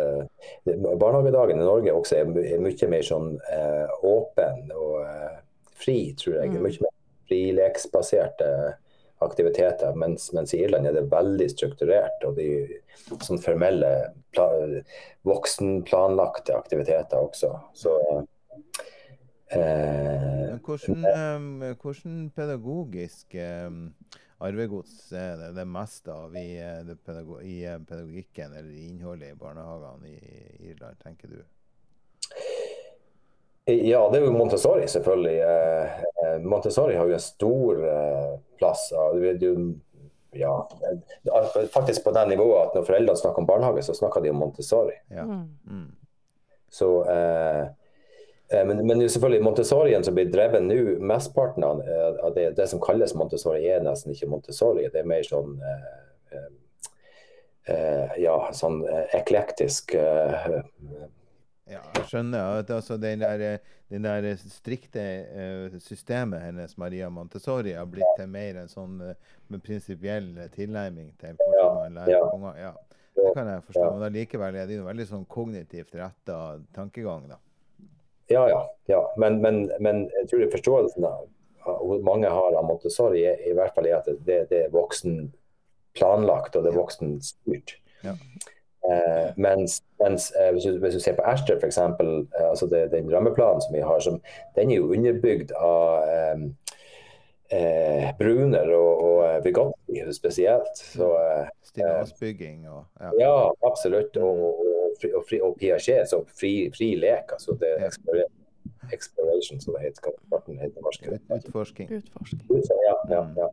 [0.67, 5.39] det, barnehagedagen i Norge også er, er mye mer sånn eh, åpen og eh,
[5.81, 6.53] fri, tror jeg.
[6.53, 6.65] Mm.
[6.65, 6.95] Mye mer
[7.31, 8.51] frileksbaserte
[9.25, 9.95] aktiviteter.
[9.97, 12.25] Mens, mens i Irland er det veldig strukturert.
[12.27, 12.49] Og de
[13.21, 13.91] sånn formelle
[14.35, 14.47] pla,
[15.27, 17.53] voksenplanlagte aktiviteter også.
[17.77, 17.95] Så
[19.51, 23.69] eh, hvordan, eh, hvordan pedagogisk eh,
[24.41, 26.93] arvegods er det det meste av i, eh,
[27.45, 31.41] i eh, pedagogikken eller innholdet i barnehagene i Irland, tenker du?
[33.71, 35.37] Ja, det er jo Montessori, selvfølgelig.
[35.39, 38.91] Eh, eh, Montessori har jo en stor eh, plass.
[40.31, 40.55] Ja,
[41.73, 44.95] faktisk på det nivået at når foreldrene snakker om barnehage, så snakker de om Montessori.
[45.11, 45.23] Ja.
[45.23, 45.91] Mm.
[46.71, 47.67] Så, eh,
[48.65, 51.83] men, men selvfølgelig Montessorien som blir drevet nå, mesteparten av
[52.35, 54.87] det, det, som kalles Montessori, er nesten ikke Montessori.
[54.91, 56.47] Det er mer sånn eh,
[57.75, 59.95] eh, ja, sånn eklektisk
[61.71, 63.59] ja, jeg skjønner at altså, den der,
[63.91, 69.59] den der strikte uh, systemet hennes, Maria Montessori, har blitt til mer en sånn uh,
[69.63, 72.23] prinsipiell tilnærming til hvordan man lærer ja.
[72.35, 72.59] unger.
[72.59, 72.73] Ja,
[73.17, 73.87] det kan jeg forstå.
[73.95, 76.39] Men allikevel er det jo veldig sånn kognitivt retta
[76.75, 77.39] tankegang, da.
[78.31, 78.61] Ja, ja.
[78.87, 79.01] ja.
[79.19, 81.27] Men, men, men, jeg tror forståelsen av
[82.01, 85.27] mange har av Montessori, i hvert fall er at det, det er voksen
[85.97, 87.75] planlagt og det er voksen styrt.
[88.01, 88.15] Ja.
[88.81, 92.87] Eh, mens, mens eh, hvis, du, hvis, du, ser på Ashter f.eks., eh, altså det,
[92.91, 94.17] den rammeplanen som vi har, som,
[94.55, 96.45] den er jo underbygd av eh,
[97.53, 100.73] eh Bruner og, og Vygotsky spesielt.
[100.77, 103.11] Så, eh, Stillasbygging og ja.
[103.19, 103.35] ja
[103.69, 104.17] absolutt.
[104.17, 107.37] Og, og, og, og Piaget, så fri, fri lek.
[107.37, 107.91] altså det er
[108.93, 110.09] exploration, som det heter.
[110.31, 111.93] Utforsking.
[111.97, 112.49] Utforsking.
[112.87, 113.47] Ja, ja, ja.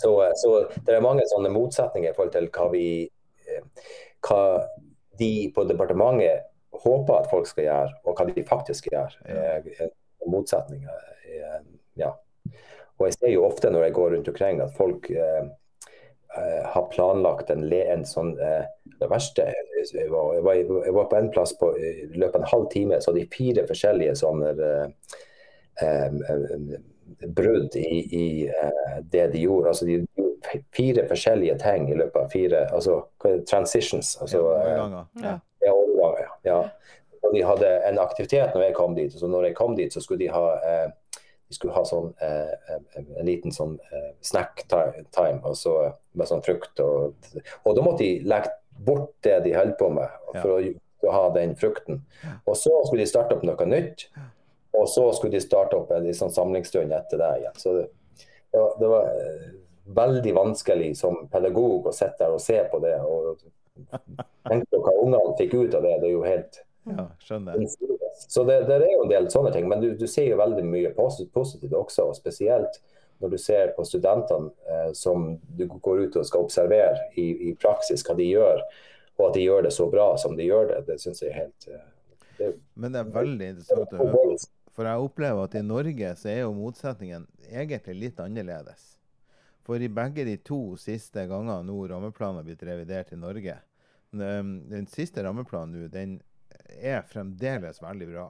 [0.00, 2.88] Så, så det er mange sånne motsetninger i forhold til hva vi
[4.26, 4.42] hva
[5.18, 6.46] de på departementet
[6.78, 9.14] håper at folk skal gjøre, og hva de faktisk gjør.
[9.24, 9.88] er
[10.28, 11.06] Motsetninger.
[11.96, 12.12] Ja.
[12.98, 15.48] Og jeg ser jo ofte når jeg går rundt omkring at folk eh,
[16.36, 18.66] eh har planlagt en, en sånn eh,
[19.00, 22.42] Det verste jeg var, jeg, var, jeg var, på en plass på, i løpet av
[22.42, 25.12] en halv time, så hadde de fire forskjellige sånne eh,
[25.86, 26.80] eh
[27.24, 28.26] brudd i, i
[29.10, 29.70] det de gjorde.
[29.70, 30.02] Altså de
[30.76, 33.00] fire forskjellige ting i løpet av fire altså
[33.50, 34.16] transitions.
[34.22, 35.04] Altså, ja, overganger.
[35.22, 35.34] Ja.
[35.64, 36.60] Ja, overganger, ja.
[37.22, 39.12] Og de hadde en aktivitet når jeg kom dit.
[39.12, 40.88] Så når jeg kom dit, så skulle de ha eh,
[41.48, 46.80] de skulle ha sånn, eh, en liten sånn eh, snack time altså, med sånn frukt.
[46.84, 47.30] Og,
[47.62, 48.52] og, da måtte de legge
[48.84, 50.58] bort det de holdt på med for å,
[51.06, 52.02] å, ha den frukten.
[52.44, 54.10] Og så skulle de starte opp noe nytt.
[54.76, 57.56] Og så skulle de starte opp en sånn samlingsstund etter det igjen.
[57.58, 57.86] Så det,
[58.52, 59.48] det var, det var eh,
[59.96, 62.96] veldig vanskelig som pedagog å sitte der og se på det.
[63.00, 63.38] og
[64.48, 65.94] tenke på hva ungene fikk ut av det.
[66.02, 67.64] Det er jo helt ja, skjønner.
[68.18, 69.68] Så det, det, er jo en del sånne ting.
[69.70, 72.10] Men du, du ser jo veldig mye positivt også.
[72.10, 72.80] og Spesielt
[73.18, 77.54] når du ser på studentene eh, som du går ut og skal observere i, i,
[77.58, 78.62] praksis hva de gjør,
[79.18, 80.84] og at de gjør det så bra som de gjør det.
[80.86, 81.88] Det syns jeg er helt eh,
[82.38, 84.38] det, Men det er veldig interessant å høre.
[84.78, 88.92] For jeg opplever at i Norge så er jo motsetningen egentlig litt annerledes.
[89.68, 93.58] For i begge de to siste gangene nå rammeplanen har blitt revidert i Norge
[94.16, 96.14] Den, den siste rammeplanen nå, den
[96.80, 98.24] er fremdeles veldig bra.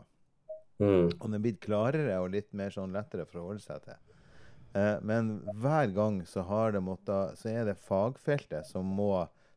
[0.83, 1.07] Mm.
[1.07, 4.01] Og den er blitt klarere og litt mer sånn lettere å forholde seg til.
[4.75, 6.43] Eh, men hver gang så,
[6.83, 9.13] måttet, så, er det fagfeltet som må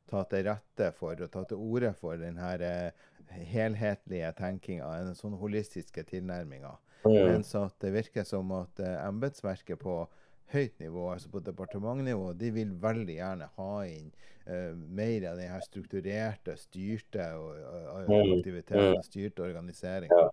[0.10, 3.10] ta til rette for og ta til orde for den her eh,
[3.50, 6.74] helhetlige tenkinga, den sånn holistiske tilnærminga.
[7.06, 7.18] Mm.
[7.34, 10.04] Mens at det virker som at eh, embetsverket på
[10.52, 14.12] høyt nivå, altså på departementnivå, de vil veldig gjerne ha inn
[14.48, 17.58] uh, mer av den her strukturerte, styrte og,
[17.96, 19.06] og aktiviteten, mm.
[19.08, 20.28] styrte organiseringa.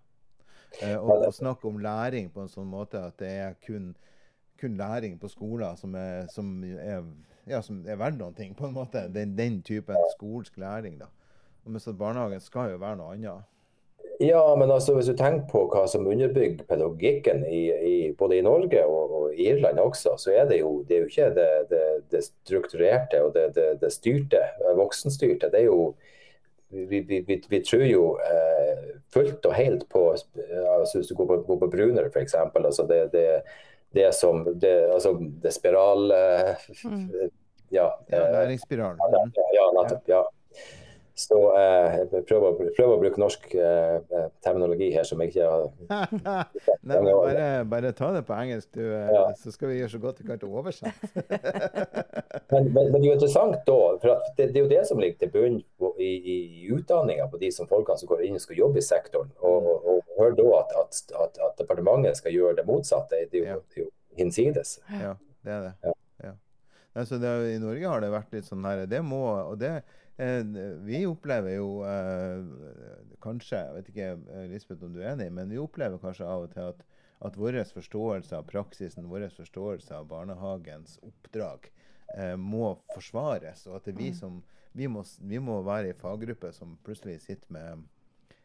[0.82, 3.92] Uh, og, og snakke om læring på en sånn måte at det er kun,
[4.60, 7.06] kun læring på skoler som er, som er,
[7.48, 9.06] ja, som er verdt noen ting, på en måte.
[9.12, 10.98] Den, den typen skolsk læring.
[11.00, 11.08] da.
[11.68, 13.48] Mens barnehagen skal jo være noe annet.
[14.20, 18.42] Ja, men altså, hvis du tenker på hva som underbygger pedagogikken i, i, både i
[18.42, 21.82] Norge og, og, Irland også, så er det jo, det er jo ikke det, det,
[22.10, 24.40] det strukturerte og det, det, styrte,
[24.74, 25.52] voksenstyrte.
[25.52, 25.92] Det er jo
[26.68, 28.82] vi, vi, vi, vi tror jo eh,
[29.14, 32.34] fullt og helt på altså Hvis du går på, går på Bruner, f.eks.
[32.34, 33.26] Altså det, det,
[33.94, 36.10] det som det, altså det spiral...
[36.10, 37.30] Eh, mm.
[37.70, 38.98] Ja, ja eh, læringsspiralen.
[39.54, 40.08] Ja, nettopp.
[40.08, 40.22] ja.
[41.18, 45.48] Så eh, jeg prøver, prøver, å bruke norsk eh, eh, terminologi her som jeg ikke
[45.50, 45.64] har
[46.86, 49.24] Nei, bare, bare, ta det på engelsk, du, eh, ja.
[49.40, 51.10] så skal vi gjøre så godt vi kan til å oversette.
[52.52, 55.02] men, men, men, det er jo interessant da, for det, det, er jo det som
[55.02, 55.58] ligger til bunn
[55.98, 58.88] i, i, i utdanninga på de som folkene som går inn og skal jobbe i
[58.92, 59.34] sektoren.
[59.42, 63.26] Og, og, og hør da at, at, at, at, departementet skal gjøre det motsatte.
[63.32, 63.90] Det er jo, ja.
[64.22, 64.78] hinsides.
[64.94, 65.78] Ja, det er det.
[65.82, 65.98] Ja.
[66.28, 66.36] Ja.
[66.94, 69.80] Altså, det, I Norge har det vært litt sånn her Det må og det
[70.18, 72.40] vi opplever jo eh,
[73.22, 76.46] kanskje, jeg vet ikke eh, Lisbeth om du er enig, men vi opplever kanskje av
[76.48, 76.84] og til at,
[77.28, 81.70] at vår forståelse av praksisen, vår forståelse av barnehagens oppdrag
[82.16, 83.66] eh, må forsvares.
[83.70, 84.18] Og at det er vi mm.
[84.18, 84.40] som
[84.78, 87.86] vi må, vi må være i faggruppe som plutselig sitter med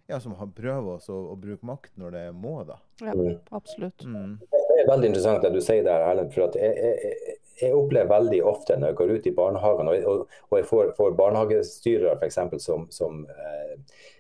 [0.07, 2.79] ja, som har prøver oss å, å bruke makt når det må, da.
[3.01, 3.37] Ja, Mm.
[3.55, 4.03] absolutt.
[4.03, 4.37] Mm.
[4.51, 6.33] Det er veldig interessant det du sier der, Erlend.
[6.33, 10.23] for at jeg, jeg, jeg opplever veldig ofte når jeg går ut i barnehagen, og,
[10.49, 13.75] og, jeg får, får barnehagestyrere eksempel, som, som eh,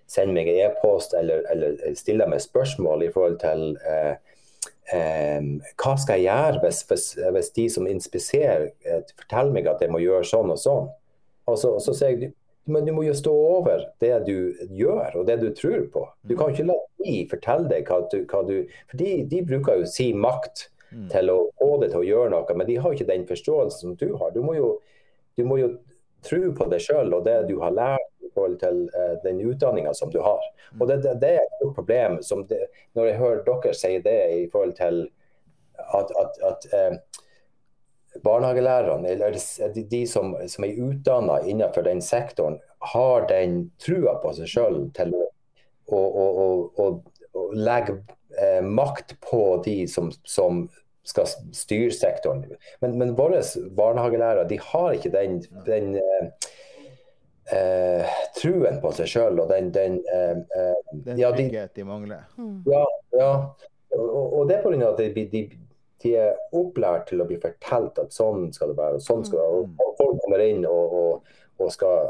[0.09, 4.13] sender meg e-post eller, eller stiller meg spørsmål i forhold til eh,
[4.93, 5.49] eh,
[5.81, 9.93] hva skal jeg gjøre hvis, hvis, hvis de som inspiserer, eh, forteller meg at jeg
[9.93, 10.89] må gjøre sånn og sånn.
[11.49, 12.33] Og så, så sier jeg
[12.65, 16.03] men du må jo stå over det du gjør og det du tror på.
[16.23, 18.53] Du kan ikke la de fortelle deg hva du, hva du
[18.87, 21.09] For de, de bruker jo sin makt Mm.
[21.09, 23.95] til å få det til å gjøre noe, men de har ikke den forståelsen som
[23.97, 24.33] du har.
[24.35, 24.67] Du må jo,
[25.37, 25.71] du må jo
[26.23, 29.93] tro på deg sjøl og det du har lært i forhold til uh, den utdanninga
[29.97, 30.45] som du har.
[30.79, 32.61] Og det, det, det er et stort problem som det,
[32.93, 35.01] når jeg hører dere si det i forhold til
[35.97, 37.23] at, at, at uh,
[38.23, 39.37] barnehagelærerne, eller
[39.73, 42.59] de, de som, som er utdanna innenfor den sektoren,
[42.93, 45.23] har den trua på seg sjøl til å,
[45.97, 46.47] å, å,
[46.85, 47.97] å legge
[48.37, 50.67] eh, makt på de som, som
[51.03, 52.45] skal styre sektoren.
[52.81, 53.41] Men, men våre
[53.75, 56.51] barnehagelærere de har ikke den, den eh,
[57.51, 61.85] eh, truen på seg sjøl og den, den eh, eh, Den ja, de, trygghet de
[61.87, 62.23] mangler.
[62.37, 62.63] Mm.
[62.69, 62.85] ja,
[63.17, 63.33] ja.
[63.97, 64.89] Og, og det er pga.
[64.89, 65.43] at de, de,
[66.03, 68.97] de er opplært til å bli fortalt at sånn skal det være.
[68.97, 69.67] og sånn skal det være.
[69.85, 72.09] Og folk kommer inn og, og, og skal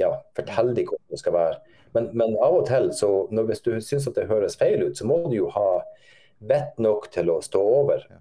[0.00, 1.60] ja, fortelle dem hvordan det skal være.
[1.92, 5.04] Men, men av og til, så når, hvis du syns det høres feil ut, så
[5.08, 5.82] må du jo ha
[6.48, 8.20] vett nok til å stå over ja.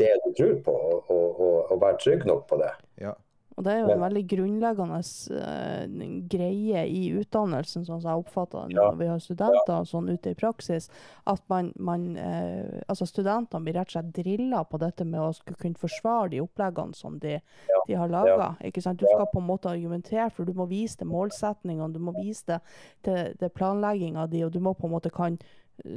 [0.00, 1.40] det du tror på, og, og,
[1.70, 2.74] og, være trygg nok på det.
[3.02, 3.14] Ja.
[3.58, 4.98] Og det er jo en veldig grunnleggende
[5.34, 8.84] uh, greie i utdannelsen, sånn som jeg oppfatter det Ja.
[8.92, 10.86] når vi har studenter og sånn ute i praksis,
[11.26, 15.32] at man, man uh, altså studentene blir rett og slett drilla på dette med å
[15.34, 17.40] skulle kunne forsvare de oppleggene som de,
[17.88, 18.52] de har laga.
[18.62, 18.94] Ja.
[18.94, 22.46] Du skal på en måte argumentere for, du må vise det målsetningene, du må vise
[22.46, 22.62] det
[23.02, 25.34] til, til planlegginga di, og du må på en måte kan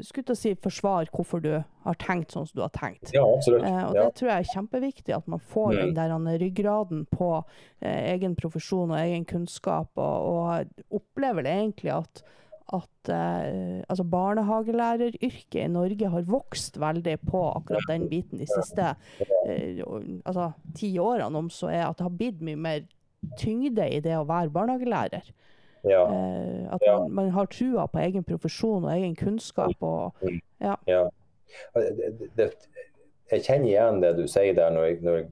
[0.02, 1.50] skulle til å si forsvare hvorfor du
[1.84, 3.12] har tenkt sånn som du har tenkt.
[3.14, 3.64] Ja, absolutt.
[3.66, 4.04] Eh, og Ja.
[4.06, 5.96] det tror jeg er kjempeviktig, at man får den Mm.
[6.26, 7.44] der ryggraden på
[7.82, 10.28] eh, egen profesjon og egen kunnskap, og,
[10.62, 12.24] og opplever det egentlig at
[12.74, 18.96] at eh, altså barnehagelæreryrket i Norge har vokst veldig på akkurat den biten de siste
[19.46, 19.82] eh,
[20.24, 22.86] altså, ti årene, om så er at det har blitt mye mer
[23.38, 25.34] tyngde i det å være barnehagelærer.
[25.88, 27.00] Ja, Eh, at Ja.
[27.00, 29.76] man, man har trua på egen profesjon og egen kunnskap.
[29.82, 30.14] Og,
[30.62, 30.76] ja.
[31.76, 32.52] Det, det,
[33.32, 35.30] jeg kjenner igjen det du sier der når jeg, når jeg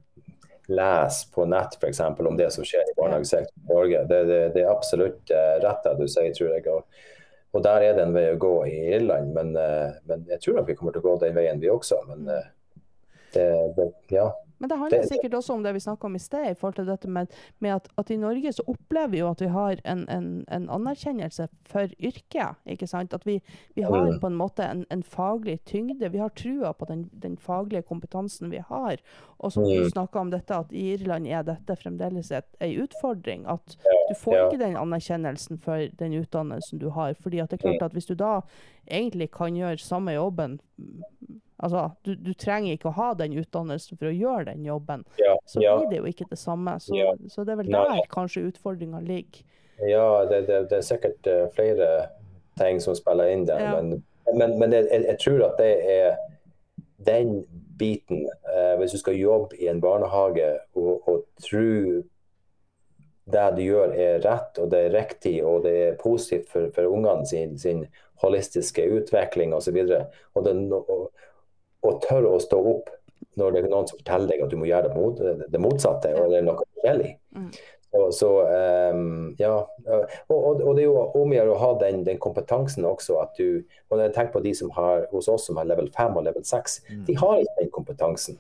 [0.70, 4.04] leser på nett for eksempel, om det som skjer i barnehagesektoren i Norge.
[4.10, 4.20] Det,
[4.56, 6.66] det, er absolutt eh, rett det du sier, tror jeg.
[6.70, 7.02] Og,
[7.58, 10.60] og der er det en vei å gå i Irland, men, eh, men jeg tror
[10.60, 12.04] nok vi kommer til å gå den veien, vi også.
[12.12, 12.52] Men eh,
[13.34, 13.48] det,
[13.78, 14.30] det, ja.
[14.60, 16.86] Men det handler sikkert også om det vi snakka om i sted, i forhold til
[16.86, 17.28] dette med,
[17.60, 20.70] med at, at i Norge så opplever vi jo at vi har en, en, en
[20.70, 22.56] anerkjennelse for yrket.
[22.66, 23.14] ikke sant?
[23.14, 23.42] At vi,
[23.76, 24.20] vi har Mm.
[24.20, 26.10] på en måte en, en faglig tyngde.
[26.12, 28.98] Vi har trua på den, den faglige kompetansen vi har.
[29.40, 29.90] Og som du Mm.
[29.90, 33.46] snakka om dette, at i Irland er dette fremdeles et, ei utfordring.
[33.48, 33.78] At
[34.10, 37.14] du får ikke den anerkjennelsen for den utdannelsen du har.
[37.14, 37.78] fordi at det er Mm.
[37.78, 38.42] klart at hvis du da
[38.92, 40.60] egentlig kan gjøre samme jobben
[41.60, 45.04] Altså, du, du trenger ikke å ha den utdannelsen for å gjøre den jobben.
[45.20, 46.78] Ja, Så ja, blir det jo ikke det samme.
[46.80, 47.14] Så, Ja.
[47.28, 48.02] så det er vel Nei.
[48.10, 49.44] kanskje utfordringa ligger.
[49.88, 51.90] ja det, det, det er sikkert eh, flere
[52.60, 53.60] ting som spiller inn der.
[53.82, 54.04] Men,
[54.36, 56.18] men, men jeg, jeg- tror at det er
[57.06, 57.46] den
[57.80, 58.26] biten.
[58.56, 62.04] eh, hvis du skal jobbe i en barnehage og, og tro
[63.30, 66.88] det du gjør er rett og det er riktig og det er positivt for, for
[66.90, 67.84] ungene sin, sin
[68.24, 69.78] holistiske utvikling osv.
[69.86, 71.12] Og, og, det- og,
[71.86, 72.90] og tørre å stå opp
[73.40, 75.20] når det er noen som forteller deg at du må gjøre det, mot,
[75.54, 77.12] det motsatte, og det er noe forskjellig.
[77.38, 77.52] Mm.
[77.90, 78.28] Så, så
[78.94, 79.54] um, ja.
[79.88, 83.16] Og, og, og det er jo om å gjøre å ha den, den kompetansen også
[83.24, 85.88] at du Og når jeg tenker på de som har hos oss som har level
[85.96, 87.06] 5 og level 6, Mm.
[87.08, 88.38] de har ikke den kompetansen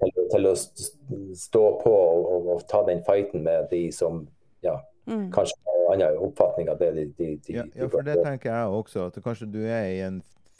[0.00, 4.26] til, til å stå på og, og, og ta den fighten med de som
[4.64, 5.28] ja, Mm.
[5.30, 8.50] kanskje har en annen oppfatning av det de, de, de, Ja, ja, for det tenker
[8.50, 9.04] jeg også.
[9.06, 10.16] At kanskje du er i en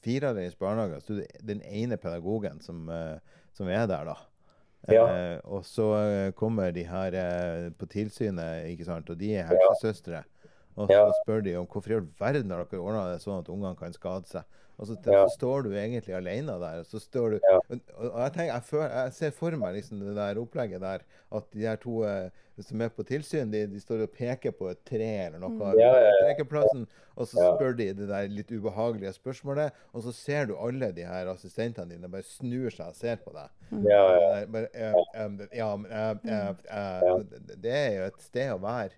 [0.06, 4.16] firereis barnehage, så du er den ene pedagogen som, eh, som er der, da.
[4.92, 5.06] Ja.
[5.10, 9.48] Eh, og så eh, kommer de her eh, på tilsynet, ikke sant, og de er
[9.50, 10.22] helsesøstre.
[10.76, 13.50] Og så spør de om hvorfor i all verden har dere ordna det sånn at
[13.52, 14.56] ungene kan skade seg.
[14.76, 16.82] Og så, så står du egentlig alene der.
[16.82, 20.02] Og så står du og, og jeg, tenker, jeg, føler, jeg ser for meg liksom
[20.04, 21.06] det der opplegget der,
[21.38, 22.28] at de her to eh,
[22.64, 25.52] som er på tilsyn, de, de står og peker på et tre eller noe.
[25.56, 25.80] Mm.
[25.80, 26.12] Ja, ja,
[27.16, 31.04] og så spør de det der litt ubehagelige spørsmålet, og så ser du alle de
[31.08, 33.52] her assistentene dine bare snur seg og ser på deg.
[33.88, 34.28] Ja, ja.
[35.56, 37.18] ja,
[37.56, 38.96] Det er jo et sted å være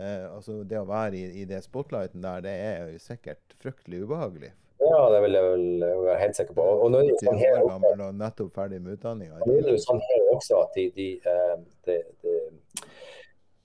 [0.00, 4.04] eh, altså Det å være i, i det spotlighten der, det er jo sikkert fryktelig
[4.04, 4.52] ubehagelig.
[4.86, 6.62] Ja, det vil jeg vel være helt sikker på.
[6.62, 9.40] Og, og nå er det jo sånn her gammel og nettopp ferdig med utdanninga.
[9.56, 11.56] er jo sånn her også at de, de, eh,
[11.88, 12.34] de, de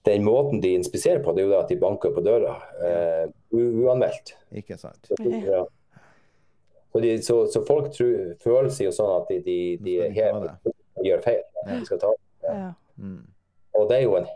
[0.04, 2.56] den måten de inspiserer på, det er jo det at de banker på døra.
[2.82, 4.34] Eh, uanmeldt.
[4.58, 5.12] Ikke sant?
[5.22, 5.62] Ja.
[7.06, 10.16] de, så, så folk tror, føler seg jo sånn at de, de, de er
[10.98, 11.44] de helt gjør feil.
[11.62, 11.68] Ja.
[11.76, 12.14] De skal ta.
[12.48, 12.72] Ja.
[12.98, 13.22] Mm.
[13.78, 14.32] Og det er jo en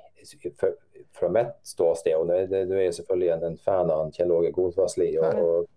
[0.62, 0.78] for-
[1.16, 4.32] fra mitt ståsted, og det- det- du er jo selvfølgelig en, en fan av Kjell
[4.32, 5.18] Åge Godvassli.
[5.18, 5.68] Og, og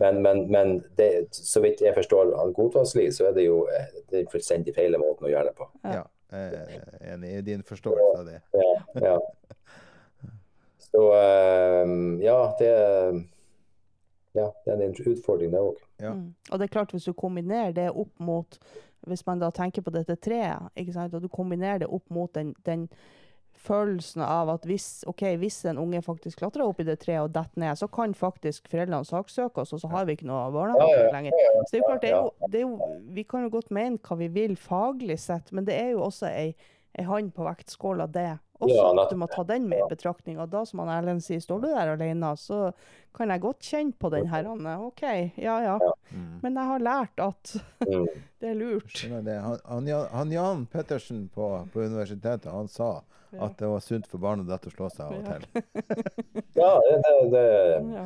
[0.00, 3.90] men, men, men det, så vidt jeg forstår han Godvassli, så er det jo eh,
[4.10, 5.68] den fullstendig feil måten å gjøre det på.
[5.84, 6.06] Ja.
[6.30, 8.40] Jeg er enig i din forståelse av det.
[8.54, 8.72] Ja,
[9.02, 9.18] ja.
[10.90, 11.92] Så eh,
[12.24, 12.70] ja, det
[14.32, 15.78] ja, det er en utfordring, det òg.
[16.00, 16.12] Ja.
[16.14, 16.34] Mm.
[16.50, 18.58] Og det er klart, hvis du kombinerer det opp mot
[19.08, 21.14] Hvis man da tenker på dette treet, ikke sant?
[21.16, 22.82] og du kombinerer det opp mot den, den
[23.60, 27.32] følelsen av at hvis, okay, hvis en unge faktisk klatrer opp i det treet og
[27.34, 31.08] detter ned, så kan faktisk foreldrene saksøke oss, og så har vi ikke noe barnehage
[31.12, 31.36] lenger.
[31.60, 33.72] Så det er jo klart, det er jo, det er jo, vi kan jo godt
[33.76, 36.54] mene hva vi vil faglig sett, men det er jo også ei,
[36.98, 38.32] ei hånd på vektskåla, det.
[38.60, 40.38] Også Ja, at du må ta den med i betraktning.
[40.42, 42.72] Og da, som han Erlend sier, står du der alene, så
[43.16, 44.74] kan jeg godt kjenne på den her, Anne.
[44.86, 45.02] OK,
[45.40, 45.78] ja ja.
[46.12, 46.26] Mm.
[46.42, 47.54] Men jeg har lært at
[47.86, 48.06] Mm.
[48.40, 49.06] det er lurt.
[49.24, 49.38] Det.
[49.40, 53.00] Han, han, Jan- han Jan Pettersen på, på universitetet han sa
[53.38, 55.62] at det var sunt for barn og dette å slå seg av og til.
[56.58, 57.42] Ja, det, det, det,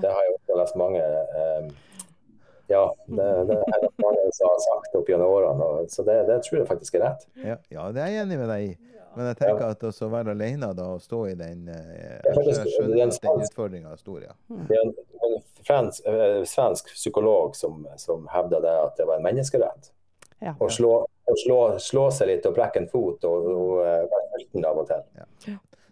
[0.02, 1.70] det har jeg også lest mange eh,
[2.72, 5.66] Ja, det, det er det mange som har sagt opp gjennom årene.
[5.68, 7.26] Og, så det, det tror jeg faktisk er rett.
[7.44, 8.74] Ja, ja, det er jeg enig med deg i.
[9.14, 12.70] Men jeg tenker at å være alene da, og stå i den eh, Jeg skjønner-
[12.72, 14.32] skjønner at den utfordringa er stor, ja.
[14.70, 14.94] Det er en,
[15.28, 15.36] en
[15.68, 19.92] fransk, eh, svensk psykolog som, som hevda det at det var en menneskerett
[20.42, 20.56] Ja.
[20.58, 20.90] å slå,
[21.30, 24.82] å slå, slå seg litt og brekke en fot og, og eh, være sulten av
[24.82, 25.06] og til.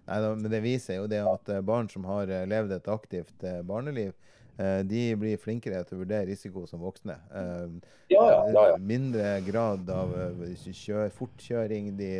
[0.02, 3.46] Nei, da, men det viser jo det at eh, barn som har levd et aktivt
[3.70, 4.16] barneliv,
[4.86, 7.16] de blir flinkere til å vurdere risiko som voksne.
[7.32, 7.76] Eh,
[8.12, 8.40] Ja, ja.
[8.52, 8.76] ja, ja.
[8.76, 11.92] Mindre grad av eh, kjør, fortkjøring.
[11.96, 12.10] De,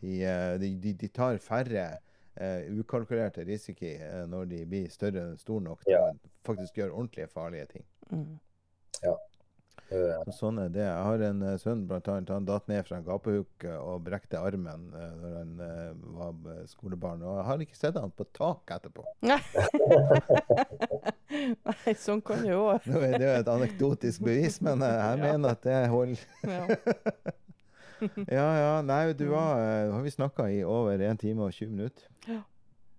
[0.00, 1.98] de, eh, de, de, de tar færre
[2.40, 6.06] eh, ukalkulerte risiki eh, når de blir større stor nok til Ja.
[6.08, 7.84] å faktisk gjøre ordentlige farlige ting.
[8.10, 8.38] Mm.
[9.04, 9.18] Eh,
[9.88, 10.82] Så sånn er det.
[10.84, 14.02] Jeg har en eh, sønn blant annet, han datt ned fra en gapehuk eh, og
[14.04, 17.22] brekte armen uh, når han uh, var eh, skolebarn.
[17.24, 19.06] Og jeg har ikke sett han på tak etterpå.
[21.68, 22.84] Nei, sånn kan det jo òg.
[22.84, 25.24] det er jo et anekdotisk bevis, men eh, jeg Ja.
[25.32, 26.24] mener at det holder.
[26.44, 26.62] Ja.
[28.30, 28.74] Ja, ja.
[28.86, 32.04] Nei, du eh, har vi snakka i over 1 time og 20 minutter?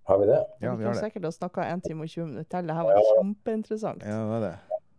[0.09, 0.39] har vi det?
[0.59, 1.03] Ja, vi vi har kunne det.
[1.05, 2.67] sikkert ha snakka 1 time og 20 minutter til.
[2.67, 3.03] Det her var Ja.
[3.15, 4.03] kjempeinteressant.
[4.03, 4.51] Ja, hva var det?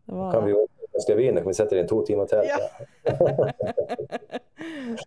[0.07, 0.63] Det var Kan vi jo
[1.03, 2.45] skal vi kan vi sette det inn to timer til?
[2.49, 2.59] Ja.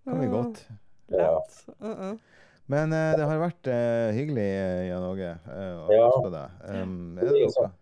[0.03, 0.68] Kan vi godt.
[1.14, 1.65] Lett.
[1.82, 2.18] Uh -uh.
[2.65, 6.06] Men uh, det har vært eh, hyggelig, eh, Jan Åge, å Ja.
[6.07, 6.49] høre på deg.
[6.70, 7.52] Um, er Det det noe?
[7.52, 7.74] sånn.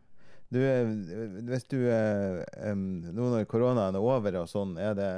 [0.52, 0.60] Du,
[1.48, 5.12] hvis du eh, Nå når koronaen er over og sånn, er det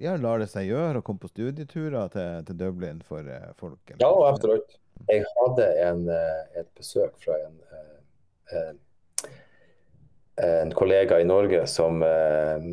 [0.00, 3.80] ja, Lar det seg gjøre å komme på studieturer til, til Dublin for eh, folk?
[3.90, 4.00] eller?
[4.00, 4.78] Ja, absolutt.
[5.08, 6.08] Jeg hadde en,
[6.56, 7.56] et besøk fra en,
[8.52, 8.78] en,
[10.36, 12.64] en kollega i Norge som eh,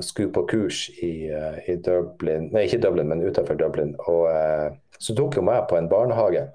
[0.00, 3.94] skulle på kurs i, eh, i Dublin, nei ikke Dublin, men utenfor Dublin.
[4.08, 6.48] Og eh, så tok hun meg på en barnehage.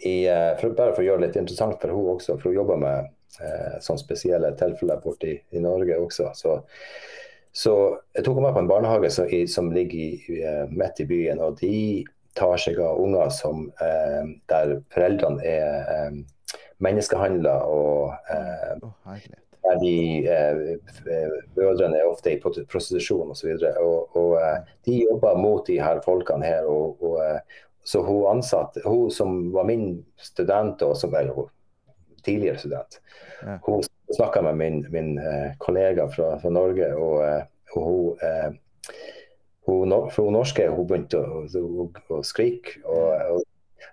[0.00, 2.60] I, eh, for, bare for å gjøre det litt interessant for hun også, for hun
[2.60, 3.10] jobber med
[3.40, 6.32] eh, sånne spesielle tilfeller borte i, Norge også.
[6.36, 6.58] Så,
[7.52, 7.76] så
[8.12, 11.40] jeg tok henne med på en barnehage i, som ligger eh, midt i byen.
[11.42, 12.04] og de
[12.36, 16.14] tar seg av unger som, eh, der foreldrene er
[16.82, 19.18] eh, menneskehandla og eh, oh,
[19.62, 19.96] der de
[20.26, 20.78] eh,
[21.56, 23.52] mødrene er ofte i prostitusjon osv.
[23.54, 26.66] Og, så og, og eh, de jobber mot de her folkene her.
[26.66, 31.48] og, og eh, så hun ansatte, hun som var min student, og som, eller
[32.24, 33.00] tidligere student,
[33.42, 33.56] Ja.
[33.66, 33.82] hun
[34.14, 37.42] snakka med min, min eh, kollega fra, fra Norge, og, eh,
[37.74, 38.52] og hun eh,
[39.66, 42.78] hun, hun norske hun begynte å, å, å skrike.
[42.86, 43.42] Og, og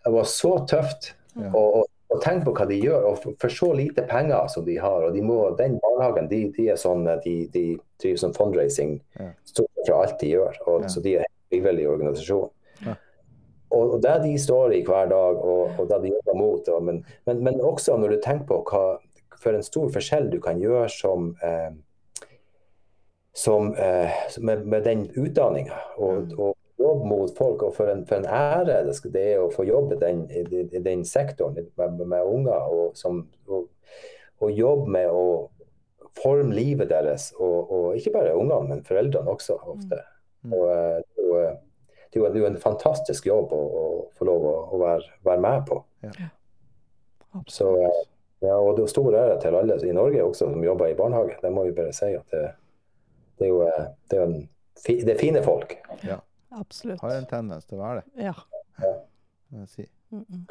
[0.06, 1.16] det var så tøft.
[1.36, 1.49] Ja.
[1.53, 1.88] Og,
[2.24, 5.04] tenk på hva de gjør, og for, så lite penger som de har.
[5.08, 7.66] og de må, Den barnehagen de, de er sånn, de, de
[8.02, 9.32] driver sånn fundraising Ja.
[9.46, 10.62] stort fra alt de gjør.
[10.68, 10.88] og Ja.
[10.88, 12.50] Så de er en frivillig organisasjon.
[12.86, 12.96] Ja.
[13.72, 16.84] Og, og der de står i hver dag, og, og der de jobber mot og,
[16.84, 19.00] men, men, men også når du tenker på hva
[19.40, 21.70] for en stor forskjell du kan gjøre som eh,
[23.34, 25.78] som, eh, med, med den utdanninga.
[25.98, 27.64] Og, og jobbe mot folk.
[27.68, 30.26] Og for en, for en ære det, skal, det er å få jobbe i den,
[30.31, 32.68] i, den- i den sektoren med, med unger.
[32.73, 33.69] Og, som, og,
[34.39, 35.26] og jobbe med å
[36.19, 37.30] forme livet deres.
[37.39, 40.01] Og, og ikke bare ungene, men foreldrene også ofte.
[40.43, 40.53] Mm.
[40.56, 41.57] Og, eh, og, eh,
[42.10, 43.84] det er jo, en fantastisk jobb å, å
[44.18, 45.81] få lov å, å være, være med på.
[47.51, 47.99] Så, eh,
[48.47, 51.35] ja, og det er stor ære til alle i Norge også som jobber i barnehage.
[51.43, 52.45] Det må vi bare si at det,
[53.38, 53.60] det er jo
[54.10, 54.39] det er, en,
[54.88, 55.76] det er fine folk.
[56.50, 57.02] Absolutt.
[57.02, 58.26] Har en tendens til å være det.
[58.30, 58.34] Ja.
[59.50, 59.86] må jeg si.
[60.12, 60.46] Mm -mm.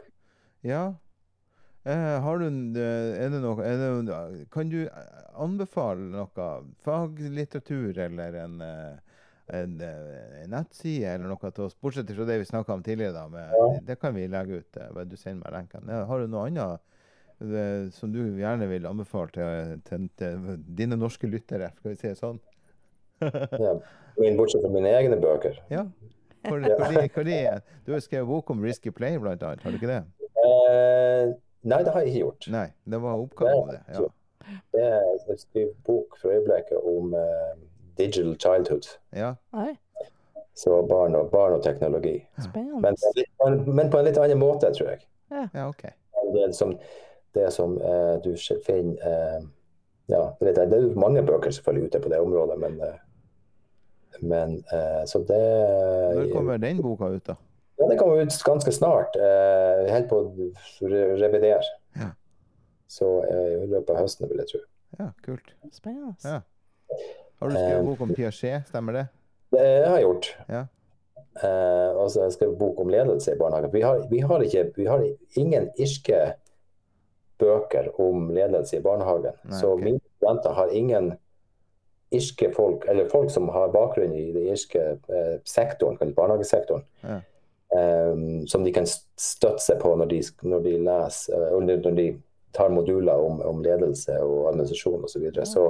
[0.63, 0.95] Ja.
[1.89, 6.49] Eh, har du eh, Er det noe er det, Kan du eh, anbefale noe
[6.85, 8.97] faglitteratur eller en, eh,
[9.55, 13.15] en, en nettside eller noe til oss, bortsett fra det vi snakka om tidligere?
[13.15, 13.81] da, med, Ja.
[13.87, 14.79] Det kan vi legge ut.
[15.09, 15.89] Du sender meg lenken.
[15.89, 16.81] Ja, har du noe annet
[17.39, 21.71] Det, som du gjerne vil anbefale til, til, til dine norske lyttere?
[21.79, 22.41] Skal vi si det sånn?
[24.19, 24.25] Ja.
[24.25, 25.59] Min, bortsett fra mine egne bøker.
[25.71, 25.85] Ja.
[26.49, 29.63] Hvor, hvor de, hvor de, du har skrevet bok om Risky Play, blant annet.
[29.63, 30.03] Har du ikke det?
[30.45, 32.49] Eh, nei, det har jeg ikke gjort.
[32.51, 33.83] Nei, det var oppgave om det.
[33.89, 34.07] Ja.
[34.73, 37.53] Det er, en bok for øyeblikket om uh,
[37.99, 38.89] digital childhood.
[39.13, 39.35] ja.
[40.59, 42.27] Så barn og, barn og teknologi.
[42.55, 45.05] Men, på en litt- men på en litt annen måte, tror jeg.
[45.31, 45.85] Ja, OK.
[46.35, 46.73] Det som,
[47.35, 48.33] det som uh, du
[48.67, 49.45] finner uh,
[50.09, 52.81] ja, Det er mange bøker selvfølgelig ute på det området, men,
[54.21, 55.43] men eh, Så det
[56.17, 57.37] Når kommer den boka ut, da?
[57.79, 59.17] Ja, Den kommer ut ganske snart.
[59.17, 60.89] Eh, jeg holder på å
[61.21, 61.61] revidere.
[61.97, 62.11] Ja.
[62.91, 64.63] Så eh, i løpet av høsten, vil jeg tro.
[64.99, 65.53] Ja, kult.
[65.73, 66.17] Spennende.
[66.25, 66.41] Ja.
[67.39, 69.07] Har du skrevet bok om Piaget, stemmer det?
[69.55, 70.33] Det har jeg gjort.
[70.49, 70.65] Ja.
[71.39, 73.71] Uh, og så har jeg skrevet bok om ledelse i barnehagen.
[73.73, 75.05] Vi har, vi har, ikke, vi har
[75.39, 76.19] ingen irske
[77.39, 79.37] bøker om ledelse i barnehagen.
[79.45, 79.85] Nei, så okay.
[79.85, 81.13] mine studenter har ingen
[82.15, 87.19] irske folk, eller folk som har bakgrunn i den irske eh, sektoren, barnehagesektoren, Ja.
[87.77, 88.15] eh,
[88.49, 92.09] som de kan støtte seg på når de, når de leser, eh, når de
[92.57, 95.13] tar moduler om, om ledelse og administrasjon osv.
[95.13, 95.45] Så, videre.
[95.47, 95.67] så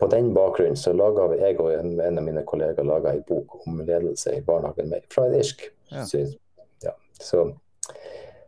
[0.00, 3.58] på den bakgrunnen så laga jeg og en, en av mine kolleger laga en bok
[3.66, 5.66] om ledelse i barnehagen fra et irsk.
[5.90, 6.06] Ja.
[6.86, 6.94] Ja.
[7.20, 7.42] Så,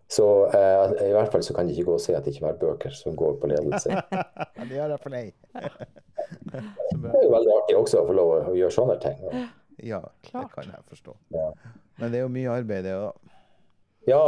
[0.08, 2.48] så eh, i hvert fall så kan de ikke gå og si at det ikke
[2.54, 3.98] er bøker som går på ledelse.
[4.62, 5.34] Det gjør jeg for deg.
[6.52, 9.18] Det er jo veldig artig også å få lov å gjøre sånne ting.
[9.82, 11.14] Ja, det kan jeg forstå.
[11.34, 11.46] Ja,
[11.98, 13.32] Men det er jo mye arbeid, det òg.
[14.06, 14.20] ja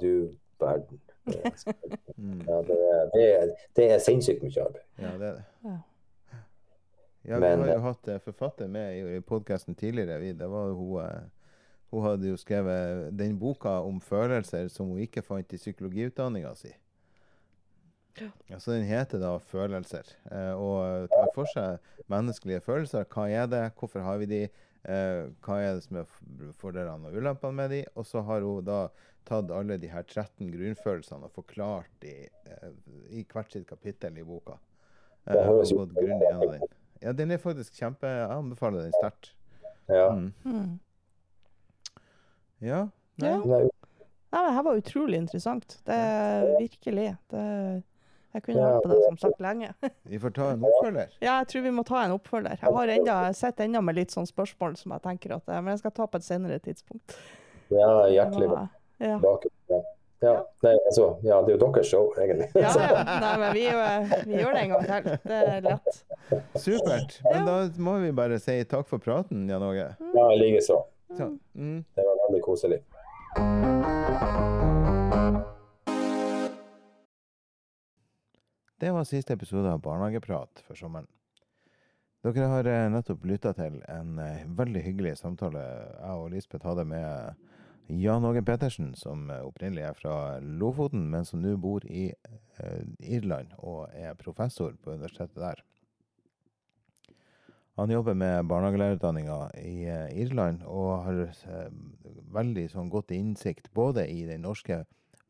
[0.00, 0.12] du
[0.60, 1.00] verden.
[1.26, 1.52] Det er,
[2.16, 2.40] Mm.
[2.46, 4.82] ja, det er, det er, det er sinnssykt mye arbeid.
[5.02, 5.44] Ja, det er det.
[5.64, 5.76] Ja.
[7.24, 10.20] Ja, vi Men, har jo hatt eh, forfatter med i, i podkasten tidligere.
[10.38, 11.22] Det var hun, eh,
[11.90, 16.70] hun hadde jo skrevet den boka om følelser som hun ikke fant i psykologiutdanninga si.
[18.48, 21.78] Ja, så den heter da 'Følelser', eh, og tar for seg
[22.08, 23.04] menneskelige følelser.
[23.04, 24.42] Hva er det, hvorfor har vi de,
[24.84, 26.06] eh, hva er det som er
[26.60, 27.84] fordelene og ulempene med de?
[27.94, 28.88] Og så har hun da
[29.24, 32.70] tatt alle de her 13 grunnfølelsene og forklart de eh,
[33.10, 34.58] i hvert sitt kapittel i boka.
[35.26, 36.66] Eh, og gått grundig gjennom den.
[37.02, 39.34] Ja, den er faktisk kjempe Jeg anbefaler den sterkt.
[39.88, 40.10] Ja.
[40.12, 40.32] Mm.
[40.44, 40.78] Mm.
[42.60, 42.88] Ja.
[43.16, 43.28] Nei.
[43.28, 43.40] Ja.
[43.44, 43.64] Nei,
[44.34, 45.76] Nei, det her var utrolig interessant.
[45.86, 47.16] Det er virkelig.
[47.30, 47.42] Det,
[48.34, 48.68] jeg kunne Ja.
[48.74, 49.70] hørt på det som sagt lenge.
[50.10, 51.08] Vi får ta en oppfølger.
[51.22, 52.58] Ja, jeg tror vi må ta en oppfølger.
[52.60, 55.74] Jeg har enda, sett ennå med litt sånn spørsmål som jeg tenker at eh, Men
[55.74, 57.16] jeg skal ta på et senere tidspunkt.
[57.70, 58.68] ja, hjertelig Ja.
[59.00, 59.18] Ja.
[59.70, 59.82] Ja.
[60.24, 60.32] Ja.
[60.64, 62.46] Nei, altså, ja, det er jo deres show, egentlig.
[62.56, 63.02] Ja, ja.
[63.24, 65.18] Nei, men vi, eh, vi gjør det en gang til.
[65.28, 65.98] Det er lett.
[66.56, 67.18] Supert.
[67.28, 69.90] Men da må vi bare si takk for praten, Jan Åge.
[70.16, 70.80] Ja, likeså.
[71.14, 71.84] Så, mm.
[71.94, 72.80] Det var veldig koselig.
[78.78, 81.06] Det var siste episode av Barnehageprat for sommeren.
[82.26, 86.82] Dere har eh, nettopp lytta til en eh, veldig hyggelig samtale jeg og Lisbeth hadde
[86.90, 87.44] med
[88.02, 92.82] Jan Åge Petersen, som eh, opprinnelig er fra Lofoten, men som nå bor i eh,
[92.98, 95.62] Irland og er professor på universitetet der.
[97.78, 101.70] Han jobber med barnehagelærerutdanninga i eh, Irland og har eh,
[102.34, 104.82] veldig sånn godt innsikt både i den norske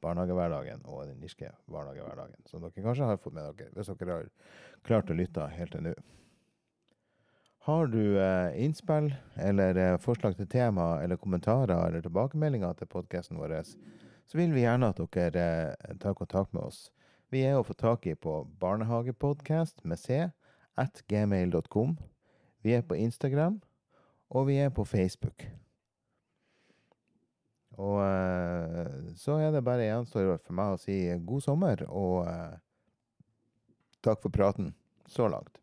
[0.05, 4.29] barnehagehverdagen og den irske barnehagehverdagen, som dere kanskje har fått med dere, hvis dere har
[4.87, 5.95] klart å lytte helt til nå.
[7.65, 13.41] Har du eh, innspill eller eh, forslag til tema eller kommentarer eller tilbakemeldinger til podkasten
[13.41, 13.57] vår,
[14.29, 16.91] så vil vi gjerne at dere eh, tar kontakt med oss.
[17.33, 20.27] Vi er å få tak i på barnehagepodcast med c
[20.77, 21.97] at gmail.com.
[22.61, 23.63] Vi er på Instagram,
[24.29, 25.49] og vi er på Facebook.
[27.77, 32.57] Og eh, så er det bare gjenstår for meg å si god sommer, og eh,
[34.05, 34.75] takk for praten
[35.11, 35.59] så langt.